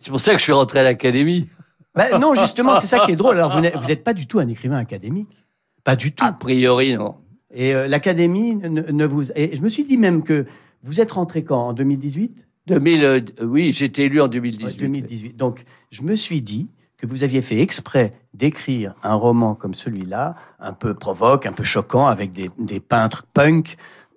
C'est 0.00 0.10
pour 0.10 0.20
ça 0.20 0.32
que 0.32 0.38
je 0.38 0.42
suis 0.42 0.52
rentré 0.52 0.80
à 0.80 0.82
l'académie. 0.82 1.48
Ben 1.94 2.18
non, 2.18 2.34
justement, 2.34 2.80
c'est 2.80 2.88
ça 2.88 3.00
qui 3.00 3.12
est 3.12 3.16
drôle. 3.16 3.36
Alors, 3.36 3.60
vous 3.60 3.86
n'êtes 3.86 4.02
pas 4.02 4.14
du 4.14 4.26
tout 4.26 4.40
un 4.40 4.48
écrivain 4.48 4.78
académique? 4.78 5.44
Pas 5.84 5.94
du 5.96 6.12
tout. 6.12 6.24
A 6.24 6.32
priori, 6.32 6.96
non. 6.96 7.14
Et 7.52 7.74
euh, 7.74 7.86
l'académie 7.86 8.56
ne, 8.56 9.04
vous. 9.04 9.30
Et 9.36 9.54
je 9.54 9.62
me 9.62 9.68
suis 9.68 9.84
dit 9.84 9.96
même 9.96 10.24
que 10.24 10.44
vous 10.84 11.00
êtes 11.00 11.12
rentré 11.12 11.42
quand 11.44 11.68
En 11.68 11.72
2018 11.72 12.46
2000, 12.66 13.04
euh, 13.04 13.20
Oui, 13.42 13.72
j'ai 13.72 13.86
été 13.86 14.04
élu 14.04 14.20
en 14.20 14.28
2018. 14.28 14.78
2018. 14.78 15.36
Donc, 15.36 15.64
je 15.90 16.02
me 16.02 16.14
suis 16.14 16.40
dit 16.40 16.68
que 16.96 17.06
vous 17.06 17.24
aviez 17.24 17.42
fait 17.42 17.60
exprès 17.60 18.14
d'écrire 18.32 18.94
un 19.02 19.14
roman 19.14 19.54
comme 19.54 19.74
celui-là, 19.74 20.36
un 20.60 20.72
peu 20.72 20.94
provoque, 20.94 21.46
un 21.46 21.52
peu 21.52 21.64
choquant, 21.64 22.06
avec 22.06 22.30
des, 22.30 22.50
des 22.58 22.80
peintres 22.80 23.26
punk, 23.34 23.76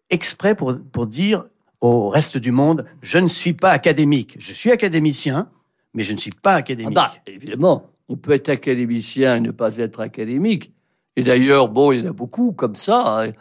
exprès 0.10 0.56
pour, 0.56 0.78
pour 0.92 1.08
dire 1.08 1.46
au 1.82 2.10
reste 2.10 2.38
du 2.38 2.52
monde, 2.52 2.86
je 3.02 3.18
ne 3.18 3.28
suis 3.28 3.54
pas 3.54 3.72
académique. 3.72 4.36
Je 4.40 4.54
suis 4.54 4.72
académicien, 4.72 5.50
mais 5.94 6.04
je 6.04 6.14
ne 6.14 6.18
suis 6.18 6.32
pas 6.32 6.54
académique. 6.54 6.98
Ah 6.98 7.12
bah, 7.14 7.32
évidemment, 7.32 7.90
on 8.10 8.16
peut 8.16 8.32
être 8.32 8.50
académicien 8.50 9.36
et 9.36 9.42
ne 9.42 9.52
pas 9.52 9.78
être 9.78 10.00
académique. 10.00 10.72
Et 11.18 11.24
d'ailleurs, 11.24 11.68
bon, 11.68 11.92
il 11.92 12.04
y 12.04 12.08
en 12.08 12.12
a 12.12 12.14
beaucoup 12.14 12.52
comme 12.52 12.76
ça. 12.76 13.24
Hein. 13.24 13.32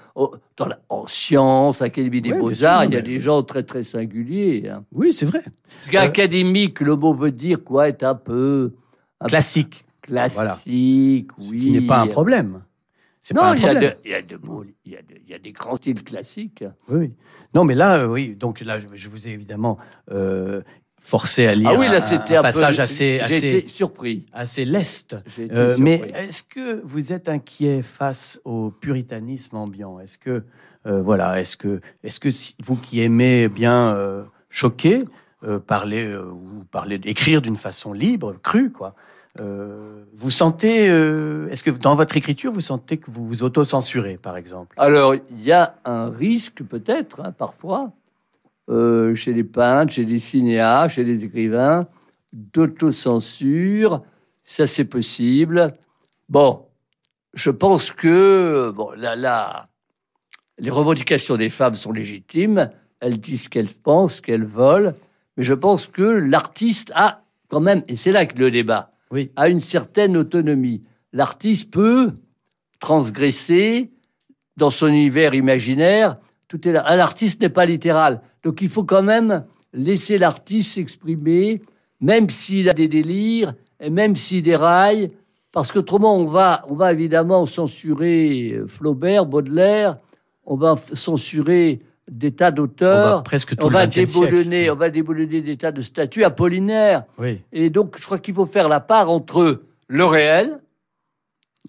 Dans 0.56 0.68
en 0.88 1.06
sciences, 1.06 1.82
Académie 1.82 2.22
des 2.22 2.32
Beaux-Arts, 2.32 2.86
il 2.86 2.94
y 2.94 2.96
a 2.96 3.02
des 3.02 3.20
gens 3.20 3.42
très, 3.42 3.64
très 3.64 3.84
singuliers. 3.84 4.70
Hein. 4.70 4.82
Oui, 4.94 5.12
c'est 5.12 5.26
vrai. 5.26 5.42
Parce 5.42 5.90
qu'académique, 5.90 6.80
le 6.80 6.96
mot 6.96 7.12
veut 7.12 7.30
dire 7.30 7.62
quoi? 7.62 7.88
Être 7.88 8.04
un 8.04 8.14
peu... 8.14 8.72
classique. 9.28 9.84
classique, 10.00 11.28
oui. 11.38 11.44
Ce 11.46 11.52
qui 11.52 11.70
n'est 11.70 11.86
pas 11.86 12.00
un 12.00 12.06
problème. 12.06 12.62
Non, 13.34 13.52
il 13.54 13.62
y, 13.62 13.66
a 13.66 13.72
il, 13.72 14.10
y 14.10 14.14
a 14.14 14.22
de, 14.22 14.38
il, 14.84 14.96
y 15.28 15.34
a 15.34 15.38
des 15.38 15.52
grands 15.52 15.74
styles 15.74 16.02
classiques. 16.02 16.64
Oui, 16.88 17.12
Non, 17.54 17.64
mais 17.64 17.74
là, 17.74 17.98
euh, 17.98 18.06
oui. 18.06 18.36
Donc 18.36 18.60
là, 18.60 18.78
je, 18.80 19.08
vous 19.08 19.26
ai 19.26 19.32
évidemment 19.32 19.78
euh, 20.10 20.62
forcé 21.00 21.46
à 21.46 21.54
lire 21.54 21.70
ah 21.72 21.78
oui, 21.78 21.86
là, 21.86 22.00
un, 22.02 22.38
un, 22.38 22.42
passage 22.42 22.80
assez, 22.80 23.20
assez 23.20 23.64
surpris, 23.66 24.26
assez 24.32 24.64
leste. 24.64 25.16
Euh, 25.38 25.76
mais 25.78 26.12
est-ce 26.14 26.42
que 26.42 26.80
vous 26.84 27.12
êtes 27.12 27.28
inquiet 27.28 27.82
face 27.82 28.40
au 28.44 28.70
puritanisme 28.70 29.56
ambiant? 29.56 30.00
Est-ce 30.00 30.18
que 30.18 30.44
euh, 30.86 31.02
voilà, 31.02 31.40
est-ce 31.40 31.56
que 31.56 31.80
est-ce 32.02 32.20
que 32.20 32.28
vous 32.64 32.76
qui 32.76 33.02
aimez 33.02 33.48
bien 33.48 33.94
euh, 33.96 34.24
choquer, 34.48 35.04
parler 35.66 36.12
ou 36.16 36.64
parler, 36.72 36.98
écrire 37.04 37.40
d'une 37.40 37.56
façon 37.56 37.92
libre, 37.92 38.34
crue, 38.42 38.72
quoi. 38.72 38.96
vous 39.38 40.30
sentez, 40.30 40.86
est-ce 40.86 41.62
que 41.62 41.70
dans 41.70 41.94
votre 41.94 42.16
écriture, 42.16 42.50
vous 42.50 42.60
sentez 42.60 42.96
que 42.96 43.10
vous 43.10 43.24
vous 43.28 43.42
auto-censurez, 43.44 44.16
par 44.16 44.36
exemple? 44.36 44.74
Alors, 44.76 45.14
il 45.14 45.44
y 45.44 45.52
a 45.52 45.76
un 45.84 46.08
risque 46.08 46.64
peut-être, 46.64 47.20
hein, 47.20 47.30
parfois, 47.30 47.92
euh, 48.68 49.14
chez 49.14 49.32
les 49.32 49.44
peintres, 49.44 49.92
chez 49.92 50.04
les 50.04 50.18
cinéastes, 50.18 50.96
chez 50.96 51.04
les 51.04 51.24
écrivains, 51.24 51.86
d'autocensure. 52.32 54.02
Ça, 54.42 54.66
c'est 54.66 54.84
possible. 54.84 55.72
Bon, 56.28 56.66
je 57.34 57.50
pense 57.50 57.92
que 57.92 58.72
bon, 58.74 58.90
là, 58.96 59.14
là, 59.16 59.68
les 60.58 60.70
revendications 60.70 61.36
des 61.36 61.50
femmes 61.50 61.74
sont 61.74 61.92
légitimes. 61.92 62.70
Elles 63.00 63.18
disent 63.18 63.44
ce 63.44 63.48
qu'elles 63.48 63.74
pensent, 63.74 64.20
qu'elles 64.20 64.44
veulent. 64.44 64.94
Mais 65.36 65.44
je 65.44 65.54
pense 65.54 65.86
que 65.86 66.02
l'artiste 66.02 66.92
a 66.94 67.22
quand 67.48 67.60
même, 67.60 67.82
et 67.88 67.96
c'est 67.96 68.12
là 68.12 68.26
que 68.26 68.38
le 68.38 68.50
débat, 68.50 68.92
oui. 69.10 69.30
a 69.36 69.48
une 69.48 69.60
certaine 69.60 70.16
autonomie. 70.16 70.82
L'artiste 71.12 71.72
peut 71.72 72.12
transgresser 72.80 73.92
dans 74.56 74.70
son 74.70 74.88
univers 74.88 75.34
imaginaire. 75.34 76.16
Tout 76.48 76.66
est 76.66 76.72
là. 76.72 76.84
Un 76.88 76.98
artiste 76.98 77.40
n'est 77.40 77.48
pas 77.48 77.66
littéral. 77.66 78.20
Donc 78.46 78.62
il 78.62 78.68
faut 78.68 78.84
quand 78.84 79.02
même 79.02 79.44
laisser 79.72 80.18
l'artiste 80.18 80.74
s'exprimer, 80.74 81.60
même 82.00 82.28
s'il 82.28 82.68
a 82.68 82.74
des 82.74 82.86
délires 82.86 83.54
et 83.80 83.90
même 83.90 84.14
s'il 84.14 84.42
déraille, 84.42 85.10
parce 85.50 85.72
qu'autrement 85.72 86.16
on 86.16 86.26
va, 86.26 86.64
on 86.68 86.76
va 86.76 86.92
évidemment 86.92 87.44
censurer 87.44 88.60
Flaubert, 88.68 89.26
Baudelaire, 89.26 89.96
on 90.44 90.54
va 90.54 90.76
censurer 90.92 91.80
des 92.08 92.30
tas 92.30 92.52
d'auteurs, 92.52 93.24
presque 93.24 93.56
on, 93.60 93.66
va 93.66 93.88
déboulonner, 93.88 94.70
on 94.70 94.76
va 94.76 94.90
déboulonner 94.90 95.40
des 95.40 95.56
tas 95.56 95.72
de 95.72 95.82
statues 95.82 96.22
apollinaires. 96.22 97.02
Et 97.52 97.68
donc 97.68 97.98
je 97.98 98.04
crois 98.04 98.20
qu'il 98.20 98.34
faut 98.34 98.46
faire 98.46 98.68
la 98.68 98.78
part 98.78 99.10
entre 99.10 99.62
le 99.88 100.04
réel, 100.04 100.60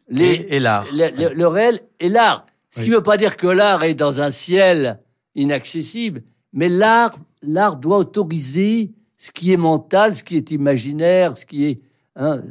les, 0.10 0.46
et, 0.50 0.60
l'art, 0.60 0.86
le, 0.94 1.46
réel 1.48 1.80
et 2.00 2.10
l'art. 2.10 2.46
Ce 2.70 2.82
qui 2.82 2.92
ne 2.92 2.98
veut 2.98 3.02
pas 3.02 3.18
dire 3.18 3.36
que 3.36 3.48
l'art 3.48 3.84
est 3.84 3.96
dans 3.96 4.22
un 4.22 4.30
ciel 4.30 5.00
inaccessible, 5.34 6.22
mais 6.58 6.70
l'art, 6.70 7.15
l'art 7.43 7.78
doit 7.78 8.00
autoriser 8.00 8.91
ce 9.18 9.32
qui 9.32 9.53
est 9.53 9.58
mental, 9.58 10.16
ce 10.16 10.24
qui 10.24 10.36
est 10.36 10.51
imaginaire, 10.51 11.38
ce 11.38 11.45
qui 11.45 11.66
est. 11.66 11.80
Hein, 12.16 12.41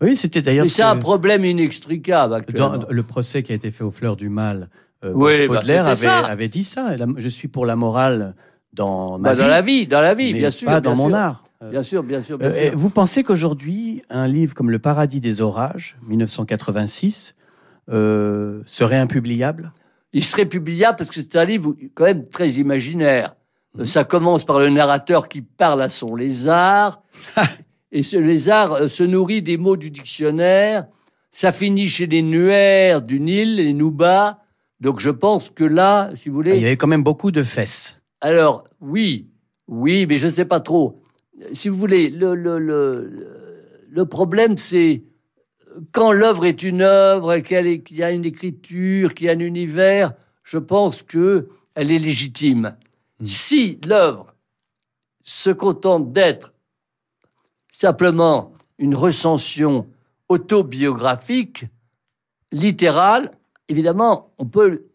oui, 0.00 0.16
c'était 0.16 0.42
d'ailleurs. 0.42 0.68
c'est 0.68 0.82
un 0.82 0.96
problème 0.96 1.44
inextricable. 1.44 2.44
Dans 2.52 2.80
le 2.88 3.02
procès 3.04 3.44
qui 3.44 3.52
a 3.52 3.54
été 3.54 3.70
fait 3.70 3.84
aux 3.84 3.92
Fleurs 3.92 4.16
du 4.16 4.28
Mal, 4.28 4.68
euh, 5.04 5.12
bah, 5.12 5.46
Baudelaire 5.46 5.86
avait, 5.86 6.08
avait, 6.08 6.48
dit 6.48 6.64
ça. 6.64 6.96
Je 7.16 7.28
suis 7.28 7.46
pour 7.46 7.66
la 7.66 7.76
morale 7.76 8.34
dans 8.72 9.18
ma 9.18 9.28
bah, 9.28 9.34
vie. 9.34 9.40
Dans 9.40 9.48
la 9.48 9.62
vie, 9.62 9.86
dans 9.86 10.00
la 10.00 10.14
vie, 10.14 10.32
bien 10.32 10.50
sûr. 10.50 10.66
Pas 10.66 10.80
dans 10.80 10.96
mon 10.96 11.12
art. 11.12 11.44
Bien 11.70 11.84
sûr, 11.84 12.02
bien 12.02 12.22
sûr. 12.22 12.36
Euh, 12.42 12.70
vous 12.74 12.90
pensez 12.90 13.22
qu'aujourd'hui, 13.22 14.02
un 14.10 14.26
livre 14.26 14.54
comme 14.54 14.70
Le 14.70 14.78
Paradis 14.80 15.20
des 15.20 15.40
orages, 15.40 15.96
1986, 16.08 17.36
euh, 17.90 18.62
serait 18.64 18.96
impubliable? 18.96 19.72
Il 20.12 20.24
serait 20.24 20.46
publiable 20.46 20.96
parce 20.96 21.10
que 21.10 21.16
c'est 21.16 21.36
un 21.36 21.44
livre 21.44 21.74
quand 21.94 22.04
même 22.04 22.28
très 22.28 22.50
imaginaire. 22.52 23.34
Mhm. 23.74 23.84
Ça 23.84 24.04
commence 24.04 24.44
par 24.44 24.58
le 24.58 24.68
narrateur 24.68 25.28
qui 25.28 25.42
parle 25.42 25.82
à 25.82 25.88
son 25.88 26.14
lézard, 26.14 27.02
et 27.92 28.02
ce 28.02 28.16
lézard 28.16 28.72
euh, 28.72 28.88
se 28.88 29.02
nourrit 29.02 29.42
des 29.42 29.56
mots 29.56 29.76
du 29.76 29.90
dictionnaire. 29.90 30.86
Ça 31.30 31.52
finit 31.52 31.88
chez 31.88 32.06
les 32.06 32.22
nuaires 32.22 33.02
du 33.02 33.20
Nil, 33.20 33.56
les 33.56 33.72
Noubas. 33.72 34.38
Donc 34.80 34.98
je 34.98 35.10
pense 35.10 35.50
que 35.50 35.62
là, 35.62 36.10
si 36.14 36.28
vous 36.28 36.34
voulez... 36.34 36.56
Il 36.56 36.62
y 36.62 36.66
avait 36.66 36.76
quand 36.76 36.88
même 36.88 37.04
beaucoup 37.04 37.30
de 37.30 37.42
fesses. 37.42 38.00
Alors, 38.20 38.64
oui, 38.80 39.28
oui, 39.68 40.06
mais 40.06 40.18
je 40.18 40.26
ne 40.26 40.32
sais 40.32 40.44
pas 40.44 40.58
trop. 40.58 41.02
Si 41.52 41.68
vous 41.68 41.76
voulez, 41.76 42.10
le, 42.10 42.34
le, 42.34 42.58
le, 42.58 43.28
le 43.88 44.06
problème, 44.06 44.56
c'est 44.56 45.04
quand 45.92 46.12
l'œuvre 46.12 46.46
est 46.46 46.62
une 46.62 46.82
œuvre, 46.82 47.38
qu'il 47.38 47.96
y 47.96 48.02
a 48.02 48.10
une 48.10 48.24
écriture, 48.24 49.14
qu'il 49.14 49.26
y 49.26 49.30
a 49.30 49.32
un 49.32 49.40
univers, 49.40 50.12
je 50.44 50.58
pense 50.58 51.02
que 51.02 51.48
elle 51.74 51.90
est 51.90 51.98
légitime. 51.98 52.76
Hmm. 53.20 53.26
Si 53.26 53.78
l'œuvre 53.86 54.34
se 55.22 55.50
contente 55.50 56.12
d'être 56.12 56.52
simplement 57.70 58.52
une 58.78 58.94
recension 58.94 59.86
autobiographique, 60.28 61.66
littérale, 62.52 63.30
évidemment, 63.68 64.32
on 64.38 64.46
peut. 64.46 64.86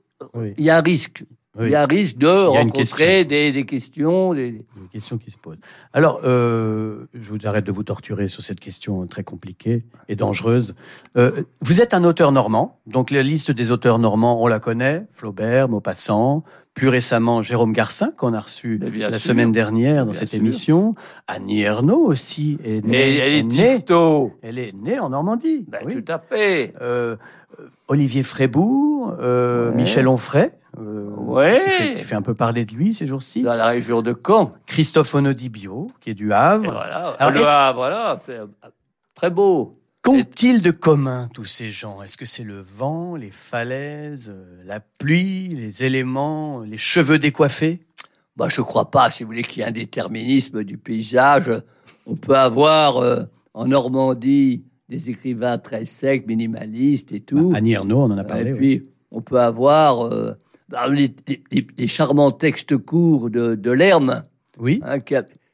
Il 0.57 0.63
y 0.63 0.69
a 0.69 0.78
un 0.78 0.82
risque. 0.82 1.23
Il 1.61 1.69
y 1.69 1.75
a 1.75 1.85
risque 1.85 2.17
de 2.17 2.27
rencontrer 2.27 3.23
des, 3.23 3.65
questions. 3.65 4.33
Des... 4.33 4.65
questions 4.91 5.17
qui 5.17 5.31
se 5.31 5.37
posent. 5.37 5.59
Alors, 5.93 6.19
euh, 6.25 7.05
je 7.13 7.31
vous 7.31 7.37
arrête 7.45 7.65
de 7.65 7.71
vous 7.71 7.83
torturer 7.83 8.27
sur 8.27 8.43
cette 8.43 8.59
question 8.59 9.05
très 9.07 9.23
compliquée 9.23 9.85
et 10.09 10.15
dangereuse. 10.15 10.75
Euh, 11.17 11.43
vous 11.61 11.81
êtes 11.81 11.93
un 11.93 12.03
auteur 12.03 12.31
normand, 12.31 12.79
donc 12.87 13.09
la 13.09 13.23
liste 13.23 13.51
des 13.51 13.71
auteurs 13.71 13.99
normands, 13.99 14.41
on 14.43 14.47
la 14.47 14.59
connaît. 14.59 15.05
Flaubert, 15.11 15.69
Maupassant, 15.69 16.43
plus 16.73 16.89
récemment 16.89 17.41
Jérôme 17.41 17.71
Garcin, 17.71 18.11
qu'on 18.17 18.33
a 18.33 18.41
reçu 18.41 18.77
la 18.77 19.17
semaine 19.17 19.53
dernière 19.53 20.05
dans 20.05 20.13
cette 20.13 20.33
émission. 20.33 20.93
Annie 21.27 21.61
Ernaux 21.61 22.05
aussi 22.05 22.57
est 22.65 22.85
née. 22.85 23.17
elle 23.17 23.33
est, 23.33 23.43
née, 23.43 23.79
Elle 24.41 24.59
est 24.59 24.73
née 24.73 24.99
en 24.99 25.09
Normandie. 25.09 25.65
Ben, 25.69 25.87
tout 25.87 26.11
à 26.11 26.19
fait. 26.19 26.73
Euh, 26.81 27.15
Olivier 27.87 28.23
Frébourg, 28.23 29.13
Michel 29.73 30.09
Onfray. 30.09 30.51
Euh, 30.78 31.09
ouais. 31.09 31.63
qui, 31.97 32.03
fait, 32.03 32.15
un 32.15 32.21
peu 32.21 32.34
parler 32.34 32.65
de 32.65 32.73
lui 32.73 32.93
ces 32.93 33.07
jours-ci. 33.07 33.43
Dans 33.43 33.55
la 33.55 33.67
région 33.67 34.01
de 34.01 34.13
Caen. 34.26 34.51
Christophe 34.65 35.13
Onodibio, 35.15 35.88
qui 36.01 36.09
est 36.09 36.15
du 36.15 36.34
Havre. 36.34 36.71
voilà, 36.71 37.15
Alors, 37.19 37.32
le 37.34 37.45
Havre, 37.45 37.80
voilà, 37.80 38.17
c'est 38.23 38.39
très 39.13 39.30
beau. 39.30 39.80
Qu'ont-ils 40.01 40.61
de 40.61 40.71
commun, 40.71 41.30
tous 41.34 41.45
ces 41.45 41.71
gens? 41.71 42.01
Est-ce 42.03 42.17
que 42.17 42.26
c'est 42.26 42.43
le 42.43 42.59
vent, 42.59 43.15
les 43.15 43.32
falaises, 43.32 44.30
euh, 44.30 44.61
la 44.65 44.80
pluie, 44.80 45.47
les 45.47 45.84
éléments, 45.84 46.61
les 46.61 46.78
cheveux 46.78 47.17
décoiffés? 47.17 47.82
Bah, 48.36 48.47
Je 48.49 48.61
ne 48.61 48.65
crois 48.65 48.91
pas, 48.91 49.09
si 49.09 49.23
vous 49.23 49.30
voulez, 49.30 49.43
qu'il 49.43 49.61
y 49.61 49.65
ait 49.65 49.69
un 49.69 49.71
déterminisme 49.71 50.63
du 50.63 50.78
paysage. 50.78 51.49
On 52.05 52.15
peut 52.15 52.38
avoir 52.38 52.97
euh, 52.97 53.23
en 53.53 53.65
Normandie 53.65 54.63
des 54.89 55.09
écrivains 55.09 55.57
très 55.57 55.86
secs, 55.86 56.28
minimalistes 56.28 57.11
et 57.13 57.21
tout. 57.21 57.51
Bah, 57.51 57.57
Annie 57.57 57.73
Ernaux, 57.73 58.01
on 58.01 58.11
en 58.11 58.17
a 58.17 58.23
parlé. 58.23 58.51
Et 58.51 58.53
puis, 58.53 58.84
on 59.09 59.21
peut 59.21 59.39
avoir 59.39 60.07
bah, 60.09 60.36
les, 60.89 61.88
charmants 61.88 62.32
textes 62.32 62.78
courts 62.78 63.30
de, 63.30 63.55
de 63.55 63.72
Lerme. 63.72 64.24
Oui. 64.57 64.82
Hein, 64.84 64.99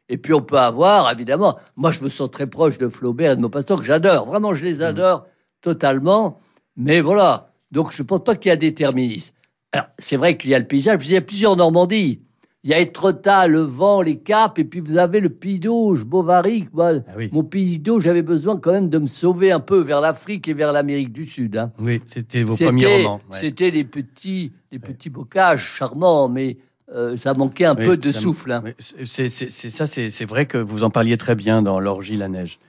et 0.10 0.18
puis 0.18 0.34
on 0.34 0.42
peut 0.42 0.60
avoir, 0.60 1.10
évidemment, 1.12 1.58
moi 1.78 1.94
je 1.94 2.04
me 2.04 2.10
sens 2.10 2.30
très 2.30 2.46
proche 2.46 2.78
de 2.78 2.90
Flaubert 2.90 3.32
et 3.32 3.36
de 3.38 3.42
Maupassant, 3.42 3.78
que 3.78 3.86
j'adore, 3.86 4.26
vraiment 4.26 4.54
je 4.54 4.66
les 4.66 4.80
mm. 4.80 4.82
adore 4.82 5.26
totalement. 5.62 6.42
Mais 6.76 7.00
voilà, 7.00 7.54
donc 7.72 7.94
je 7.94 8.04
ne 8.04 8.08
pense 8.08 8.24
pas 8.24 8.36
qu'il 8.36 8.50
y 8.50 8.52
a 8.52 8.58
déterminisme. 8.58 9.34
Alors 9.72 9.88
c'est 9.98 10.18
vrai 10.18 10.38
qu'il 10.38 10.50
y 10.50 10.56
a 10.56 10.60
le 10.60 10.68
paysage, 10.68 11.06
il 11.08 11.14
y 11.14 11.18
a 11.18 11.22
plusieurs 11.22 11.56
Normandies. 11.56 12.22
Il 12.64 12.70
y 12.70 12.74
a 12.76 12.80
Etretat, 12.80 13.48
le 13.48 13.62
vent, 13.62 14.04
les 14.04 14.18
capes, 14.18 14.60
et 14.60 14.64
puis 14.64 14.82
vous 14.82 14.98
avez 14.98 15.20
le 15.20 15.30
Pays 15.30 15.60
d'Auge, 15.60 16.06
Bovary. 16.06 16.68
Ah 16.78 16.92
mon 17.32 17.44
Pays 17.44 17.80
d'Auge, 17.80 18.04
j'avais 18.04 18.22
besoin 18.22 18.58
quand 18.58 18.72
même 18.72 18.90
de 18.90 19.00
me 19.00 19.08
sauver 19.08 19.52
un 19.52 19.60
peu 19.60 19.80
vers 19.80 20.00
l'Afrique 20.00 20.48
et 20.48 20.54
vers 20.54 20.72
l'Amérique 20.72 21.12
du 21.12 21.26
Sud. 21.26 21.58
Hein. 21.58 21.72
Oui, 21.80 22.00
c'était 22.06 22.44
vos 22.44 22.56
premiers 22.56 22.98
romans. 22.98 23.20
C'était 23.32 23.72
les 23.72 23.84
petits, 23.84 24.52
les 24.72 24.78
petits 24.78 25.10
bocages 25.10 25.66
charmants, 25.66 26.30
mais 26.30 26.58
euh, 26.94 27.16
ça 27.16 27.34
manquait 27.34 27.66
un 27.66 27.74
peu 27.74 27.98
de 27.98 28.12
souffle. 28.12 28.52
Hein. 28.52 28.64
C'est 28.78 29.30
ça, 29.30 29.88
c'est 29.88 30.26
vrai 30.26 30.46
que 30.46 30.60
vous 30.60 30.84
en 30.84 30.92
parliez 30.92 31.18
très 31.18 31.34
bien 31.34 31.64
dans 31.64 31.80
L'Orgie, 31.80 32.18
la 32.18 32.28
neige. 32.28 32.60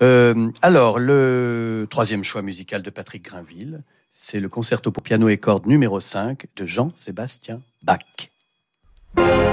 Euh, 0.00 0.48
alors, 0.62 1.00
le 1.00 1.86
troisième 1.90 2.22
choix 2.22 2.42
musical 2.42 2.82
de 2.82 2.90
Patrick 2.90 3.24
Grinville, 3.24 3.82
c'est 4.12 4.38
le 4.38 4.48
concerto 4.48 4.92
pour 4.92 5.02
piano 5.02 5.28
et 5.28 5.38
cordes 5.38 5.66
numéro 5.66 5.98
5 5.98 6.46
de 6.54 6.66
Jean-Sébastien 6.66 7.60
Bach. 7.82 7.98
you 9.16 9.49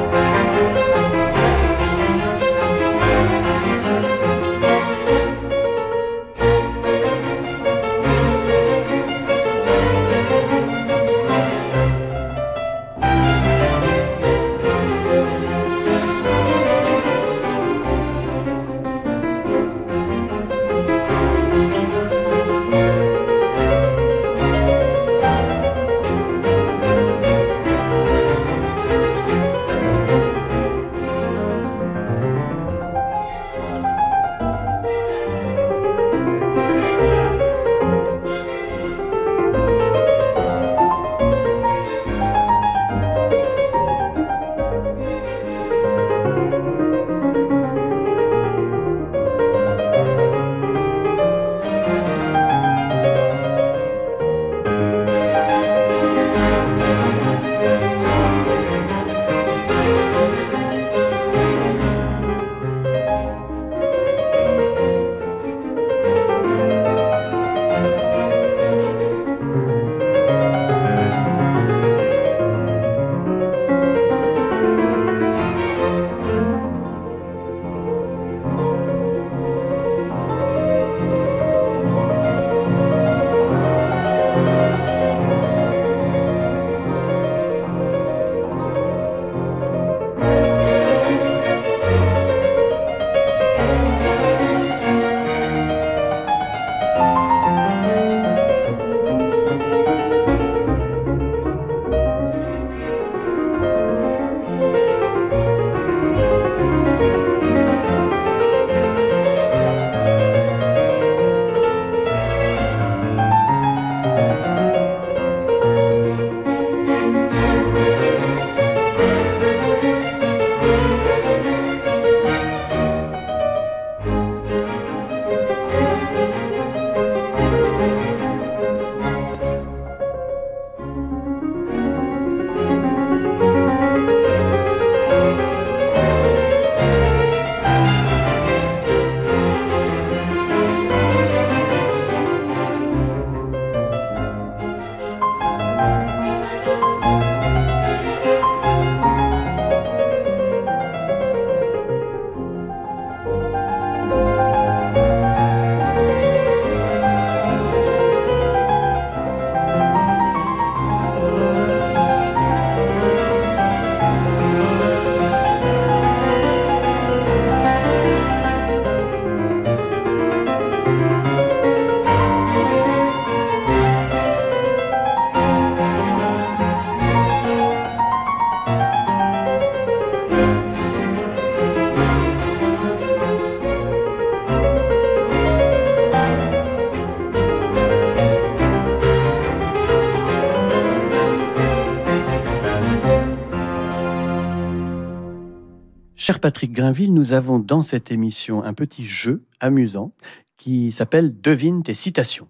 Cher 196.27 196.41
Patrick 196.41 196.73
Grinville, 196.73 197.13
nous 197.13 197.31
avons 197.31 197.57
dans 197.57 197.81
cette 197.81 198.11
émission 198.11 198.61
un 198.61 198.73
petit 198.73 199.05
jeu 199.05 199.45
amusant 199.61 200.11
qui 200.57 200.91
s'appelle 200.91 201.39
Devine 201.39 201.83
tes 201.83 201.93
citations. 201.93 202.49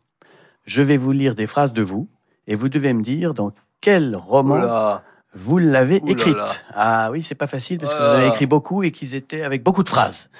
Je 0.65 0.82
vais 0.82 0.97
vous 0.97 1.11
lire 1.11 1.36
des 1.36 1.45
phrases 1.45 1.73
de 1.73 1.84
vous 1.84 2.09
et 2.47 2.55
vous 2.55 2.69
devez 2.69 2.91
me 2.93 3.03
dire 3.03 3.36
dans 3.36 3.51
quel 3.80 4.15
roman 4.15 4.55
Oula. 4.55 5.03
vous 5.36 5.59
l'avez 5.59 5.99
là 5.99 6.05
écrite. 6.11 6.36
là. 6.36 6.47
Ah 6.73 7.09
oui, 7.11 7.21
c'est 7.21 7.36
pas 7.36 7.45
facile 7.45 7.78
parce 7.78 7.93
que 7.93 7.99
vous 7.99 8.15
avez 8.15 8.25
écrit 8.30 8.47
beaucoup 8.47 8.82
et 8.82 8.91
qu'ils 8.91 9.13
étaient 9.13 9.43
avec 9.43 9.61
beaucoup 9.61 9.84
de 9.84 9.89
phrases. 9.89 10.32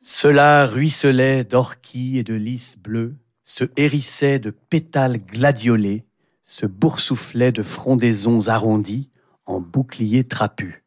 Cela 0.00 0.66
ruisselait 0.66 1.44
d'orquilles 1.44 2.18
et 2.18 2.24
de 2.24 2.34
lys 2.34 2.76
bleus, 2.76 3.14
se 3.44 3.66
hérissait 3.76 4.40
de 4.40 4.50
pétales 4.50 5.18
gladiolés, 5.18 6.04
se 6.42 6.66
boursouflait 6.66 7.52
de 7.52 7.62
frondaisons 7.62 8.48
arrondies 8.48 9.10
en 9.46 9.60
boucliers 9.60 10.24
trapus. 10.24 10.81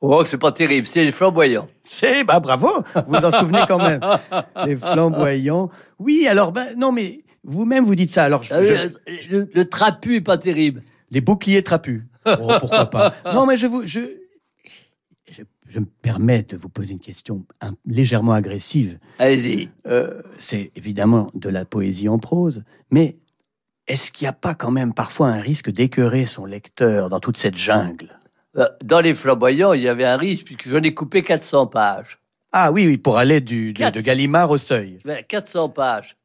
Oh, 0.00 0.22
c'est 0.24 0.38
pas 0.38 0.52
terrible, 0.52 0.86
c'est 0.86 1.10
flamboyant. 1.10 1.68
C'est 1.82 2.22
bah 2.24 2.38
bravo, 2.40 2.68
vous 2.94 3.02
vous 3.18 3.24
en 3.24 3.30
souvenez 3.32 3.62
quand 3.66 3.78
même. 3.78 4.00
Les 4.66 4.76
flamboyants. 4.76 5.70
Oui, 5.98 6.26
alors 6.28 6.52
ben 6.52 6.66
non 6.76 6.92
mais 6.92 7.18
vous-même 7.42 7.84
vous 7.84 7.94
dites 7.96 8.10
ça. 8.10 8.24
Alors 8.24 8.42
je- 8.44 8.54
Ah 8.54 8.62
je- 8.62 9.30
le, 9.36 9.50
le 9.52 9.68
trapu 9.68 10.16
est 10.16 10.20
pas 10.20 10.38
terrible. 10.38 10.82
les 11.10 11.20
boucliers 11.20 11.62
trapus. 11.62 12.02
Oh, 12.26 12.48
pourquoi 12.60 12.86
pas 12.90 13.14
Non 13.34 13.44
mais 13.46 13.56
je 13.56 13.66
vous 13.66 13.86
je, 13.86 14.00
je 15.30 15.42
je 15.68 15.80
me 15.80 15.86
permets 15.86 16.42
de 16.44 16.56
vous 16.56 16.68
poser 16.68 16.92
une 16.92 17.00
question 17.00 17.44
un- 17.60 17.74
légèrement 17.84 18.32
agressive. 18.32 18.98
Allez-y. 19.18 19.68
Euh, 19.88 20.22
c'est 20.38 20.70
évidemment 20.76 21.30
de 21.34 21.48
la 21.48 21.64
poésie 21.64 22.08
en 22.08 22.18
prose, 22.18 22.62
mais 22.90 23.16
est-ce 23.88 24.10
qu'il 24.12 24.26
n'y 24.26 24.28
a 24.30 24.32
pas 24.32 24.54
quand 24.54 24.70
même 24.70 24.94
parfois 24.94 25.28
un 25.28 25.40
risque 25.40 25.70
d'écœurer 25.70 26.24
son 26.26 26.44
lecteur 26.44 27.08
dans 27.10 27.20
toute 27.20 27.36
cette 27.36 27.56
jungle? 27.56 28.10
Euh, 28.10 28.14
Dans 28.82 29.00
les 29.00 29.14
flamboyants, 29.14 29.72
il 29.72 29.82
y 29.82 29.88
avait 29.88 30.04
un 30.04 30.16
risque, 30.16 30.46
puisque 30.46 30.68
j'en 30.68 30.82
ai 30.82 30.94
coupé 30.94 31.22
400 31.22 31.66
pages. 31.68 32.18
Ah 32.52 32.72
oui, 32.72 32.86
oui, 32.86 32.96
pour 32.96 33.18
aller 33.18 33.40
du, 33.40 33.72
de, 33.72 33.90
de 33.90 34.00
Gallimard 34.00 34.50
au 34.50 34.56
seuil. 34.56 34.98
Ouais, 35.04 35.24
400 35.28 35.68
pages. 35.68 36.16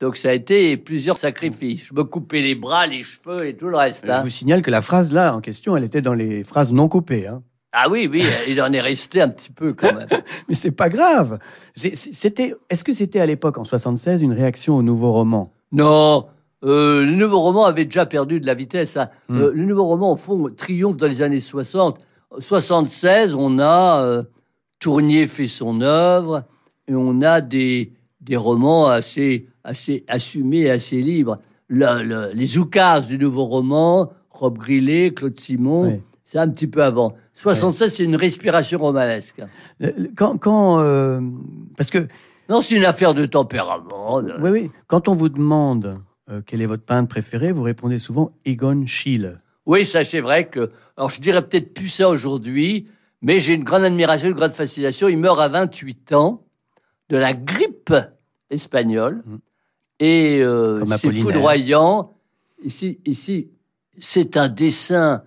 Donc 0.00 0.16
ça 0.16 0.30
a 0.30 0.32
été 0.32 0.76
plusieurs 0.78 1.18
sacrifices. 1.18 1.86
Je 1.86 1.94
me 1.94 2.04
coupais 2.04 2.40
les 2.40 2.54
bras, 2.54 2.86
les 2.86 3.02
cheveux 3.02 3.46
et 3.46 3.56
tout 3.56 3.68
le 3.68 3.76
reste. 3.76 4.06
Je 4.06 4.10
hein. 4.10 4.22
vous 4.22 4.30
signale 4.30 4.62
que 4.62 4.70
la 4.70 4.80
phrase 4.80 5.12
là 5.12 5.34
en 5.34 5.40
question, 5.40 5.76
elle 5.76 5.84
était 5.84 6.00
dans 6.00 6.14
les 6.14 6.42
phrases 6.42 6.72
non 6.72 6.88
coupées. 6.88 7.26
hein. 7.26 7.42
Ah 7.72 7.88
oui, 7.88 8.08
oui, 8.10 8.24
il 8.48 8.60
en 8.62 8.72
est 8.72 8.80
resté 8.80 9.20
un 9.20 9.28
petit 9.28 9.52
peu 9.52 9.74
quand 9.74 9.94
même. 9.94 10.08
Mais 10.48 10.54
c'est 10.54 10.72
pas 10.72 10.88
grave. 10.88 11.38
C'était, 11.74 12.54
est-ce 12.68 12.82
que 12.82 12.92
c'était 12.92 13.20
à 13.20 13.26
l'époque, 13.26 13.58
en 13.58 13.64
76, 13.64 14.22
une 14.22 14.32
réaction 14.32 14.74
au 14.74 14.82
nouveau 14.82 15.12
roman? 15.12 15.52
Non, 15.70 16.26
euh, 16.64 17.04
le 17.04 17.12
nouveau 17.12 17.40
roman 17.40 17.64
avait 17.64 17.84
déjà 17.86 18.06
perdu 18.06 18.40
de 18.40 18.46
la 18.46 18.54
vitesse. 18.54 18.96
hein. 18.96 19.06
Hmm. 19.28 19.40
Euh, 19.40 19.52
le 19.54 19.64
nouveau 19.64 19.84
roman, 19.84 20.12
au 20.12 20.16
fond, 20.16 20.48
triomphe 20.56 20.96
dans 20.96 21.06
les 21.06 21.22
années 21.22 21.40
60. 21.40 21.98
76, 22.38 23.34
on 23.34 23.58
a 23.58 24.02
euh, 24.04 24.22
Tournier 24.78 25.26
fait 25.26 25.46
son 25.46 25.80
œuvre 25.80 26.44
et 26.88 26.94
on 26.94 27.22
a 27.22 27.40
des, 27.40 27.92
des 28.20 28.36
romans 28.36 28.86
assez, 28.86 29.46
assez 29.64 30.04
assumés, 30.08 30.70
assez 30.70 31.00
libres. 31.00 31.36
Le- 31.68 32.02
le- 32.02 32.30
les 32.32 32.58
oukases 32.58 33.06
du 33.06 33.18
nouveau 33.18 33.44
roman, 33.44 34.10
Rob 34.30 34.58
Grillet, 34.58 35.10
Claude 35.10 35.38
Simon, 35.38 36.00
c'est 36.24 36.38
un 36.38 36.48
petit 36.48 36.66
peu 36.66 36.82
avant. 36.82 37.12
76, 37.34 37.92
c'est 37.94 38.04
une 38.04 38.16
respiration 38.16 38.78
romanesque. 38.78 39.42
Quand, 40.16 40.36
quand 40.38 40.76
parce 41.76 41.90
que, 41.90 42.06
Non, 42.48 42.60
c'est 42.60 42.76
une 42.76 42.84
affaire 42.84 43.14
de 43.14 43.24
tempérament. 43.26 44.20
oui, 44.40 44.50
oui, 44.50 44.70
quand 44.86 45.08
on 45.08 45.14
vous 45.14 45.28
demande 45.28 45.98
euh, 46.30 46.40
quel 46.44 46.62
est 46.62 46.66
votre 46.66 46.84
peintre 46.84 47.08
préféré, 47.08 47.52
vous 47.52 47.62
répondez 47.62 47.98
souvent 47.98 48.32
Egon 48.44 48.86
Schiele. 48.86 49.40
Oui, 49.66 49.84
ça 49.84 50.04
c'est 50.04 50.20
vrai 50.20 50.48
que. 50.48 50.70
Alors 50.96 51.10
je 51.10 51.20
dirais 51.20 51.42
peut-être 51.46 51.74
plus 51.74 51.88
ça 51.88 52.08
aujourd'hui, 52.08 52.86
mais 53.22 53.40
j'ai 53.40 53.54
une 53.54 53.64
grande 53.64 53.84
admiration, 53.84 54.28
une 54.28 54.34
grande 54.34 54.52
fascination. 54.52 55.08
Il 55.08 55.18
meurt 55.18 55.40
à 55.40 55.48
28 55.48 56.12
ans 56.12 56.44
de 57.08 57.16
la 57.16 57.34
grippe 57.34 57.94
espagnole. 58.50 59.22
Mhm. 59.26 59.38
Et 60.00 60.40
euh, 60.42 60.84
c'est 60.86 61.12
foudroyant. 61.12 62.16
Ici, 62.62 63.00
ici 63.04 63.50
c'est 63.98 64.36
un 64.36 64.48
dessin, 64.48 65.22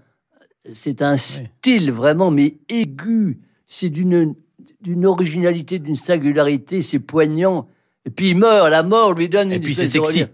c'est 0.74 1.02
un 1.02 1.18
style 1.18 1.92
vraiment, 1.92 2.32
mais 2.32 2.58
aigu. 2.70 3.40
C'est 3.68 3.90
d'une 3.90 4.36
d'une 4.82 5.06
originalité, 5.06 5.80
d'une 5.80 5.96
singularité, 5.96 6.82
c'est 6.82 7.00
poignant. 7.00 7.68
Et 8.06 8.10
puis 8.10 8.32
il 8.32 8.38
meurt, 8.38 8.70
la 8.70 8.84
mort 8.84 9.14
lui 9.14 9.30
donne 9.30 9.52
Et 9.52 9.56
une 9.56 9.62
puis 9.62 9.76
c'est 9.76 9.86
sexy. 9.86 10.26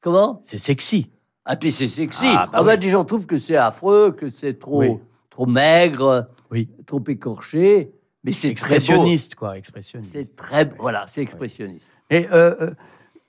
Comment? 0.00 0.40
C'est 0.44 0.58
sexy. 0.58 1.10
ah, 1.44 1.56
puis 1.56 1.72
c'est 1.72 1.86
sexy. 1.86 2.24
Ah, 2.26 2.42
Ah, 2.42 2.46
bah 2.52 2.62
bah, 2.62 2.72
oui. 2.74 2.78
des 2.78 2.90
gens 2.90 3.04
trouvent 3.04 3.26
que 3.26 3.38
c'est 3.38 3.56
affreux, 3.56 4.12
que 4.12 4.30
c'est 4.30 4.58
trop, 4.58 4.80
Oui. 4.80 4.90
trop 5.30 5.46
maigre, 5.46 6.28
Oui. 6.50 6.68
trop 6.86 7.02
écorché. 7.08 7.92
Mais 8.24 8.32
c'est 8.32 8.54
très 8.54 8.68
beau. 8.70 8.74
Expressionniste, 8.74 9.34
quoi, 9.36 9.56
expressionniste. 9.56 10.12
C'est 10.12 10.36
très, 10.36 10.64
voilà, 10.78 11.06
c'est 11.08 11.22
expressionniste. 11.22 11.90
Et 12.10 12.26
euh, 12.32 12.54
euh, 12.60 12.70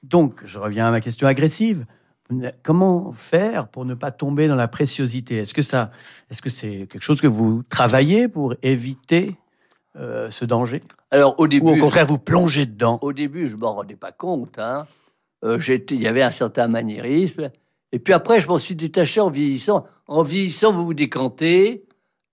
donc, 0.04 0.42
je 0.46 0.60
reviens 0.60 0.88
à 0.88 0.92
ma 0.92 1.00
question 1.02 1.28
agressive. 1.28 1.86
Comment 2.64 3.12
faire 3.12 3.68
pour 3.70 3.86
ne 3.86 3.96
pas 3.96 4.12
tomber 4.12 4.48
dans 4.48 4.56
la 4.56 4.68
préciosité? 4.68 5.38
Est-ce 5.38 5.54
que 5.56 5.62
ça, 5.64 5.90
est-ce 6.30 6.42
que 6.44 6.50
c'est 6.50 6.86
quelque 6.88 7.02
chose 7.02 7.22
que 7.22 7.28
vous 7.28 7.64
travaillez 7.70 8.28
pour 8.28 8.54
éviter 8.62 9.36
euh, 9.96 10.30
ce 10.30 10.46
danger? 10.46 10.82
Alors, 11.12 11.34
au 11.40 11.48
début, 11.48 11.66
Ou 11.66 11.70
au 11.72 11.76
je- 11.76 11.80
contraire, 11.82 12.06
vous 12.06 12.20
plongez 12.20 12.68
dedans? 12.68 13.00
Au 13.02 13.14
début, 13.14 13.48
je 13.48 13.56
m'en 13.56 13.74
rendais 13.74 13.96
pas 13.96 14.12
compte. 14.12 14.60
Hein. 14.60 14.86
Euh, 15.46 15.58
il 15.92 16.02
y 16.02 16.08
avait 16.08 16.22
un 16.22 16.32
certain 16.32 16.68
maniérisme. 16.68 17.50
Et 17.92 18.00
puis 18.00 18.14
après, 18.14 18.40
je 18.40 18.48
m'en 18.48 18.58
suis 18.58 18.76
détaché 18.76 19.20
en 19.22 19.30
vieillissant. 19.30 19.86
En 20.08 20.22
vieillissant, 20.24 20.72
vous 20.74 20.86
vous 20.86 20.94
décantez. 20.94 21.86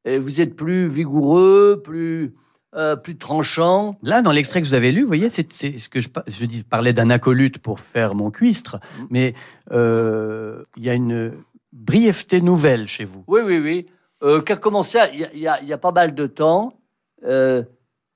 Et 0.04 0.18
vous 0.18 0.40
êtes 0.40 0.54
plus 0.54 0.88
vigoureux, 0.88 1.80
plus, 1.82 2.34
euh, 2.74 2.94
plus 2.96 3.16
tranchant. 3.16 3.96
Là, 4.02 4.22
dans 4.22 4.30
l'extrait 4.32 4.60
que 4.60 4.66
vous 4.66 4.74
avez 4.74 4.92
lu, 4.92 5.00
vous 5.02 5.06
voyez, 5.08 5.28
c'est 5.28 5.50
ce 5.52 5.88
que 5.88 6.00
je, 6.00 6.08
dis, 6.46 6.58
je 6.58 6.64
parlais 6.64 6.92
d'un 6.92 7.10
acolyte 7.10 7.58
pour 7.58 7.80
faire 7.80 8.14
mon 8.14 8.30
cuistre, 8.30 8.76
Mm. 8.98 9.06
mais 9.10 9.34
euh, 9.72 10.62
il 10.76 10.84
y 10.84 10.90
a 10.90 10.94
une 10.94 11.32
brièveté 11.72 12.40
nouvelle 12.40 12.86
chez 12.86 13.04
vous. 13.04 13.24
Oui, 13.26 13.40
oui, 13.44 13.58
oui. 13.58 13.86
Euh, 14.22 14.40
qui 14.42 14.52
a 14.52 14.56
commencé 14.56 14.98
il 15.12 15.28
y, 15.34 15.40
y 15.42 15.48
a- 15.48 15.60
il 15.60 15.68
y 15.68 15.72
a 15.72 15.78
pas 15.78 15.92
mal 15.92 16.14
de 16.14 16.26
temps. 16.26 16.72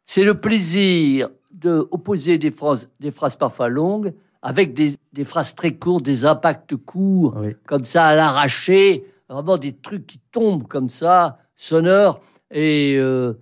C'est 0.07 0.25
le 0.25 0.35
plaisir 0.35 1.29
de 1.53 1.87
opposer 1.91 2.39
des 2.39 2.51
phrases, 2.51 2.89
des 3.01 3.11
phrases 3.11 3.37
parfois 3.37 3.69
longues 3.69 4.13
avec 4.43 4.75
des, 4.75 4.95
des 5.13 5.25
phrases 5.25 5.55
très 5.55 5.75
courtes, 5.77 6.05
des 6.05 6.25
impacts 6.25 6.77
courts, 6.77 7.37
Oui. 7.41 7.55
comme 7.67 7.85
ça 7.85 8.07
à 8.07 8.15
l'arraché, 8.15 9.05
vraiment 9.29 9.59
des 9.59 9.73
trucs 9.75 10.07
qui 10.07 10.21
tombent 10.33 10.67
comme 10.67 10.89
ça, 10.89 11.39
sonores. 11.57 12.21
Et 12.51 12.97
euh, 12.99 13.35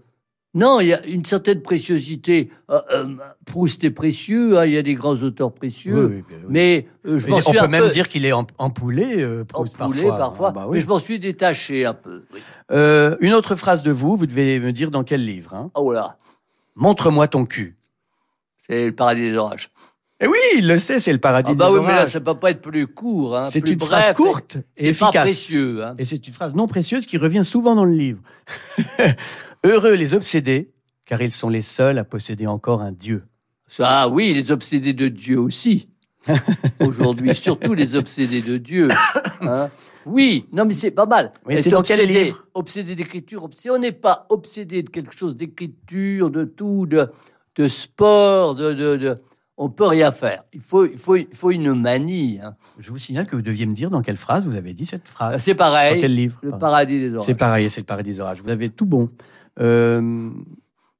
non, 0.54 0.80
il 0.80 0.88
y 0.88 0.92
a 0.94 1.04
une 1.06 1.24
certaine 1.24 1.62
préciosité. 1.62 2.50
Euh, 2.70 2.80
euh, 2.92 3.06
Proust 3.46 3.84
est 3.84 3.90
précieux, 3.90 4.58
hein, 4.58 4.66
il 4.66 4.72
y 4.72 4.76
a 4.76 4.82
des 4.82 4.94
grands 4.94 5.14
auteurs 5.22 5.52
précieux, 5.52 6.06
Oui, 6.08 6.14
oui, 6.16 6.24
oui, 6.30 6.36
oui. 6.40 6.46
mais 6.48 6.88
euh, 7.06 7.18
je 7.18 7.28
m'en 7.28 7.36
on 7.36 7.40
suis 7.42 7.52
peut 7.56 7.62
un 7.64 7.68
même 7.68 7.84
peu 7.84 7.88
dire 7.90 8.08
qu'il 8.08 8.26
est 8.26 8.32
em- 8.32 8.44
empoulé, 8.58 9.22
euh, 9.22 9.44
Proust, 9.44 9.80
empoulé 9.80 10.02
parfois. 10.08 10.18
parfois, 10.18 10.48
Ah 10.48 10.52
bah 10.52 10.64
oui. 10.68 10.76
mais 10.76 10.80
je 10.82 10.88
m'en 10.88 10.98
suis 10.98 11.18
détaché 11.20 11.86
un 11.86 11.94
peu. 11.94 12.24
oui. 12.34 12.40
Euh, 12.72 13.16
une 13.20 13.32
autre 13.34 13.54
phrase 13.54 13.82
de 13.82 13.90
vous, 13.92 14.16
vous 14.16 14.26
devez 14.26 14.58
me 14.60 14.72
dire 14.72 14.90
dans 14.90 15.04
quel 15.04 15.24
livre. 15.24 15.54
hein? 15.54 15.70
Oh 15.74 15.92
là, 15.92 16.16
Montre-moi 16.76 17.28
ton 17.28 17.44
cul. 17.46 17.76
c'est 18.66 18.86
le 18.86 18.94
paradis 18.94 19.22
des 19.22 19.36
orages. 19.36 19.70
Et 20.20 20.26
oui, 20.26 20.38
il 20.56 20.66
le 20.66 20.78
sait, 20.78 20.98
c'est 20.98 21.12
le 21.12 21.18
paradis 21.20 21.52
Ah 21.52 21.54
bah 21.54 21.68
des 21.68 21.74
oui, 21.74 21.80
mais 21.82 21.86
là, 21.88 21.94
orages. 21.98 22.08
ça 22.10 22.20
peut 22.20 22.34
pas 22.36 22.50
être 22.50 22.60
plus 22.60 22.86
court. 22.88 23.36
hein, 23.36 23.44
c'est 23.44 23.68
une 23.68 23.76
bref, 23.76 23.88
phrase 24.04 24.16
courte 24.16 24.56
et 24.76 24.82
pas 24.86 24.88
efficace. 24.88 25.12
précieux. 25.24 25.84
hein. 25.84 25.94
Et 25.98 26.04
c'est 26.04 26.26
une 26.26 26.34
phrase 26.34 26.54
non 26.56 26.66
précieuse 26.66 27.06
qui 27.06 27.18
revient 27.18 27.44
souvent 27.44 27.74
dans 27.76 27.84
le 27.84 27.92
livre. 27.94 28.20
Heureux 29.64 29.94
les 29.94 30.14
obsédés, 30.14 30.72
car 31.04 31.22
ils 31.22 31.32
sont 31.32 31.48
les 31.48 31.62
seuls 31.62 31.98
à 31.98 32.04
posséder 32.04 32.46
encore 32.46 32.80
un 32.82 32.92
Dieu. 32.92 33.24
Ça, 33.66 34.08
oui, 34.08 34.32
les 34.32 34.50
obsédés 34.50 34.92
de 34.92 35.08
Dieu 35.08 35.38
aussi. 35.38 35.88
Aujourd'hui, 36.80 37.34
surtout 37.36 37.74
les 37.74 37.94
obsédés 37.94 38.42
de 38.42 38.56
Dieu. 38.56 38.88
hein. 39.40 39.70
Oui, 40.06 40.46
non, 40.52 40.64
mais 40.64 40.74
c'est 40.74 40.90
pas 40.90 41.06
mal. 41.06 41.32
Oui, 41.46 41.62
c'est 41.62 41.70
dans 41.70 41.82
quel 41.82 42.06
livre? 42.06 42.46
Obsédé 42.54 42.94
d'écriture. 42.94 43.46
Si 43.52 43.68
on 43.70 43.78
n'est 43.78 43.92
pas 43.92 44.26
obsédé 44.30 44.82
de 44.82 44.88
quelque 44.90 45.16
chose 45.16 45.36
d'écriture, 45.36 46.30
de 46.30 46.44
tout, 46.44 46.86
de, 46.86 47.08
de 47.56 47.68
sport, 47.68 48.54
de, 48.54 48.72
de, 48.72 48.96
de- 48.96 49.18
on 49.60 49.68
peut 49.70 49.86
rien 49.86 50.12
faire. 50.12 50.42
Il 50.54 50.60
faut, 50.60 50.86
il 50.86 50.96
faut, 50.96 51.16
il 51.16 51.26
faut 51.34 51.50
une 51.50 51.74
manie. 51.74 52.38
hein. 52.42 52.54
Je 52.78 52.90
vous 52.90 52.98
signale 52.98 53.26
que 53.26 53.34
vous 53.36 53.42
deviez 53.42 53.66
me 53.66 53.72
dire 53.72 53.90
dans 53.90 54.02
quelle 54.02 54.16
phrase 54.16 54.44
vous 54.46 54.56
avez 54.56 54.72
dit 54.72 54.86
cette 54.86 55.08
phrase. 55.08 55.42
C'est 55.42 55.54
Dans 55.54 55.64
pareil. 55.64 56.00
quel 56.00 56.14
livre 56.14 56.38
Le 56.42 56.52
paradis 56.52 56.98
des 57.00 57.10
orages. 57.12 57.24
C'est 57.26 57.34
pareil, 57.34 57.68
c'est 57.68 57.80
le 57.80 57.86
paradis 57.86 58.10
des 58.10 58.20
orages. 58.20 58.40
Vous 58.42 58.50
avez 58.50 58.70
tout 58.70 58.86
bon. 58.86 59.10
Euh, 59.60 60.30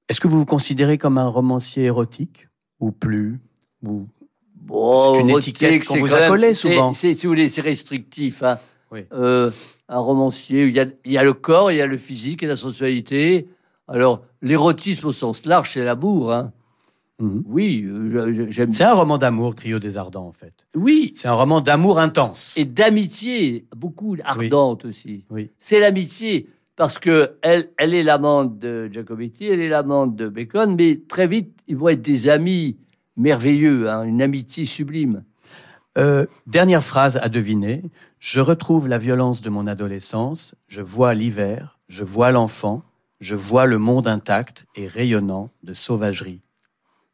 Est-ce 0.09 0.21
que 0.21 0.27
vous 0.29 0.39
vous 0.39 0.45
considérez 0.47 0.99
comme 0.99 1.19
un 1.19 1.29
romancier 1.29 1.85
érotique 1.85 2.49
ou 2.81 2.91
plus 2.93 3.41
ou... 3.85 4.07
Bon, 4.55 5.15
C'est 5.15 5.21
une 5.23 5.31
étiquette 5.31 5.85
qu'on 5.87 5.95
c'est 5.95 6.01
vous 6.01 6.15
a 6.15 6.27
collée 6.29 6.53
c'est- 6.53 6.69
souvent. 6.69 6.93
C'est, 6.93 7.15
si 7.15 7.27
vous 7.27 7.31
voulez, 7.31 7.49
c'est 7.49 7.61
restrictif. 7.63 8.43
hein. 8.43 8.59
Oui. 8.91 9.05
Euh, 9.13 9.51
un 9.89 9.99
romancier, 10.01 10.67
il 10.67 10.75
y, 10.77 10.81
a, 10.81 10.87
il 11.07 11.13
y 11.13 11.17
a 11.19 11.23
le 11.23 11.33
corps, 11.33 11.71
il 11.73 11.79
y 11.79 11.81
a 11.81 11.87
le 11.87 11.97
physique 11.97 12.43
et 12.43 12.47
la 12.47 12.57
sensualité. 12.57 13.49
Alors, 13.87 14.21
l'érotisme 14.43 15.07
au 15.07 15.13
sens 15.13 15.47
large, 15.47 15.71
c'est 15.71 15.85
l'amour. 15.85 16.33
hein. 16.33 16.53
Mhm. 17.21 17.43
Oui, 17.47 17.85
euh, 17.85 18.47
j'aime. 18.49 18.71
C'est 18.71 18.85
un 18.85 18.95
roman 18.95 19.19
d'amour, 19.19 19.55
Trio 19.55 19.79
des 19.79 19.97
Ardents, 19.97 20.27
en 20.27 20.33
fait. 20.33 20.53
Oui, 20.75 21.11
C'est 21.15 21.27
un 21.29 21.33
roman 21.35 21.61
d'amour 21.61 21.99
intense. 21.99 22.57
et 22.57 22.65
d'amitié, 22.65 23.67
beaucoup 23.77 24.17
ardente 24.25 24.85
aussi. 24.85 25.25
Oui. 25.31 25.51
C'est 25.59 25.81
l'amitié. 25.81 26.49
parce 26.77 26.97
que 27.01 27.33
elle, 27.43 27.71
elle 27.77 27.93
est 27.93 28.05
l'amante 28.05 28.57
de 28.57 28.89
Giacometti, 28.93 29.47
elle 29.47 29.59
est 29.61 29.69
l'amante 29.69 30.15
de 30.15 30.29
Bacon, 30.29 30.77
mais 30.77 31.01
très 31.09 31.27
vite, 31.27 31.51
ils 31.67 31.77
vont 31.77 31.89
être 31.89 32.03
des 32.03 32.29
amis 32.29 32.77
merveilleux, 33.17 33.91
hein, 33.91 34.05
une 34.05 34.23
amitié 34.23 34.65
sublime. 34.65 35.25
Euh, 35.99 36.25
dernière 36.47 36.85
phrase 36.85 37.17
à 37.17 37.29
deviner. 37.29 37.83
Je 38.21 38.39
retrouve 38.41 38.87
la 38.87 38.99
violence 38.99 39.43
de 39.43 39.51
mon 39.51 39.67
adolescence, 39.67 40.55
je 40.69 40.81
vois 40.81 41.15
l'hiver, 41.15 41.81
je 41.89 42.05
vois 42.05 42.31
l'enfant, 42.31 42.85
je 43.21 43.35
vois 43.35 43.67
le 43.67 43.79
monde 43.79 44.07
intact 44.07 44.65
et 44.77 44.87
rayonnant 44.87 45.51
de 45.65 45.75
sauvagerie. 45.75 46.43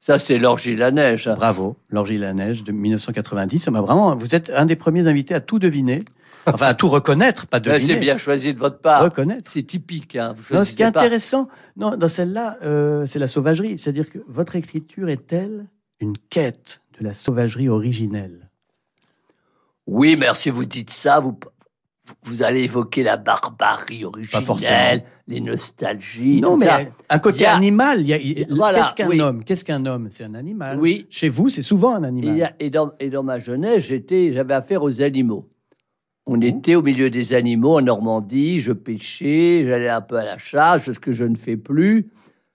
Ça, 0.05 0.19
c'est 0.19 0.37
l'orgie 0.37 0.75
de 0.75 0.81
la 0.81 0.91
neige. 0.91 1.31
Bravo, 1.35 1.77
l'orgie 1.89 2.17
de 2.17 2.21
la 2.21 2.35
neige 2.35 2.63
de 2.63 2.73
1990. 2.73 3.59
Ça 3.59 3.71
m'a 3.71 3.81
vraiment. 3.81 4.15
Vous 4.15 4.35
êtes 4.35 4.51
un 4.55 4.67
des 4.67 4.77
premiers 4.77 5.07
invités 5.07 5.33
à 5.33 5.41
tout 5.41 5.59
deviner, 5.59 6.05
enfin 6.45 6.67
à 6.67 6.75
tout 6.75 6.91
reconnaître, 6.91 7.47
pas 7.47 7.57
Ouais, 7.65 7.79
deviner. 7.79 7.95
c'est 7.95 8.01
bien 8.01 8.19
choisi 8.19 8.53
de 8.53 8.59
votre 8.59 8.81
part. 8.81 9.03
Reconnaître. 9.03 9.51
C'est 9.51 9.63
typique. 9.63 10.15
Hein. 10.17 10.35
Vous 10.37 10.55
Non, 10.55 10.67
ce 10.67 10.75
qui 10.75 10.83
est 10.83 10.85
intéressant, 10.85 11.49
non, 11.79 11.97
dans 11.97 12.09
celle-là, 12.09 12.59
euh, 12.65 13.07
c'est 13.07 13.19
la 13.19 13.27
sauvagerie. 13.27 13.79
C'est-à-dire 13.79 14.11
que 14.11 14.19
votre 14.29 14.57
écriture 14.57 15.09
est-elle 15.09 15.65
une 16.01 16.19
quête 16.29 16.83
de 17.01 17.05
la 17.05 17.15
sauvagerie 17.15 17.71
originelle? 17.71 18.51
Oui, 19.87 20.21
si 20.35 20.51
vous 20.51 20.67
dites 20.67 20.91
ça, 20.91 21.21
vous, 21.21 21.39
vous 22.25 22.43
allez 22.43 22.65
évoquer 22.65 23.03
la 23.03 23.17
barbarie 23.17 24.05
originelle, 24.05 25.05
les 25.27 25.41
nostalgies. 25.41 26.41
Non, 26.41 26.57
mais 26.57 26.67
ça. 26.67 26.81
un 27.09 27.19
côté 27.19 27.47
a- 27.47 27.55
animal. 27.55 28.01
il 28.01 28.07
y 28.09 28.13
a- 28.13 28.19
il- 28.19 28.47
Voilà, 28.51 28.79
Qu'est-ce 28.81 28.95
qu'un 28.95 29.09
oui. 29.09 29.21
homme? 29.21 29.43
Qu'est-ce 29.45 29.65
qu'un 29.65 29.85
homme? 29.87 30.09
C'est 30.11 30.25
un 30.25 30.35
animal. 30.35 30.79
Oui. 30.79 31.07
Chez 31.09 31.29
vous, 31.31 31.49
c'est 31.49 31.63
souvent 31.63 31.95
un 31.95 32.05
animal. 32.05 32.43
a- 32.43 32.53
et 32.61 32.71
dans, 32.71 32.93
et 33.01 33.09
dans 33.11 33.23
ma 33.23 33.39
jeunesse, 33.39 33.85
j'étais, 33.85 34.33
j'avais 34.33 34.55
affaire 34.55 34.83
aux 34.83 35.01
animaux. 35.01 35.49
On 36.27 36.41
était 36.41 36.75
au 36.75 36.83
milieu 36.83 37.11
des 37.11 37.35
animaux 37.35 37.77
en 37.79 37.83
Normandie, 37.83 38.61
je 38.61 38.73
pêchais, 38.73 39.63
j'allais 39.67 39.91
un 39.91 40.01
peu 40.01 40.17
à 40.17 40.25
la 40.25 40.39
chasse, 40.39 40.91
ce 40.91 40.99
que 40.99 41.13
je 41.13 41.25
ne 41.25 41.37
fais 41.37 41.59
plus, 41.59 42.09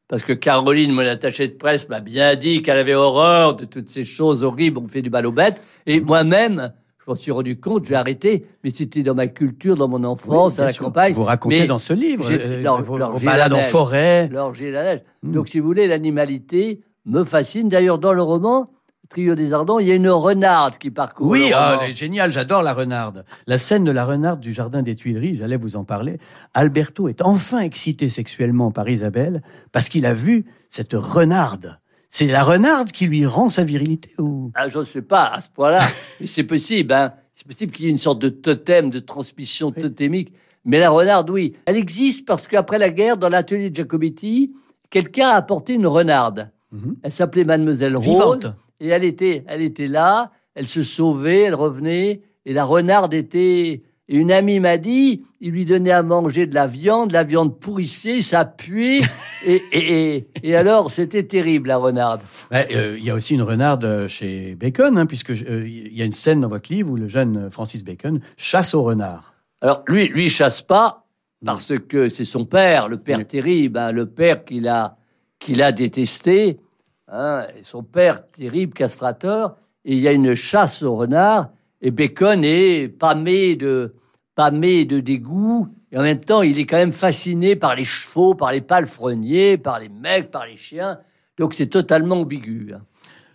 parce 0.07 0.23
que 0.23 0.33
Caroline, 0.33 0.91
mon 0.91 1.05
attachée 1.05 1.47
de 1.47 1.53
presse, 1.53 1.87
m'a 1.87 1.99
bien 1.99 2.35
dit 2.35 2.63
qu'elle 2.63 2.79
avait 2.79 2.95
horreur 2.95 3.55
de 3.55 3.65
toutes 3.65 3.89
ces 3.89 4.03
choses 4.03 4.43
horribles, 4.43 4.79
on 4.79 4.87
fait 4.87 5.03
du 5.03 5.11
mal 5.11 5.27
aux 5.27 5.31
bêtes. 5.31 5.61
Et 5.85 6.01
moi-même, 6.01 6.73
je 7.09 7.11
m'en 7.11 7.15
suis 7.15 7.31
rendu 7.31 7.59
compte, 7.59 7.85
j'ai 7.85 7.95
arrêté, 7.95 8.45
mais 8.63 8.69
c'était 8.69 9.01
dans 9.01 9.15
ma 9.15 9.27
culture, 9.27 9.75
dans 9.75 9.87
mon 9.87 10.03
enfance, 10.03 10.53
Oui, 10.53 10.59
à 10.59 10.65
la 10.65 10.71
sûr. 10.71 10.85
campagne. 10.85 11.13
Vous 11.13 11.23
racontez 11.23 11.61
Mais 11.61 11.67
dans 11.67 11.79
ce 11.79 11.93
livre 11.93 12.23
euh, 12.29 12.61
vos, 12.81 12.97
vos 12.97 13.19
balades 13.19 13.53
en 13.53 13.63
forêt. 13.63 14.29
La 14.31 14.51
neige. 14.51 15.01
Hmm. 15.23 15.31
Donc, 15.31 15.47
si 15.47 15.59
vous 15.59 15.65
voulez, 15.65 15.87
l'animalité 15.87 16.81
me 17.05 17.23
fascine. 17.23 17.67
D'ailleurs, 17.67 17.97
dans 17.97 18.13
le 18.13 18.21
roman, 18.21 18.67
Trio 19.09 19.33
des 19.33 19.53
Ardents, 19.53 19.79
il 19.79 19.87
y 19.87 19.91
a 19.91 19.95
une 19.95 20.09
renarde 20.09 20.77
qui 20.77 20.91
parcourt. 20.91 21.27
Oui, 21.27 21.51
ah, 21.51 21.79
elle 21.81 21.89
est 21.89 21.93
géniale, 21.93 22.31
j'adore 22.31 22.61
la 22.61 22.75
renarde. 22.75 23.25
La 23.47 23.57
scène 23.57 23.83
de 23.83 23.91
la 23.91 24.05
renarde 24.05 24.39
du 24.39 24.53
jardin 24.53 24.83
des 24.83 24.93
Tuileries, 24.93 25.35
j'allais 25.35 25.57
vous 25.57 25.75
en 25.75 25.83
parler. 25.83 26.19
Alberto 26.53 27.07
est 27.07 27.23
enfin 27.23 27.61
excité 27.61 28.11
sexuellement 28.11 28.69
par 28.69 28.87
Isabelle 28.87 29.41
parce 29.71 29.89
qu'il 29.89 30.05
a 30.05 30.13
vu 30.13 30.45
cette 30.69 30.93
renarde. 30.93 31.79
C'est 32.09 32.25
la 32.25 32.43
renarde 32.43 32.91
qui 32.91 33.05
lui 33.05 33.25
rend 33.25 33.49
sa 33.51 33.63
virilité 33.63 34.09
ou? 34.17 34.51
Ah, 34.55 34.67
je 34.67 34.79
ne 34.79 34.83
sais 34.83 35.03
pas 35.03 35.25
à 35.25 35.41
ce 35.41 35.49
point-là, 35.51 35.87
mais 36.19 36.25
c'est 36.27 36.43
possible. 36.43 36.91
Hein. 36.91 37.13
C'est 37.35 37.47
possible 37.47 37.71
qu'il 37.71 37.85
y 37.85 37.87
ait 37.87 37.91
une 37.91 37.99
sorte 37.99 38.19
de 38.19 38.29
totem, 38.29 38.89
de 38.89 38.99
transmission 38.99 39.71
totémique. 39.71 40.33
Mais 40.65 40.79
la 40.79 40.89
renarde, 40.89 41.29
oui, 41.29 41.55
elle 41.65 41.77
existe 41.77 42.27
parce 42.27 42.47
qu'après 42.47 42.79
la 42.79 42.89
guerre, 42.89 43.15
dans 43.17 43.29
l'atelier 43.29 43.69
de 43.69 43.75
Giacometti, 43.75 44.51
quelqu'un 44.89 45.29
a 45.29 45.35
apporté 45.35 45.73
une 45.73 45.87
renarde. 45.87 46.51
Mhm. 46.71 46.97
Elle 47.03 47.11
s'appelait 47.11 47.43
Mademoiselle 47.45 47.95
Rose. 47.95 48.05
vivante. 48.07 48.47
Et 48.79 48.87
elle 48.89 49.03
était, 49.03 49.43
elle 49.47 49.61
était 49.61 49.87
là, 49.87 50.31
elle 50.55 50.67
se 50.67 50.83
sauvait, 50.83 51.41
elle 51.43 51.55
revenait, 51.55 52.21
et 52.45 52.53
la 52.53 52.65
renarde 52.65 53.13
était. 53.13 53.83
Et 54.11 54.17
une 54.17 54.31
amie 54.31 54.59
m'a 54.59 54.79
dit, 54.79 55.23
il 55.39 55.51
lui 55.51 55.65
donnait 55.65 55.91
à 55.91 56.01
manger 56.01 56.47
de 56.47 56.55
la 56.55 56.65
viande, 56.65 57.11
la 57.11 57.23
viande 57.23 57.59
pourrissait, 57.59 58.23
ça 58.23 58.43
puait, 58.43 59.01
et, 59.45 59.61
et, 59.71 60.15
et, 60.15 60.27
et 60.41 60.55
alors 60.55 60.89
c'était 60.89 61.21
terrible 61.23 61.67
la 61.67 61.77
renarde. 61.77 62.21
Euh, 62.51 62.95
Il 62.97 63.03
y 63.03 63.11
a 63.11 63.13
aussi 63.13 63.35
une 63.35 63.43
renarde 63.43 63.85
euh, 63.85 64.07
chez 64.07 64.55
Bacon, 64.55 64.97
hein, 64.97 65.05
puisque 65.05 65.29
euh, 65.29 65.63
il 65.63 65.95
y 65.95 66.01
a 66.01 66.05
une 66.05 66.11
scène 66.11 66.41
dans 66.41 66.47
votre 66.47 66.73
livre 66.73 66.89
où 66.89 66.95
le 66.95 67.07
jeune 67.07 67.51
Francis 67.51 67.83
Bacon 67.83 68.19
chasse 68.35 68.73
au 68.73 68.81
renard. 68.81 69.35
Alors 69.61 69.83
lui, 69.85 70.07
lui 70.07 70.27
chasse 70.27 70.63
pas 70.63 71.05
parce 71.45 71.77
que 71.77 72.09
c'est 72.09 72.25
son 72.25 72.45
père, 72.45 72.89
le 72.89 72.97
père 72.97 73.25
terrible, 73.27 73.77
hein, 73.77 73.91
le 73.91 74.07
père 74.07 74.43
qu'il 74.43 74.67
a, 74.67 74.97
qu'il 75.37 75.61
a 75.61 75.71
détesté, 75.71 76.57
hein, 77.09 77.45
son 77.61 77.83
père 77.83 78.27
terrible 78.31 78.73
castrateur. 78.73 79.55
Et 79.85 79.93
il 79.93 79.99
y 79.99 80.07
a 80.07 80.13
une 80.13 80.33
chasse 80.33 80.81
au 80.81 80.95
renard 80.95 81.49
et 81.81 81.91
Bacon 81.91 82.43
est 82.43 82.89
pâmé 82.89 83.55
de 83.55 83.93
pâmé 84.39 84.85
de 84.85 85.01
dégoût 85.01 85.67
et 85.91 85.97
en 85.97 86.01
même 86.01 86.21
temps 86.21 86.43
il 86.43 86.57
est 86.59 86.65
quand 86.65 86.77
même 86.77 86.93
fasciné 86.93 87.57
par 87.57 87.75
les 87.75 87.83
chevaux, 87.83 88.35
par 88.35 88.53
les 88.53 88.61
palefreniers, 88.61 89.57
par 89.57 89.79
les 89.79 89.89
mecs, 89.89 90.31
par 90.31 90.45
les 90.45 90.55
chiens. 90.55 90.99
Donc 91.37 91.53
c'est 91.53 91.67
totalement 91.67 92.21
ambigu. 92.21 92.71
hein. 92.73 92.81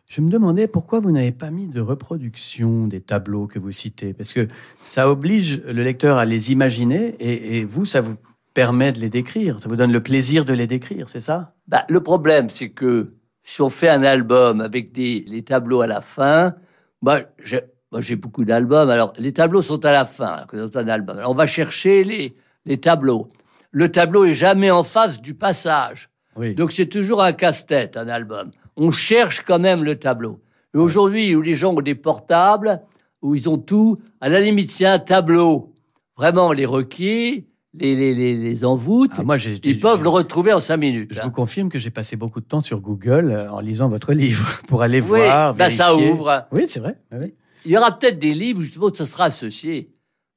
Je 0.06 0.22
me 0.22 0.30
demandais 0.30 0.66
pourquoi 0.66 1.00
vous 1.00 1.10
n'avez 1.10 1.30
pas 1.32 1.50
mis 1.50 1.66
de 1.66 1.82
reproduction 1.82 2.86
des 2.86 3.02
tableaux 3.02 3.46
que 3.46 3.58
vous 3.58 3.70
citez, 3.70 4.14
parce 4.14 4.32
que 4.32 4.48
ça 4.82 5.10
oblige 5.10 5.60
le 5.66 5.82
lecteur 5.82 6.16
à 6.16 6.24
les 6.24 6.52
imaginer 6.52 7.14
et, 7.20 7.58
et 7.58 7.64
vous, 7.66 7.84
ça 7.84 8.00
vous 8.00 8.16
permet 8.54 8.90
de 8.90 9.00
les 9.00 9.10
décrire, 9.10 9.60
ça 9.60 9.68
vous 9.68 9.76
donne 9.76 9.92
le 9.92 10.00
plaisir 10.00 10.46
de 10.46 10.54
les 10.54 10.66
décrire, 10.66 11.10
c'est 11.10 11.20
ça? 11.20 11.52
Bah, 11.68 11.84
le 11.90 12.00
problème, 12.02 12.48
c'est 12.48 12.70
que 12.70 13.12
si 13.42 13.60
on 13.60 13.68
fait 13.68 13.90
un 13.90 14.04
album 14.04 14.62
avec 14.62 14.92
des, 14.92 15.22
les 15.26 15.42
tableaux 15.42 15.82
à 15.82 15.86
la 15.86 16.00
fin, 16.00 16.54
moi, 17.02 17.20
j'ai, 17.42 17.60
moi, 17.94 18.00
j'ai 18.00 18.16
beaucoup 18.16 18.44
d'albums. 18.44 18.90
Alors, 18.90 19.12
les 19.20 19.32
tableaux 19.32 19.62
sont 19.62 19.84
à 19.84 19.92
la 19.92 20.04
fin, 20.04 20.46
dans 20.52 20.78
un 20.78 20.88
album. 20.88 21.16
Alors, 21.16 21.30
on 21.30 21.34
va 21.34 21.46
chercher 21.46 22.02
les, 22.02 22.34
les 22.66 22.78
tableaux. 22.78 23.28
Le 23.70 23.88
tableau 23.88 24.24
est 24.24 24.34
jamais 24.34 24.68
en 24.72 24.82
face 24.82 25.20
du 25.20 25.34
passage. 25.34 26.08
Oui. 26.34 26.56
Donc, 26.56 26.72
c'est 26.72 26.86
toujours 26.86 27.22
un 27.22 27.32
casse-tête, 27.32 27.96
un 27.96 28.08
album. 28.08 28.50
On 28.76 28.90
cherche 28.90 29.42
quand 29.42 29.60
même 29.60 29.84
le 29.84 29.96
tableau. 29.96 30.40
Et 30.74 30.78
aujourd'hui, 30.78 31.36
où 31.36 31.40
les 31.40 31.54
gens 31.54 31.72
ont 31.72 31.80
des 31.82 31.94
portables, 31.94 32.80
où 33.22 33.36
ils 33.36 33.48
ont 33.48 33.58
tout, 33.58 33.96
à 34.20 34.28
la 34.28 34.40
limite, 34.40 34.72
c'est 34.72 34.86
un 34.86 34.98
tableau. 34.98 35.72
Vraiment, 36.16 36.50
les 36.50 36.66
requis, 36.66 37.46
les, 37.74 37.94
les, 37.94 38.12
les, 38.12 38.36
les 38.36 38.64
envoûtes, 38.64 39.12
Ah, 39.18 39.22
moi, 39.22 39.36
ils 39.62 39.78
peuvent 39.78 40.02
le 40.02 40.08
retrouver 40.08 40.52
en 40.52 40.58
cinq 40.58 40.78
minutes. 40.78 41.10
Je 41.14 41.20
hein. 41.20 41.26
vous 41.26 41.30
confirme 41.30 41.68
que 41.68 41.78
j'ai 41.78 41.90
passé 41.90 42.16
beaucoup 42.16 42.40
de 42.40 42.46
temps 42.46 42.60
sur 42.60 42.80
Google 42.80 43.30
euh, 43.30 43.52
en 43.52 43.60
lisant 43.60 43.88
votre 43.88 44.12
livre 44.14 44.60
pour 44.66 44.82
aller 44.82 45.00
Oui, 45.00 45.06
voir. 45.06 45.54
bah, 45.54 45.70
ça 45.70 45.94
ouvre. 45.94 46.48
Oui, 46.50 46.64
c'est 46.66 46.80
vrai. 46.80 46.96
oui. 47.12 47.34
Il 47.64 47.70
y 47.72 47.76
aura 47.78 47.98
peut-être 47.98 48.18
des 48.18 48.34
livres 48.34 48.62
justement 48.62 48.86
où 48.86 48.94
ça 48.94 49.06
sera 49.06 49.24
associé. 49.24 49.90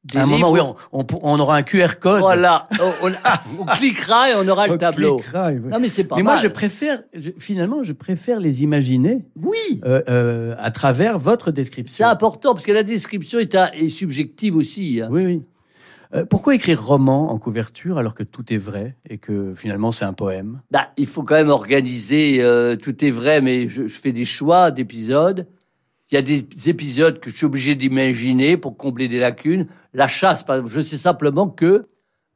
Des 0.03 0.19
À 0.19 0.23
un 0.23 0.25
moment, 0.25 0.51
oui, 0.51 0.59
livres- 0.61 0.75
on, 0.93 1.01
on- 1.01 1.05
on 1.21 1.39
aura 1.39 1.57
un 1.57 1.63
QR 1.63 1.99
code. 1.99 2.21
Voilà, 2.21 2.69
on, 2.79 3.65
cliquera 3.75 4.29
et 4.31 4.35
on 4.35 4.47
aura 4.47 4.67
le 4.67 4.77
tableau. 4.77 5.17
cliquera, 5.17 5.51
Non, 5.51 5.79
mais 5.81 5.89
c'est 5.89 6.05
pas 6.05 6.15
Mais 6.15 6.23
mal. 6.23 6.35
moi, 6.35 6.41
je 6.41 6.47
préfère, 6.47 6.99
je- 7.13 7.31
finalement, 7.37 7.83
je 7.83 7.91
préfère 7.91 8.39
les 8.39 8.63
imaginer 8.63 9.25
Oui, 9.35 9.81
euh, 9.83 10.01
euh, 10.07 10.55
à 10.59 10.71
travers 10.71 11.19
votre 11.19 11.47
c'est 11.47 11.53
description. 11.53 12.07
important 12.07 12.53
parce 12.53 12.65
que 12.65 12.71
la 12.71 12.83
description 12.83 13.39
est, 13.39 13.53
est 13.73 13.89
subjective 13.89 14.55
aussi. 14.55 15.01
hein. 15.01 15.09
Oui, 15.11 15.25
oui. 15.25 15.41
Euh, 16.15 16.23
pourquoi 16.23 16.55
écrire 16.55 16.81
roman 16.85 17.29
en 17.33 17.37
couverture 17.37 17.97
alors 17.97 18.15
que 18.15 18.23
tout 18.23 18.53
est 18.53 18.57
vrai 18.57 18.95
et 19.09 19.17
que 19.17 19.53
finalement 19.53 19.91
c'est 19.91 20.05
un 20.05 20.13
poème? 20.13 20.61
Bah, 20.71 20.87
il 20.95 21.05
faut 21.05 21.23
quand 21.23 21.35
même 21.35 21.49
organiser. 21.49 22.37
euh, 22.41 22.77
tout 22.77 23.03
est 23.03 23.11
vrai, 23.11 23.41
mais 23.41 23.67
je, 23.67 23.87
je 23.87 23.99
fais 23.99 24.13
des 24.13 24.23
choix 24.23 24.71
d'épisodes. 24.71 25.47
Il 26.11 26.15
y 26.15 26.17
a 26.17 26.21
des 26.21 26.45
épisodes 26.69 27.19
que 27.19 27.29
je 27.29 27.35
suis 27.35 27.45
obligé 27.45 27.75
d'imaginer 27.75 28.55
pour 28.57 28.77
combler 28.77 29.07
des 29.09 29.19
lacunes. 29.19 29.67
La 29.93 30.07
chasse, 30.07 30.45
je 30.65 30.79
sais 30.79 30.97
simplement 30.97 31.47
que 31.49 31.85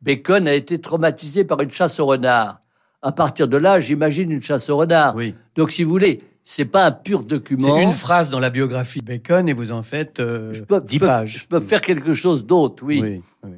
Bacon 0.02 0.48
a 0.48 0.54
été 0.54 0.80
traumatisé 0.82 1.46
par 1.46 1.62
une 1.62 1.72
chasse 1.72 2.00
au 2.00 2.06
renard. 2.06 2.60
À 3.02 3.12
partir 3.12 3.48
de 3.48 3.58
là, 3.58 3.80
j'imagine 3.80 4.30
une 4.32 4.42
chasse 4.42 4.70
au 4.70 4.78
renard. 4.78 5.16
Oui. 5.16 5.36
Donc, 5.56 5.72
si 5.72 5.84
vous 5.84 5.90
voulez, 5.90 6.20
c'est 6.44 6.66
pas 6.66 6.86
un 6.86 6.92
pur 6.92 7.24
document. 7.24 7.76
C'est 7.78 7.84
une 7.84 7.94
phrase 7.94 8.30
dans 8.30 8.40
la 8.40 8.50
biographie 8.50 9.00
de 9.00 9.06
Bacon 9.06 9.48
et 9.48 9.54
vous 9.54 9.72
en 9.72 9.84
faites 9.84 10.20
euh, 10.20 10.54
je 10.54 10.64
peux, 10.64 10.82
10 10.82 10.96
je 10.96 11.00
peux- 11.00 11.06
pages. 11.06 11.38
je 11.44 11.48
peux 11.48 11.60
faire 11.62 11.82
quelque 11.82 12.14
chose 12.14 12.46
d'autre, 12.46 12.84
oui. 12.84 13.00
Oui, 13.02 13.22
oui. 13.44 13.52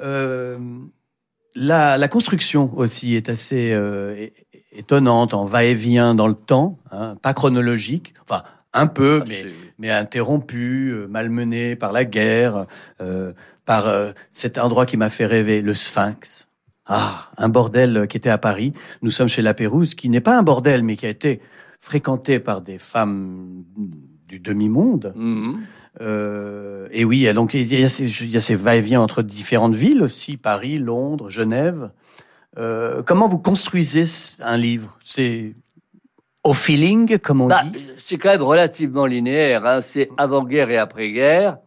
Euh, 0.00 0.58
la, 1.54 1.96
la 1.98 2.08
construction 2.08 2.70
aussi 2.76 3.16
est 3.16 3.28
assez 3.28 3.72
euh, 3.72 4.28
étonnante, 4.72 5.34
en 5.34 5.44
va-et-vient 5.44 6.14
dans 6.14 6.28
le 6.28 6.34
temps, 6.34 6.78
hein, 6.90 7.16
pas 7.20 7.32
chronologique, 7.32 8.14
enfin 8.22 8.42
un 8.80 8.86
peu, 8.86 9.22
Ah, 9.22 9.28
mais, 9.28 9.52
mais 9.78 9.90
interrompu, 9.90 10.90
euh, 10.90 11.06
malmené 11.08 11.76
par 11.76 11.92
la 11.92 12.04
guerre, 12.04 12.66
euh, 13.00 13.32
par 13.64 13.88
euh, 13.88 14.12
cet 14.30 14.58
endroit 14.58 14.86
qui 14.86 14.96
m'a 14.96 15.10
fait 15.10 15.26
rêver, 15.26 15.60
le 15.62 15.74
Sphinx. 15.74 16.48
Ah, 16.86 17.30
un 17.36 17.48
bordel 17.48 18.06
qui 18.08 18.16
était 18.16 18.30
à 18.30 18.38
Paris. 18.38 18.72
Nous 19.02 19.10
sommes 19.10 19.28
chez 19.28 19.42
La 19.42 19.54
Pérouse, 19.54 19.94
qui 19.94 20.08
n'est 20.08 20.20
pas 20.20 20.38
un 20.38 20.42
bordel, 20.42 20.84
mais 20.84 20.96
qui 20.96 21.06
a 21.06 21.08
été 21.08 21.40
fréquenté 21.80 22.38
par 22.38 22.60
des 22.60 22.78
femmes 22.78 23.64
du 24.28 24.38
demi-monde. 24.38 25.12
Mhm. 25.16 25.60
Euh, 26.00 26.88
et 26.90 27.04
oui, 27.04 27.32
donc 27.32 27.54
il 27.54 27.72
y 27.72 27.84
a 27.84 27.88
ces, 27.88 28.54
va-et-vient 28.54 29.00
entre 29.00 29.22
différentes 29.22 29.74
villes 29.74 30.02
aussi, 30.02 30.36
Paris, 30.36 30.78
Londres, 30.78 31.30
Genève. 31.30 31.90
Euh, 32.58 33.02
comment 33.04 33.28
vous 33.28 33.38
construisez 33.38 34.04
un 34.40 34.56
livre? 34.56 34.98
C'est 35.02 35.54
au 36.46 36.54
feeling, 36.54 37.18
comme 37.18 37.40
on 37.42 37.48
Bah, 37.48 37.62
dit 37.72 37.80
c'est 37.96 38.16
quand 38.18 38.30
même 38.30 38.42
relativement 38.42 39.06
linéaire. 39.06 39.66
hein. 39.66 39.80
C'est 39.80 40.08
avant-guerre 40.16 40.70
et 40.70 40.78
après-guerre. 40.78 41.58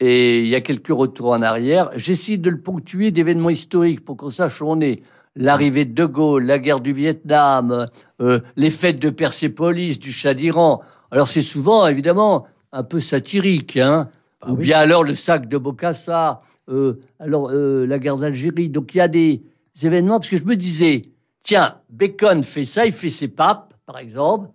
Et 0.00 0.40
il 0.40 0.48
y 0.48 0.54
a 0.54 0.60
quelques 0.60 0.88
retours 0.88 1.30
en 1.30 1.40
arrière. 1.42 1.90
J'essaie 1.96 2.36
de 2.36 2.50
le 2.50 2.60
ponctuer 2.60 3.10
d'événements 3.12 3.48
historiques 3.50 4.04
pour 4.04 4.16
qu'on 4.16 4.30
sache 4.30 4.60
où 4.60 4.66
on 4.68 4.80
est. 4.80 5.00
L'arrivée 5.36 5.84
de 5.84 5.92
De 5.94 6.04
Gaulle, 6.06 6.44
la 6.44 6.58
guerre 6.58 6.80
du 6.80 6.92
Vietnam, 6.92 7.86
euh, 8.20 8.40
les 8.56 8.70
fêtes 8.70 9.00
de 9.00 9.10
Persépolis, 9.10 9.98
du 9.98 10.10
Shah 10.12 10.34
d'Iran. 10.34 10.82
Alors 11.10 11.28
c'est 11.28 11.42
souvent, 11.42 11.86
évidemment, 11.86 12.46
un 12.72 12.82
peu 12.82 13.00
satirique. 13.00 13.76
Hein 13.76 14.08
Ah 14.40 14.50
Ou 14.52 14.56
oui. 14.56 14.64
bien 14.64 14.78
alors 14.78 15.04
le 15.04 15.14
sac 15.14 15.46
de 15.48 15.56
Bokassa, 15.58 16.40
euh, 16.70 16.98
alors 17.20 17.50
euh, 17.52 17.86
la 17.86 17.98
guerre 17.98 18.16
d'Algérie. 18.16 18.68
Donc 18.70 18.94
il 18.94 18.98
y 18.98 19.00
a 19.02 19.08
des 19.08 19.42
événements, 19.82 20.18
parce 20.18 20.28
que 20.30 20.36
je 20.38 20.44
me 20.44 20.56
disais, 20.56 21.02
tiens, 21.42 21.76
Bacon 21.90 22.42
fait 22.42 22.64
ça, 22.64 22.86
il 22.86 22.92
fait 22.92 23.10
ses 23.10 23.28
papes, 23.28 23.74
par 23.86 23.98
exemple, 23.98 24.48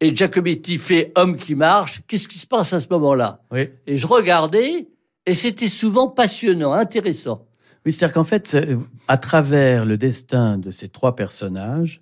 et 0.00 0.16
Giacometti 0.16 0.78
fait 0.78 1.12
homme 1.14 1.36
qui 1.36 1.54
marche. 1.54 2.02
Qu'est-ce 2.08 2.26
qui 2.26 2.38
se 2.38 2.46
passe 2.46 2.72
à 2.72 2.80
ce 2.80 2.88
moment-là? 2.90 3.40
Oui. 3.52 3.68
Et 3.86 3.96
je 3.96 4.06
regardais, 4.08 4.88
et 5.26 5.34
c'était 5.34 5.68
souvent 5.68 6.08
passionnant, 6.08 6.72
intéressant. 6.72 7.46
Oui, 7.86 7.92
c'est-à-dire 7.92 8.14
qu'en 8.14 8.24
fait, 8.24 8.54
euh, 8.54 8.78
à 9.06 9.16
travers 9.16 9.84
le 9.84 9.96
destin 9.96 10.58
de 10.58 10.72
ces 10.72 10.88
trois 10.88 11.14
personnages, 11.14 12.00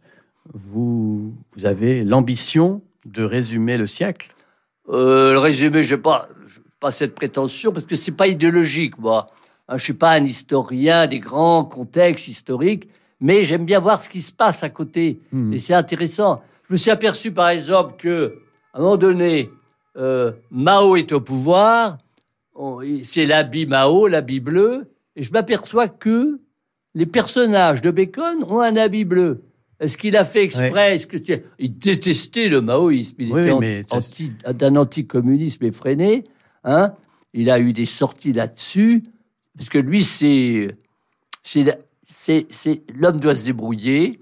vous, 0.55 1.35
vous 1.55 1.67
avez 1.67 2.03
l'ambition 2.03 2.81
de 3.05 3.23
résumer 3.23 3.77
le 3.77 3.87
siècle? 3.87 4.35
Euh, 4.89 5.33
le 5.33 5.39
résumé, 5.39 5.83
je 5.85 5.95
n'ai 5.95 6.01
pas, 6.01 6.29
pas 6.81 6.93
cette 6.93 7.15
prétention 7.15 7.71
parce 7.71 7.85
que 7.85 7.97
c'est 7.97 8.13
pas 8.13 8.29
idéologique, 8.29 8.99
moi. 8.99 9.27
Hein, 9.69 9.77
je 9.77 9.85
suis 9.85 9.93
pas 9.93 10.13
un 10.13 10.25
historien 10.25 11.07
des 11.07 11.21
grands 11.21 11.65
contextes 11.65 12.29
historiques, 12.29 12.89
mais 13.21 13.45
j'aime 13.45 13.67
bien 13.67 13.79
voir 13.79 14.03
ce 14.03 14.09
qui 14.09 14.23
se 14.23 14.33
passe 14.33 14.63
à 14.63 14.71
côté. 14.71 15.21
Mhm. 15.33 15.53
Et 15.53 15.59
c'est 15.59 15.75
intéressant. 15.75 16.43
Je 16.71 16.75
me 16.75 16.79
suis 16.79 16.93
aperçu, 16.93 17.33
par 17.33 17.49
exemple, 17.49 17.95
que 17.99 18.39
à 18.73 18.79
un 18.79 18.83
moment 18.83 18.97
donné, 18.97 19.51
euh, 19.97 20.31
Mao 20.53 20.95
est 20.95 21.11
au 21.11 21.21
pouvoir. 21.21 21.99
C'est 23.03 23.27
l'habit 23.27 23.67
Mao, 23.67 24.07
l'habit 24.07 24.39
bleu, 24.39 24.87
et 25.17 25.25
je 25.25 25.33
m'aperçois 25.33 25.89
que 25.89 26.39
les 26.95 27.07
personnages 27.07 27.83
de 27.83 27.91
Bacon 27.91 28.45
ont 28.45 28.61
un 28.61 28.77
habit 28.77 29.05
bleu. 29.05 29.43
Est-ce 29.81 29.99
qu'il 29.99 30.17
a 30.17 30.25
fait 30.25 30.45
exprès? 30.45 30.95
Est-ce 30.95 31.09
que 31.09 31.17
il 31.59 31.77
détestait 31.77 32.49
le 32.49 32.61
maoïsme 32.61 33.17
Il 33.19 33.33
Oui, 33.33 33.41
était 33.41 33.53
oui, 33.53 33.81
anti- 33.91 34.33
d'un 34.55 34.77
anticommunisme 34.77 35.65
effréné. 35.65 36.23
Hein 36.63 36.95
il 37.33 37.51
a 37.51 37.59
eu 37.59 37.73
des 37.73 37.85
sorties 37.87 38.33
là-dessus, 38.33 39.03
parce 39.57 39.69
que 39.71 39.79
lui, 39.79 40.05
c'est- 40.05 40.77
l'homme 42.95 43.19
doit 43.19 43.35
se 43.35 43.45
débrouiller. 43.45 44.21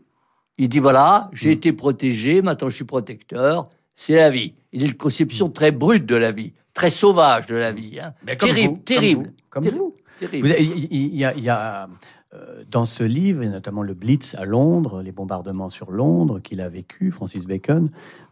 Il 0.59 0.69
dit 0.69 0.79
voilà, 0.81 1.31
j'ai 1.33 1.53
été 1.53 1.73
protégé, 1.73 2.43
maintenant 2.43 2.69
je 2.69 2.75
suis 2.75 2.85
protecteur. 2.85 3.69
C'est 3.97 4.17
la 4.17 4.31
vie. 4.31 4.55
Il 4.73 4.83
a 4.83 4.87
une 4.87 4.95
conception 4.95 5.49
très 5.49 5.71
brute 5.73 6.05
de 6.07 6.15
la 6.17 6.31
vie, 6.33 6.53
très 6.75 6.91
sauvage 6.91 7.47
de 7.47 7.57
la 7.57 7.73
vie. 7.73 7.99
hein. 8.01 8.13
Mais 8.27 8.37
comme 8.37 8.51
terrible, 8.51 8.69
vous, 8.69 8.75
comme 8.75 8.85
terrible, 8.85 9.25
vous, 9.25 9.33
comme 9.51 9.63
terrible, 9.65 9.81
vous. 9.83 9.95
terrible. 10.21 10.49
Vous- 10.49 10.55
Il 10.91 11.17
y 11.17 11.25
a, 11.25 11.35
il 11.37 11.43
y 11.45 11.49
a, 11.49 11.89
euh, 12.35 12.63
dans 12.71 12.85
ce 12.85 13.03
livre, 13.05 13.43
et 13.43 13.49
notamment 13.49 13.83
le 13.83 13.95
Blitz 13.95 14.35
à 14.35 14.45
Londres, 14.45 15.03
les 15.03 15.13
bombardements 15.13 15.71
sur 15.71 15.91
Londres 15.91 16.41
qu'il 16.41 16.61
a 16.61 16.69
vécu, 16.69 17.11
Francis 17.11 17.47
Bacon, 17.47 17.91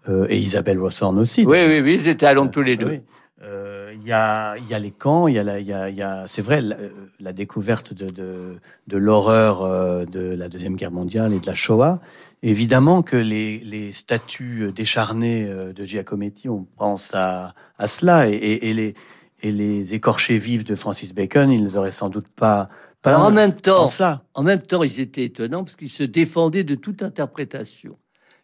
euh, 0.09 0.27
et 0.29 0.37
Isabelle 0.39 0.79
Hawthorne 0.79 1.19
aussi. 1.19 1.45
Oui, 1.47 1.59
oui, 1.67 1.81
oui, 1.81 1.99
ils 2.01 2.09
étaient 2.09 2.27
à 2.27 2.35
Londres 2.35 2.51
tous 2.53 2.63
les 2.63 2.77
deux. 2.77 2.87
Oui. 2.89 3.01
Euh, 3.47 3.93
Il 3.95 4.07
y, 4.07 4.13
a, 4.13 4.57
il 4.59 4.67
y 4.69 4.75
a 4.75 4.79
les 4.79 4.91
camps, 4.91 5.27
il 5.29 5.35
y 5.35 5.39
a, 5.39 5.59
y 5.61 5.73
a, 5.73 5.89
il 5.89 5.97
y 5.97 6.03
a- 6.03 6.25
c'est 6.27 6.43
vrai, 6.43 6.61
la, 6.61 6.77
la 7.21 7.33
découverte 7.33 7.95
de, 7.95 8.11
de, 8.11 8.57
de 8.87 8.97
l'horreur 8.97 9.63
euh, 9.63 10.05
de 10.05 10.21
la 10.21 10.49
Deuxième 10.49 10.77
Guerre 10.77 10.91
mondiale 10.93 11.33
et 11.33 11.39
de 11.41 11.47
la 11.47 11.55
Shoah. 11.55 12.01
Évidemment 12.43 13.03
que 13.03 13.17
les, 13.17 13.59
les 13.61 13.93
statues 13.93 14.73
décharnées 14.75 15.47
euh, 15.49 15.73
de 15.73 15.85
Giacometti, 15.85 16.49
on 16.49 16.65
pense 16.65 17.13
à, 17.15 17.55
à 17.79 17.89
cela, 17.89 18.29
et, 18.29 18.33
et- 18.35 18.69
et 18.69 18.75
les, 18.75 18.95
et 19.43 19.53
les 19.53 19.95
écorchés 19.95 20.39
vifs 20.39 20.65
de 20.65 20.75
Francis 20.75 21.15
Bacon, 21.15 21.51
ils 21.51 21.65
ne 21.65 21.77
auraient 21.77 21.91
sans 21.91 22.09
doute 22.09 22.29
pas... 22.29 22.69
pas 23.03 23.11
Alors, 23.11 23.27
en 23.27 23.31
même 23.33 23.55
temps. 23.55 23.87
En 24.35 24.43
même 24.43 24.63
temps, 24.63 24.83
ils 24.83 25.01
étaient 25.01 25.25
étonnants 25.25 25.65
parce 25.65 25.77
qu'ils 25.77 25.91
se 25.91 26.03
défendaient 26.05 26.65
de 26.65 26.75
toute 26.75 27.03
interprétation. 27.03 27.97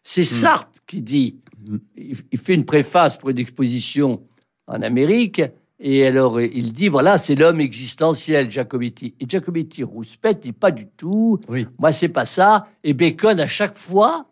C'est 0.03 0.21
Hmm. 0.21 0.25
Sartre 0.41 0.71
qui 0.87 1.01
dit, 1.01 1.39
il 1.97 2.15
il 2.31 2.37
fait 2.39 2.53
une 2.53 2.65
préface 2.65 3.17
pour 3.17 3.29
une 3.29 3.39
exposition 3.39 4.21
en 4.67 4.81
Amérique, 4.81 5.41
et 5.79 6.05
alors 6.07 6.39
il 6.39 6.71
dit, 6.71 6.87
voilà, 6.87 7.17
c'est 7.17 7.35
l'homme 7.35 7.59
existentiel, 7.59 8.49
Giacometti. 8.49 9.15
Et 9.19 9.25
Giacometti 9.27 9.83
rouspète, 9.83 10.39
dit 10.41 10.53
pas 10.53 10.71
du 10.71 10.87
tout, 10.87 11.39
Oui. 11.49 11.67
moi 11.77 11.91
c'est 11.91 12.07
pas 12.09 12.25
ça. 12.25 12.67
Et 12.83 12.93
Bacon, 12.93 13.39
à 13.39 13.47
chaque 13.47 13.75
fois, 13.75 14.27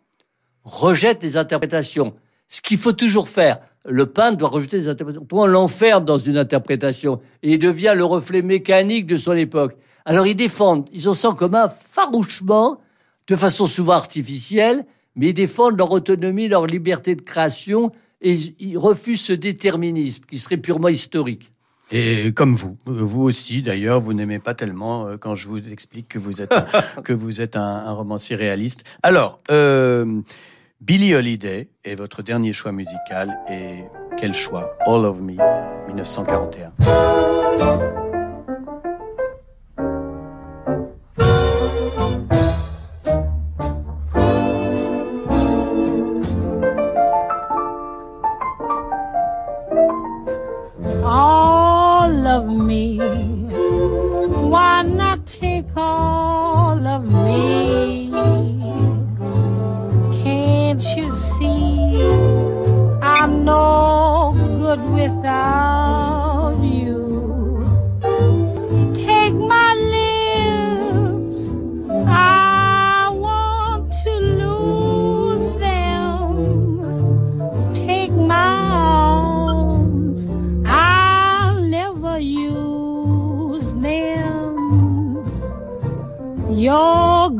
rejette 0.64 1.22
les 1.22 1.36
interprétations. 1.36 2.14
Ce 2.48 2.60
qu'il 2.60 2.78
faut 2.78 2.92
toujours 2.92 3.28
faire. 3.28 3.58
Le 3.84 4.06
peintre 4.06 4.38
doit 4.38 4.48
rejeter 4.48 4.76
les 4.76 4.88
interprétations. 4.88 5.24
Autrement, 5.24 5.42
On 5.42 5.46
l'enferme 5.46 6.04
dans 6.04 6.18
une 6.18 6.38
interprétation 6.38 7.20
et 7.42 7.54
il 7.54 7.58
devient 7.58 7.94
le 7.96 8.04
reflet 8.04 8.40
mécanique 8.40 9.06
de 9.06 9.16
son 9.16 9.32
époque. 9.32 9.76
Alors 10.04 10.26
ils 10.26 10.36
défendent, 10.36 10.88
ils 10.92 11.08
en 11.08 11.14
sont 11.14 11.28
en 11.28 11.34
commun 11.34 11.68
farouchement, 11.68 12.80
de 13.26 13.36
façon 13.36 13.66
souvent 13.66 13.94
artificielle, 13.94 14.84
mais 15.16 15.28
ils 15.30 15.34
défendent 15.34 15.78
leur 15.78 15.90
autonomie, 15.90 16.48
leur 16.48 16.66
liberté 16.66 17.14
de 17.14 17.22
création 17.22 17.90
et 18.22 18.38
ils 18.58 18.78
refusent 18.78 19.22
ce 19.22 19.32
déterminisme 19.32 20.24
qui 20.30 20.38
serait 20.38 20.56
purement 20.56 20.88
historique. 20.88 21.52
Et 21.90 22.32
comme 22.32 22.54
vous, 22.54 22.78
vous 22.86 23.22
aussi 23.22 23.60
d'ailleurs, 23.60 24.00
vous 24.00 24.14
n'aimez 24.14 24.38
pas 24.38 24.54
tellement 24.54 25.06
euh, 25.06 25.18
quand 25.18 25.34
je 25.34 25.46
vous 25.48 25.58
explique 25.70 26.08
que 26.08 26.18
vous 26.18 26.40
êtes 26.40 26.52
un, 26.52 26.64
que 27.04 27.12
vous 27.12 27.42
êtes 27.42 27.56
un, 27.56 27.60
un 27.60 27.92
romancier 27.92 28.34
réaliste. 28.34 28.84
Alors, 29.02 29.40
euh, 29.50 30.22
Billie 30.80 31.14
Holiday 31.14 31.68
est 31.84 31.94
votre 31.94 32.22
dernier 32.22 32.54
choix 32.54 32.72
musical 32.72 33.38
et 33.50 33.84
quel 34.16 34.32
choix? 34.32 34.74
All 34.86 35.04
of 35.04 35.20
Me, 35.20 35.36
1941. 35.88 36.72
Me. 52.72 52.96
Why 54.52 54.82
not 54.82 55.26
take 55.26 55.70
all 55.76 56.80
of 56.96 57.02
me? 57.26 58.10
Can't 60.22 60.84
you 60.96 61.08
see 61.10 62.02
I'm 63.02 63.44
no 63.44 64.32
good 64.60 64.82
without 64.98 65.81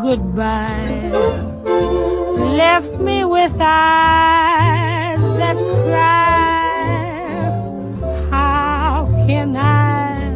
goodbye 0.02 1.10
left 2.56 2.98
me 2.98 3.24
with 3.24 3.52
eyes 3.60 5.22
that 5.38 5.56
cry. 5.86 7.48
How 8.28 9.06
can 9.26 9.56
I 9.56 10.34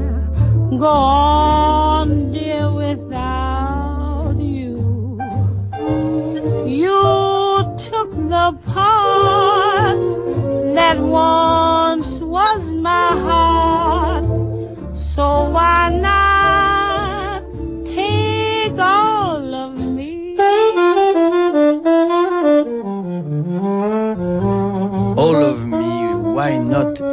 go 0.78 0.86
on, 0.86 2.32
dear, 2.32 2.70
without 2.70 4.36
you? 4.38 5.18
You 6.64 7.74
took 7.76 8.10
the 8.34 8.56
part 8.66 8.95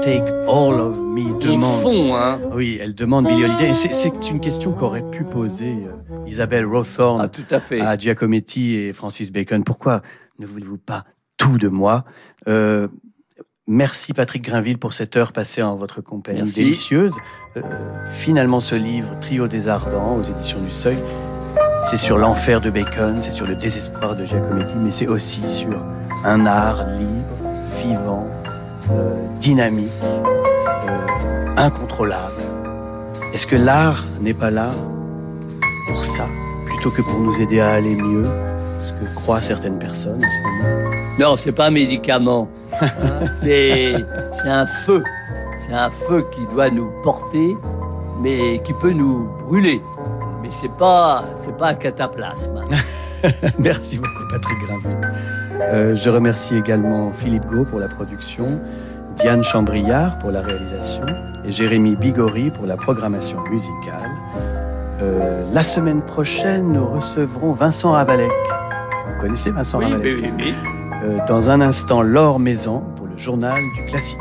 take 0.03 0.31
all 0.47 0.79
of 0.79 0.97
me 0.97 1.37
demande. 1.39 2.13
hein. 2.15 2.39
Oui, 2.53 2.77
elle 2.81 2.93
demande 2.95 3.27
Billie 3.27 3.45
Holiday. 3.45 3.69
Et 3.69 3.73
c'est- 3.73 4.29
une 4.29 4.39
question 4.39 4.71
qu'aurait 4.73 5.03
pu 5.09 5.23
poser 5.23 5.71
euh, 5.87 6.27
Isabelle 6.27 6.65
Hawthorne 6.65 7.21
Ah, 7.23 7.27
tout 7.27 7.43
à 7.51 7.59
fait. 7.59 7.81
à 7.81 7.97
Giacometti 7.97 8.75
et 8.75 8.93
Francis 8.93 9.31
Bacon. 9.31 9.63
Pourquoi 9.63 10.01
ne 10.39 10.45
voulez-vous 10.45 10.77
pas 10.77 11.03
tout 11.37 11.57
de 11.57 11.67
moi? 11.67 12.03
Euh, 12.47 12.87
Merci 13.65 14.11
Patrick 14.11 14.43
Grinville 14.43 14.77
pour 14.77 14.91
cette 14.91 15.15
heure 15.15 15.31
passée 15.31 15.63
en 15.63 15.77
votre 15.77 16.01
compagnie 16.01 16.39
Merci. 16.39 16.55
délicieuse. 16.55 17.15
Euh, 17.55 17.61
finalement, 18.11 18.59
ce 18.59 18.75
livre, 18.75 19.17
Trio 19.21 19.47
des 19.47 19.69
Ardents, 19.69 20.17
aux 20.17 20.23
éditions 20.23 20.59
du 20.59 20.69
Seuil, 20.69 20.97
c'est 21.89 21.95
sur 21.95 22.17
l'enfer 22.17 22.59
de 22.59 22.69
Bacon, 22.69 23.21
c'est 23.21 23.31
sur 23.31 23.47
le 23.47 23.55
désespoir 23.55 24.17
de 24.17 24.25
Giacometti, 24.25 24.73
mais 24.83 24.91
c'est 24.91 25.07
aussi 25.07 25.47
sur 25.47 25.81
un 26.25 26.45
art 26.45 26.83
libre, 26.99 27.37
vivant, 27.81 28.27
euh, 28.91 29.15
dynamique, 29.39 29.89
euh, 30.03 31.45
incontrôlable, 31.57 32.41
Est-ce 33.33 33.47
que 33.47 33.55
l'art 33.55 34.05
n'est 34.21 34.33
pas 34.33 34.51
là 34.51 34.69
pour 35.87 36.05
ça, 36.05 36.27
plutôt 36.65 36.91
que 36.91 37.01
pour 37.01 37.19
nous 37.19 37.39
aider 37.41 37.59
à 37.59 37.71
aller 37.71 37.95
mieux 37.95 38.25
Ce 38.81 38.91
que 38.93 39.05
croient 39.15 39.41
certaines 39.41 39.79
personnes 39.79 40.23
en 40.23 40.29
ce 40.29 40.37
moment? 40.47 40.95
Non, 41.19 41.37
c'est 41.37 41.51
pas 41.51 41.67
un 41.67 41.71
médicament. 41.71 42.49
Hein, 42.81 42.87
c'est 43.41 43.95
un 44.45 44.65
feu. 44.65 45.03
C'est 45.57 45.73
un 45.73 45.89
feu 45.89 46.25
qui 46.33 46.41
doit 46.53 46.69
nous 46.69 46.91
porter, 47.03 47.55
mais 48.21 48.61
qui 48.63 48.73
peut 48.73 48.91
nous 48.91 49.29
brûler. 49.45 49.81
Mais 50.41 50.49
c'est 50.51 50.71
pas 50.77 51.23
c'est 51.41 51.55
pas 51.55 51.69
un 51.69 51.75
cataplasme. 51.75 52.61
Merci 53.59 53.97
beaucoup, 53.97 54.27
Patrick 54.29 54.57
Gravin. 54.59 55.42
Euh, 55.71 55.95
je 55.95 56.09
remercie 56.09 56.55
également 56.55 57.11
Philippe 57.13 57.45
Gau 57.45 57.63
pour 57.63 57.79
la 57.79 57.87
production, 57.87 58.59
Diane 59.15 59.43
Chambriard 59.43 60.17
pour 60.19 60.31
la 60.31 60.41
réalisation 60.41 61.05
et 61.45 61.51
Jérémy 61.51 61.95
Bigori 61.95 62.51
pour 62.51 62.65
la 62.65 62.77
programmation 62.77 63.41
musicale. 63.49 64.09
Euh, 65.01 65.43
la 65.53 65.63
semaine 65.63 66.01
prochaine, 66.01 66.71
nous 66.71 66.85
recevrons 66.85 67.53
Vincent 67.53 67.91
Ravalec. 67.91 68.31
Vous 69.07 69.21
connaissez 69.21 69.51
Vincent 69.51 69.79
Oui, 69.79 69.85
Ravalec 69.85 70.15
oui, 70.21 70.21
oui, 70.23 70.31
oui. 70.37 70.53
Euh, 71.03 71.17
Dans 71.27 71.49
un 71.49 71.61
instant, 71.61 72.01
Laure 72.01 72.39
Maison 72.39 72.83
pour 72.95 73.07
le 73.07 73.17
journal 73.17 73.59
du 73.75 73.85
classique. 73.85 74.17